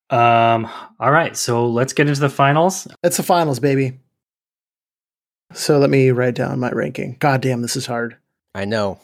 um 0.10 0.68
all 1.00 1.12
right 1.12 1.38
so 1.38 1.68
let's 1.68 1.94
get 1.94 2.08
into 2.08 2.20
the 2.20 2.30
finals 2.30 2.88
It's 3.04 3.18
the 3.18 3.24
finals, 3.24 3.60
baby. 3.60 4.00
So 5.54 5.78
let 5.80 5.90
me 5.90 6.10
write 6.12 6.36
down 6.36 6.60
my 6.60 6.70
ranking. 6.72 7.16
God 7.20 7.42
damn, 7.42 7.62
this 7.62 7.76
is 7.76 7.86
hard. 7.88 8.18
I 8.54 8.66
know. 8.66 9.00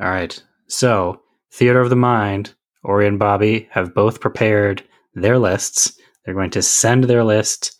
all 0.00 0.10
right 0.10 0.42
so 0.66 1.20
theater 1.50 1.80
of 1.80 1.90
the 1.90 1.96
mind 1.96 2.54
ori 2.86 3.06
and 3.06 3.18
bobby 3.18 3.68
have 3.70 3.94
both 3.94 4.20
prepared 4.20 4.82
their 5.14 5.38
lists 5.38 5.98
they're 6.24 6.34
going 6.34 6.50
to 6.50 6.62
send 6.62 7.04
their 7.04 7.24
list 7.24 7.76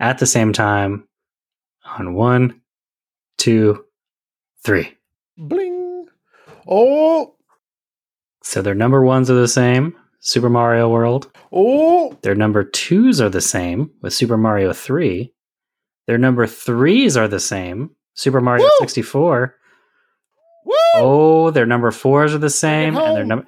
at 0.00 0.18
the 0.18 0.26
same 0.26 0.52
time 0.52 1.08
on 1.84 2.14
one 2.14 2.60
two 3.38 3.84
three 4.64 4.96
Bling. 5.36 6.06
Oh, 6.68 7.34
so 8.42 8.62
their 8.62 8.74
number 8.74 9.02
ones 9.02 9.30
are 9.30 9.34
the 9.34 9.48
same 9.48 9.96
super 10.20 10.48
mario 10.48 10.88
world 10.88 11.30
oh. 11.52 12.18
Their 12.22 12.34
number 12.34 12.64
twos 12.64 13.20
are 13.20 13.28
the 13.28 13.40
same 13.40 13.90
with 14.02 14.12
Super 14.12 14.36
Mario 14.36 14.72
3. 14.72 15.32
Their 16.06 16.18
number 16.18 16.46
threes 16.46 17.16
are 17.16 17.28
the 17.28 17.40
same. 17.40 17.90
Super 18.14 18.40
Mario 18.40 18.64
Woo! 18.64 18.70
64. 18.80 19.54
Woo! 20.64 20.74
Oh, 20.96 21.50
their 21.50 21.66
number 21.66 21.90
fours 21.90 22.34
are 22.34 22.38
the 22.38 22.50
same. 22.50 22.96
And 22.96 23.16
their 23.16 23.24
number 23.24 23.46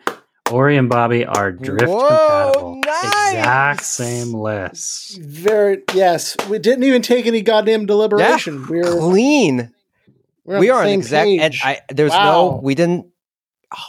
Ori 0.51 0.77
and 0.77 0.89
Bobby 0.89 1.24
are 1.27 1.51
drift 1.52 1.86
Whoa, 1.89 2.09
compatible. 2.09 2.81
nice! 2.86 3.32
Exact 3.32 3.85
same 3.85 4.32
list. 4.32 5.18
Very 5.20 5.82
yes. 5.94 6.36
We 6.48 6.59
didn't 6.59 6.85
even 6.85 7.02
take 7.02 7.27
any 7.27 7.43
goddamn 7.43 7.86
deliberation. 7.86 8.66
We're, 8.68 8.85
Clean. 8.98 9.73
we're 10.44 10.55
on 10.56 10.60
we 10.60 10.66
the 10.68 10.73
are 10.74 10.82
an 10.85 10.89
exact 10.90 11.27
page. 11.27 11.40
and 11.43 11.55
I 11.62 11.81
there's 11.93 12.12
Wow. 12.12 12.24
no 12.32 12.60
we 12.62 12.74
didn't 12.74 13.06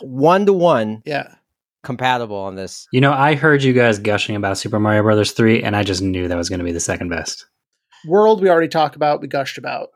one 0.02 0.46
to 0.48 0.54
one 0.54 1.04
yeah. 1.06 1.36
compatible 1.84 2.36
on 2.38 2.56
this. 2.56 2.88
You 2.92 3.02
know, 3.02 3.14
I 3.14 3.36
heard 3.36 3.62
you 3.62 3.74
guys 3.74 4.00
gushing 4.00 4.36
about 4.36 4.58
Super 4.58 4.80
Mario 4.80 5.04
Brothers 5.04 5.32
3, 5.34 5.62
and 5.64 5.76
I 5.76 5.84
just 5.84 6.02
knew 6.02 6.28
that 6.28 6.36
was 6.38 6.50
going 6.50 6.60
to 6.60 6.66
be 6.66 6.72
the 6.72 6.80
second 6.80 7.10
best. 7.10 7.46
World 8.08 8.42
we 8.42 8.50
already 8.50 8.68
talked 8.68 8.96
about, 8.96 9.22
we 9.22 9.28
gushed 9.28 9.58
about. 9.60 9.90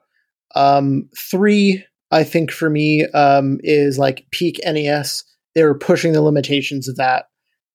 Um, 0.55 1.09
three, 1.17 1.83
I 2.11 2.23
think 2.23 2.51
for 2.51 2.69
me, 2.69 3.05
um, 3.07 3.59
is 3.63 3.97
like 3.97 4.25
peak 4.31 4.59
NES. 4.65 5.23
They 5.55 5.63
were 5.63 5.77
pushing 5.77 6.13
the 6.13 6.21
limitations 6.21 6.87
of 6.87 6.97
that. 6.97 7.25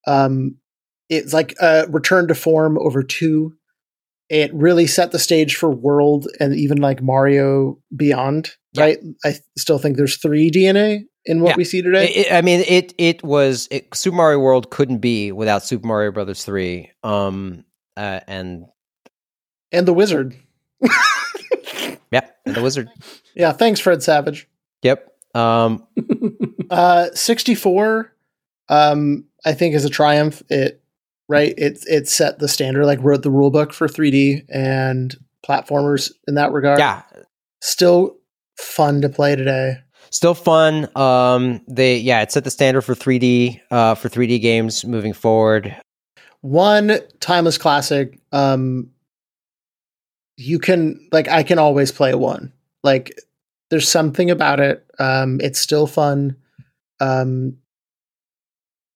Um, 0.07 0.57
it's 1.09 1.33
like 1.33 1.55
a 1.61 1.87
return 1.89 2.29
to 2.29 2.35
form 2.35 2.79
over 2.81 3.03
two. 3.03 3.55
It 4.29 4.53
really 4.55 4.87
set 4.87 5.13
the 5.13 5.19
stage 5.19 5.55
for 5.57 5.71
World 5.71 6.27
and 6.41 6.55
even 6.55 6.79
like 6.79 7.01
Mario 7.03 7.79
Beyond, 7.95 8.51
Yeah. 8.73 8.83
right? 8.83 8.99
I 9.25 9.31
th- 9.33 9.43
still 9.57 9.79
think 9.79 9.97
there's 9.97 10.17
three 10.17 10.51
DNA 10.51 11.05
in 11.25 11.41
what 11.43 11.51
Yeah. 11.51 11.57
we 11.59 11.65
see 11.65 11.81
today. 11.83 12.07
It- 12.09 12.17
it- 12.27 12.33
I 12.33 12.41
mean, 12.43 12.65
it 12.67 12.93
it 12.99 13.23
was 13.23 13.69
it, 13.71 13.95
Super 13.95 14.17
Mario 14.17 14.39
World 14.41 14.71
couldn't 14.71 14.99
be 14.99 15.31
without 15.33 15.63
Super 15.65 15.87
Mario 15.87 16.11
Brothers 16.11 16.45
three. 16.45 16.91
Um, 17.05 17.65
uh, 17.97 18.21
and 18.27 18.65
and 19.71 19.87
the 19.87 19.93
Wizard. 19.93 20.35
yeah, 22.11 22.27
and 22.45 22.55
the 22.57 22.63
Wizard. 22.63 22.89
Yeah, 23.35 23.53
thanks, 23.53 23.81
Fred 23.81 24.03
Savage. 24.03 24.49
Yep. 24.83 25.13
Um, 25.37 25.87
Uh, 26.71 27.07
64, 27.15 28.13
um, 28.69 29.25
I 29.45 29.53
think 29.53 29.77
is 29.77 29.85
a 29.85 29.89
triumph. 29.91 30.43
It 30.51 30.83
right. 31.29 31.55
It 31.57 31.79
it 31.87 32.09
set 32.09 32.41
the 32.41 32.49
standard, 32.49 32.87
like 32.87 32.99
wrote 33.03 33.23
the 33.23 33.31
rule 33.31 33.51
book 33.53 33.73
for 33.73 33.87
3D 33.87 34.45
and 34.49 35.15
platformers 35.47 36.11
in 36.27 36.35
that 36.35 36.51
regard. 36.51 36.81
yeah, 36.81 37.03
Still 37.61 38.17
fun 38.59 39.01
to 39.03 39.09
play 39.09 39.37
today. 39.37 39.77
still 40.11 40.35
fun. 40.35 40.89
Um, 40.97 41.61
they 41.69 41.99
yeah, 41.99 42.23
it 42.23 42.33
set 42.33 42.43
the 42.43 42.51
standard 42.51 42.83
for 42.83 42.97
3D 42.97 43.61
uh 43.71 43.95
for 43.95 44.09
3D 44.09 44.41
games 44.43 44.85
moving 44.85 45.13
forward. 45.13 45.77
One 46.41 46.99
timeless 47.21 47.59
classic. 47.59 48.19
Um, 48.33 48.91
you 50.37 50.59
can 50.59 51.09
like 51.13 51.29
I 51.29 51.45
can 51.45 51.61
always 51.61 51.93
play 51.93 52.13
one. 52.15 52.53
Like 52.83 53.17
there's 53.71 53.89
something 53.89 54.31
about 54.31 54.61
it. 54.61 54.85
Um, 54.99 55.41
it's 55.43 55.59
still 55.59 55.87
fun. 55.87 56.37
Um, 57.01 57.59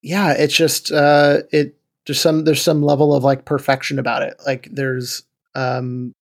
yeah, 0.02 0.32
it's 0.32 0.54
just 0.54 0.90
uh, 0.92 1.38
it 1.52 1.76
there's 2.06 2.20
some 2.20 2.44
there's 2.44 2.62
some 2.62 2.82
level 2.82 3.14
of 3.14 3.22
like 3.24 3.44
perfection 3.44 3.98
about 3.98 4.22
it. 4.22 4.34
Like 4.46 4.68
there's 4.72 5.22
um, 5.54 6.12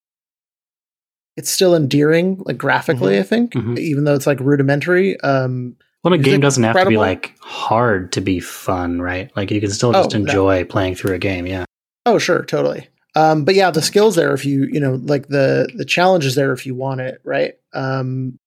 it's 1.36 1.50
still 1.50 1.74
endearing, 1.74 2.42
like 2.44 2.58
graphically. 2.58 3.18
I 3.18 3.22
think, 3.22 3.52
Mhm. 3.54 3.78
even 3.78 4.04
though 4.04 4.14
it's 4.14 4.26
like 4.26 4.40
rudimentary. 4.40 5.18
Um, 5.20 5.76
Well, 6.04 6.12
a 6.12 6.18
game 6.18 6.40
doesn't 6.40 6.62
have 6.62 6.76
to 6.76 6.86
be 6.86 6.96
like 6.98 7.34
hard 7.40 8.12
to 8.12 8.20
be 8.20 8.40
fun, 8.40 9.00
right? 9.00 9.30
Like 9.36 9.50
you 9.50 9.60
can 9.60 9.70
still 9.70 9.90
Oh, 9.90 10.02
just 10.02 10.12
no. 10.14 10.20
enjoy 10.20 10.64
playing 10.64 10.96
through 10.96 11.14
a 11.14 11.18
game. 11.18 11.46
Yeah. 11.46 11.64
Oh, 12.04 12.18
sure, 12.18 12.44
totally. 12.44 12.88
Um, 13.14 13.44
but 13.44 13.54
yeah, 13.54 13.70
the 13.70 13.82
skills 13.82 14.14
there 14.14 14.32
if 14.32 14.44
you 14.44 14.68
you 14.70 14.80
know 14.80 14.94
like 15.02 15.28
the 15.28 15.68
the 15.74 15.84
challenge 15.84 16.24
is 16.24 16.34
there 16.34 16.52
if 16.52 16.66
you 16.66 16.74
want 16.74 17.00
it, 17.00 17.20
right? 17.24 17.54
Um, 17.72 18.38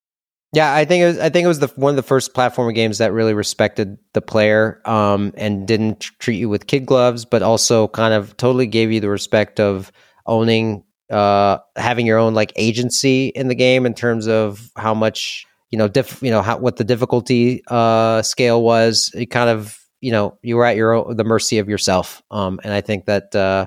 Yeah, 0.54 0.74
I 0.74 0.86
think 0.86 1.02
it 1.02 1.08
was, 1.08 1.20
I 1.20 1.30
think 1.30 1.46
it 1.46 1.48
was 1.48 1.60
the 1.60 1.68
one 1.76 1.90
of 1.92 1.96
the 1.96 2.04
first 2.04 2.34
platformer 2.34 2.74
games 2.74 3.00
that 3.00 3.12
really 3.12 3.34
respected 3.34 3.98
the 4.14 4.22
player 4.22 4.82
um, 4.86 5.34
and 5.36 5.68
didn't 5.68 6.02
treat 6.20 6.38
you 6.38 6.48
with 6.48 6.68
kid 6.68 6.86
gloves, 6.86 7.26
but 7.26 7.42
also 7.42 7.88
kind 7.88 8.14
of 8.14 8.38
totally 8.38 8.68
gave 8.68 8.92
you 8.92 9.00
the 9.00 9.10
respect 9.10 9.60
of 9.60 9.92
owning, 10.26 10.84
uh, 11.10 11.58
having 11.76 12.06
your 12.06 12.20
own 12.20 12.34
like 12.34 12.54
agency 12.56 13.28
in 13.28 13.48
the 13.48 13.56
game 13.56 13.86
in 13.86 13.94
terms 13.94 14.28
of 14.28 14.72
how 14.78 14.94
much 14.94 15.46
you 15.72 15.78
know, 15.78 15.88
diff, 15.88 16.22
you 16.22 16.30
know 16.30 16.44
how 16.44 16.60
what 16.60 16.76
the 16.76 16.84
difficulty 16.84 17.64
uh, 17.68 18.22
scale 18.22 18.62
was. 18.62 19.10
It 19.16 19.32
kind 19.32 19.50
of 19.50 19.80
you 20.02 20.12
know 20.12 20.38
you 20.44 20.56
were 20.56 20.66
at 20.66 20.76
your 20.76 20.94
own, 20.94 21.18
the 21.18 21.24
mercy 21.24 21.58
of 21.58 21.68
yourself, 21.68 22.22
um, 22.30 22.60
and 22.64 22.72
I 22.72 22.82
think 22.82 23.06
that 23.06 23.36
uh, 23.36 23.66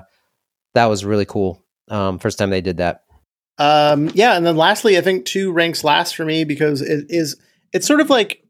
that 0.77 0.85
was 0.85 1.03
really 1.03 1.25
cool. 1.25 1.63
Um, 1.89 2.19
first 2.19 2.37
time 2.37 2.51
they 2.51 2.61
did 2.61 2.77
that. 2.77 3.03
Um, 3.57 4.11
yeah, 4.13 4.37
and 4.37 4.45
then 4.45 4.57
lastly, 4.57 4.97
I 4.97 5.01
think 5.01 5.25
two 5.25 5.51
ranks 5.51 5.83
last 5.83 6.15
for 6.15 6.23
me 6.23 6.43
because 6.43 6.81
it 6.81 7.07
is 7.09 7.35
it's 7.73 7.87
sort 7.87 7.99
of 7.99 8.11
like 8.11 8.43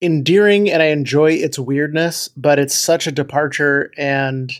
endearing 0.00 0.70
and 0.70 0.82
I 0.82 0.86
enjoy 0.86 1.32
its 1.32 1.58
weirdness, 1.58 2.28
but 2.28 2.58
it's 2.58 2.74
such 2.74 3.06
a 3.06 3.12
departure 3.12 3.92
and 3.98 4.50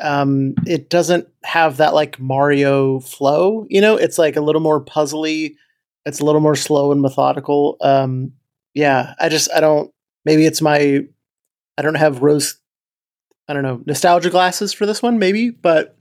um, 0.00 0.54
it 0.66 0.88
doesn't 0.88 1.28
have 1.44 1.76
that 1.76 1.92
like 1.92 2.18
Mario 2.18 3.00
flow. 3.00 3.66
You 3.68 3.82
know, 3.82 3.96
it's 3.96 4.16
like 4.18 4.36
a 4.36 4.40
little 4.40 4.62
more 4.62 4.82
puzzly. 4.82 5.56
It's 6.06 6.20
a 6.20 6.24
little 6.24 6.40
more 6.40 6.56
slow 6.56 6.90
and 6.90 7.02
methodical. 7.02 7.76
Um, 7.82 8.32
yeah, 8.72 9.14
I 9.20 9.28
just 9.28 9.50
I 9.54 9.60
don't. 9.60 9.90
Maybe 10.24 10.46
it's 10.46 10.62
my 10.62 11.04
I 11.76 11.82
don't 11.82 11.94
have 11.96 12.22
rose. 12.22 12.56
I 13.46 13.52
don't 13.52 13.62
know 13.62 13.82
nostalgia 13.84 14.30
glasses 14.30 14.72
for 14.72 14.86
this 14.86 15.02
one. 15.02 15.18
Maybe, 15.18 15.50
but 15.50 15.98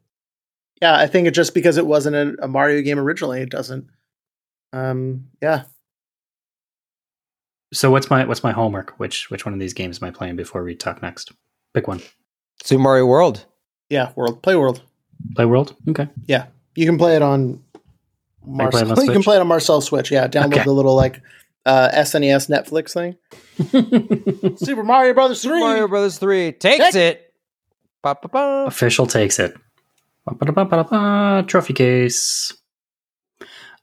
yeah, 0.84 0.95
I 0.97 1.07
think 1.07 1.27
it 1.27 1.31
just 1.31 1.53
because 1.53 1.77
it 1.77 1.85
wasn't 1.88 2.15
a, 2.15 2.43
a 2.43 2.47
Mario 2.47 2.81
game 2.81 2.99
originally, 2.99 3.41
it 3.41 3.49
doesn't. 3.49 3.88
Um, 4.73 5.27
yeah, 5.41 5.64
So 7.73 7.89
what's 7.91 8.10
my 8.10 8.26
what's 8.26 8.43
my 8.43 8.51
homework? 8.51 8.93
Which 8.99 9.30
which 9.30 9.45
one 9.45 9.53
of 9.53 9.60
these 9.60 9.73
games 9.73 10.01
am 10.01 10.07
I 10.07 10.11
playing 10.11 10.35
before 10.35 10.64
we 10.64 10.76
talk 10.76 11.01
next? 11.01 11.31
Pick 11.73 11.88
one. 11.88 12.01
Super 12.64 12.81
Mario 12.81 13.05
World. 13.05 13.45
yeah. 13.89 14.11
World 14.15 14.41
play 14.43 14.55
world. 14.55 14.81
Play 15.35 15.45
World. 15.45 15.76
Okay. 15.89 16.07
Yeah, 16.27 16.47
you 16.76 16.85
can 16.85 16.97
play 16.97 17.15
it 17.15 17.22
on. 17.22 17.64
I 18.60 18.68
play 18.69 18.81
it 18.81 18.84
on 18.84 18.88
Marcel, 18.89 18.89
you 19.05 19.11
can 19.11 19.14
Switch? 19.15 19.26
play 19.26 19.35
it 19.38 19.39
on 19.41 19.47
Marcel 19.47 19.81
Switch. 19.81 20.11
Yeah, 20.11 20.27
download 20.27 20.53
Okay. 20.53 20.64
the 20.65 20.72
little 20.73 20.95
like 20.95 21.22
uh, 21.65 21.89
SNES 21.93 22.49
Netflix 22.49 22.93
thing. 22.93 23.15
Super 24.57 24.84
Mario 24.84 25.14
Brothers 25.14 25.41
Super 25.41 25.53
three. 25.55 25.61
Mario 25.61 25.88
Brothers 25.88 26.18
3 26.18 26.51
takes 26.53 26.91
Take- 26.91 26.95
it. 26.95 27.34
Ba, 28.01 28.18
ba, 28.22 28.27
ba. 28.27 28.65
Official 28.68 29.07
takes 29.07 29.39
it. 29.39 29.55
Trophy 31.48 31.74
case. 31.74 32.54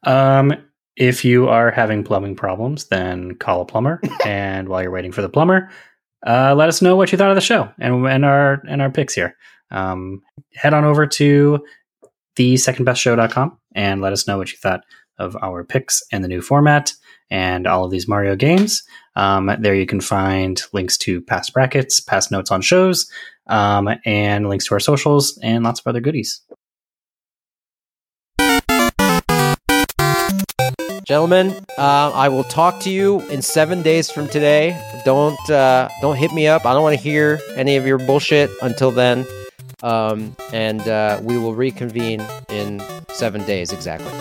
Um, 0.05 0.53
if 0.97 1.25
you 1.25 1.49
are 1.49 1.71
having 1.71 2.05
plumbing 2.05 2.37
problems, 2.37 2.87
then 2.87 3.35
call 3.37 3.63
a 3.63 3.67
plumber. 3.67 4.01
and 4.25 4.69
while 4.69 4.83
you're 4.83 4.91
waiting 4.91 5.13
for 5.13 5.23
the 5.23 5.29
plumber, 5.29 5.71
uh, 6.27 6.55
let 6.55 6.69
us 6.69 6.83
know 6.83 6.97
what 6.97 7.13
you 7.13 7.19
thought 7.19 7.31
of 7.31 7.35
the 7.35 7.41
show 7.41 7.71
and 7.79 8.07
and 8.07 8.25
our 8.25 8.63
and 8.69 8.83
our 8.83 8.91
picks 8.91 9.15
here. 9.15 9.37
Um, 9.71 10.23
head 10.55 10.75
on 10.75 10.85
over 10.85 11.07
to 11.07 11.65
the 12.37 12.55
secondbestshow.com 12.55 13.59
and 13.75 14.01
let 14.01 14.13
us 14.13 14.27
know 14.27 14.39
what 14.39 14.51
you 14.51 14.59
thought 14.59 14.85
of 15.19 15.37
our 15.43 15.65
picks 15.65 16.03
and 16.11 16.25
the 16.25 16.29
new 16.29 16.43
format 16.43 16.93
and 17.31 17.67
all 17.67 17.85
of 17.85 17.91
these 17.91 18.09
Mario 18.09 18.35
games. 18.35 18.83
Um, 19.17 19.51
there 19.61 19.75
you 19.75 19.87
can 19.87 20.01
find 20.01 20.61
links 20.73 20.97
to 20.99 21.21
past 21.21 21.53
brackets, 21.53 22.01
past 22.01 22.31
notes 22.31 22.51
on 22.51 22.63
shows, 22.63 23.11
um, 23.51 23.89
and 24.05 24.49
links 24.49 24.67
to 24.67 24.75
our 24.75 24.81
socials 24.81 25.39
and 25.43 25.65
lots 25.65 25.81
of 25.81 25.87
other 25.87 26.01
goodies. 26.01 26.41
Gentlemen, 31.05 31.51
uh, 31.77 32.13
I 32.15 32.29
will 32.29 32.45
talk 32.45 32.79
to 32.83 32.91
you 32.91 33.21
in 33.31 33.43
seven 33.43 33.83
days 33.83 34.11
from 34.11 34.29
today. 34.29 34.81
Don't 35.05 35.51
uh, 35.51 35.89
don't 36.01 36.17
hit 36.17 36.33
me 36.33 36.47
up. 36.47 36.65
I 36.65 36.73
don't 36.73 36.83
want 36.83 36.97
to 36.97 37.03
hear 37.03 37.41
any 37.57 37.77
of 37.77 37.85
your 37.85 37.99
bullshit 37.99 38.49
until 38.63 38.93
then. 38.93 39.27
Um, 39.83 40.37
and 40.53 40.87
uh, 40.87 41.21
we 41.23 41.37
will 41.37 41.55
reconvene 41.55 42.25
in 42.49 42.81
seven 43.09 43.45
days 43.45 43.73
exactly. 43.73 44.13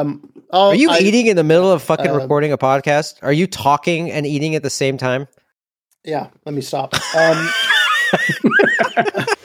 Um, 0.00 0.32
Are 0.50 0.74
you 0.74 0.90
I- 0.90 0.98
eating 0.98 1.26
in 1.26 1.36
the 1.36 1.44
middle 1.44 1.70
of 1.70 1.82
fucking 1.82 2.10
uh, 2.10 2.14
recording 2.14 2.52
a 2.52 2.58
podcast? 2.58 3.14
Are 3.22 3.32
you 3.32 3.46
talking 3.46 4.10
and 4.10 4.26
eating 4.26 4.54
at 4.54 4.62
the 4.62 4.70
same 4.70 4.96
time? 4.96 5.28
Yeah, 6.04 6.28
let 6.46 6.54
me 6.54 6.62
stop. 6.62 6.94
Um, 7.14 7.50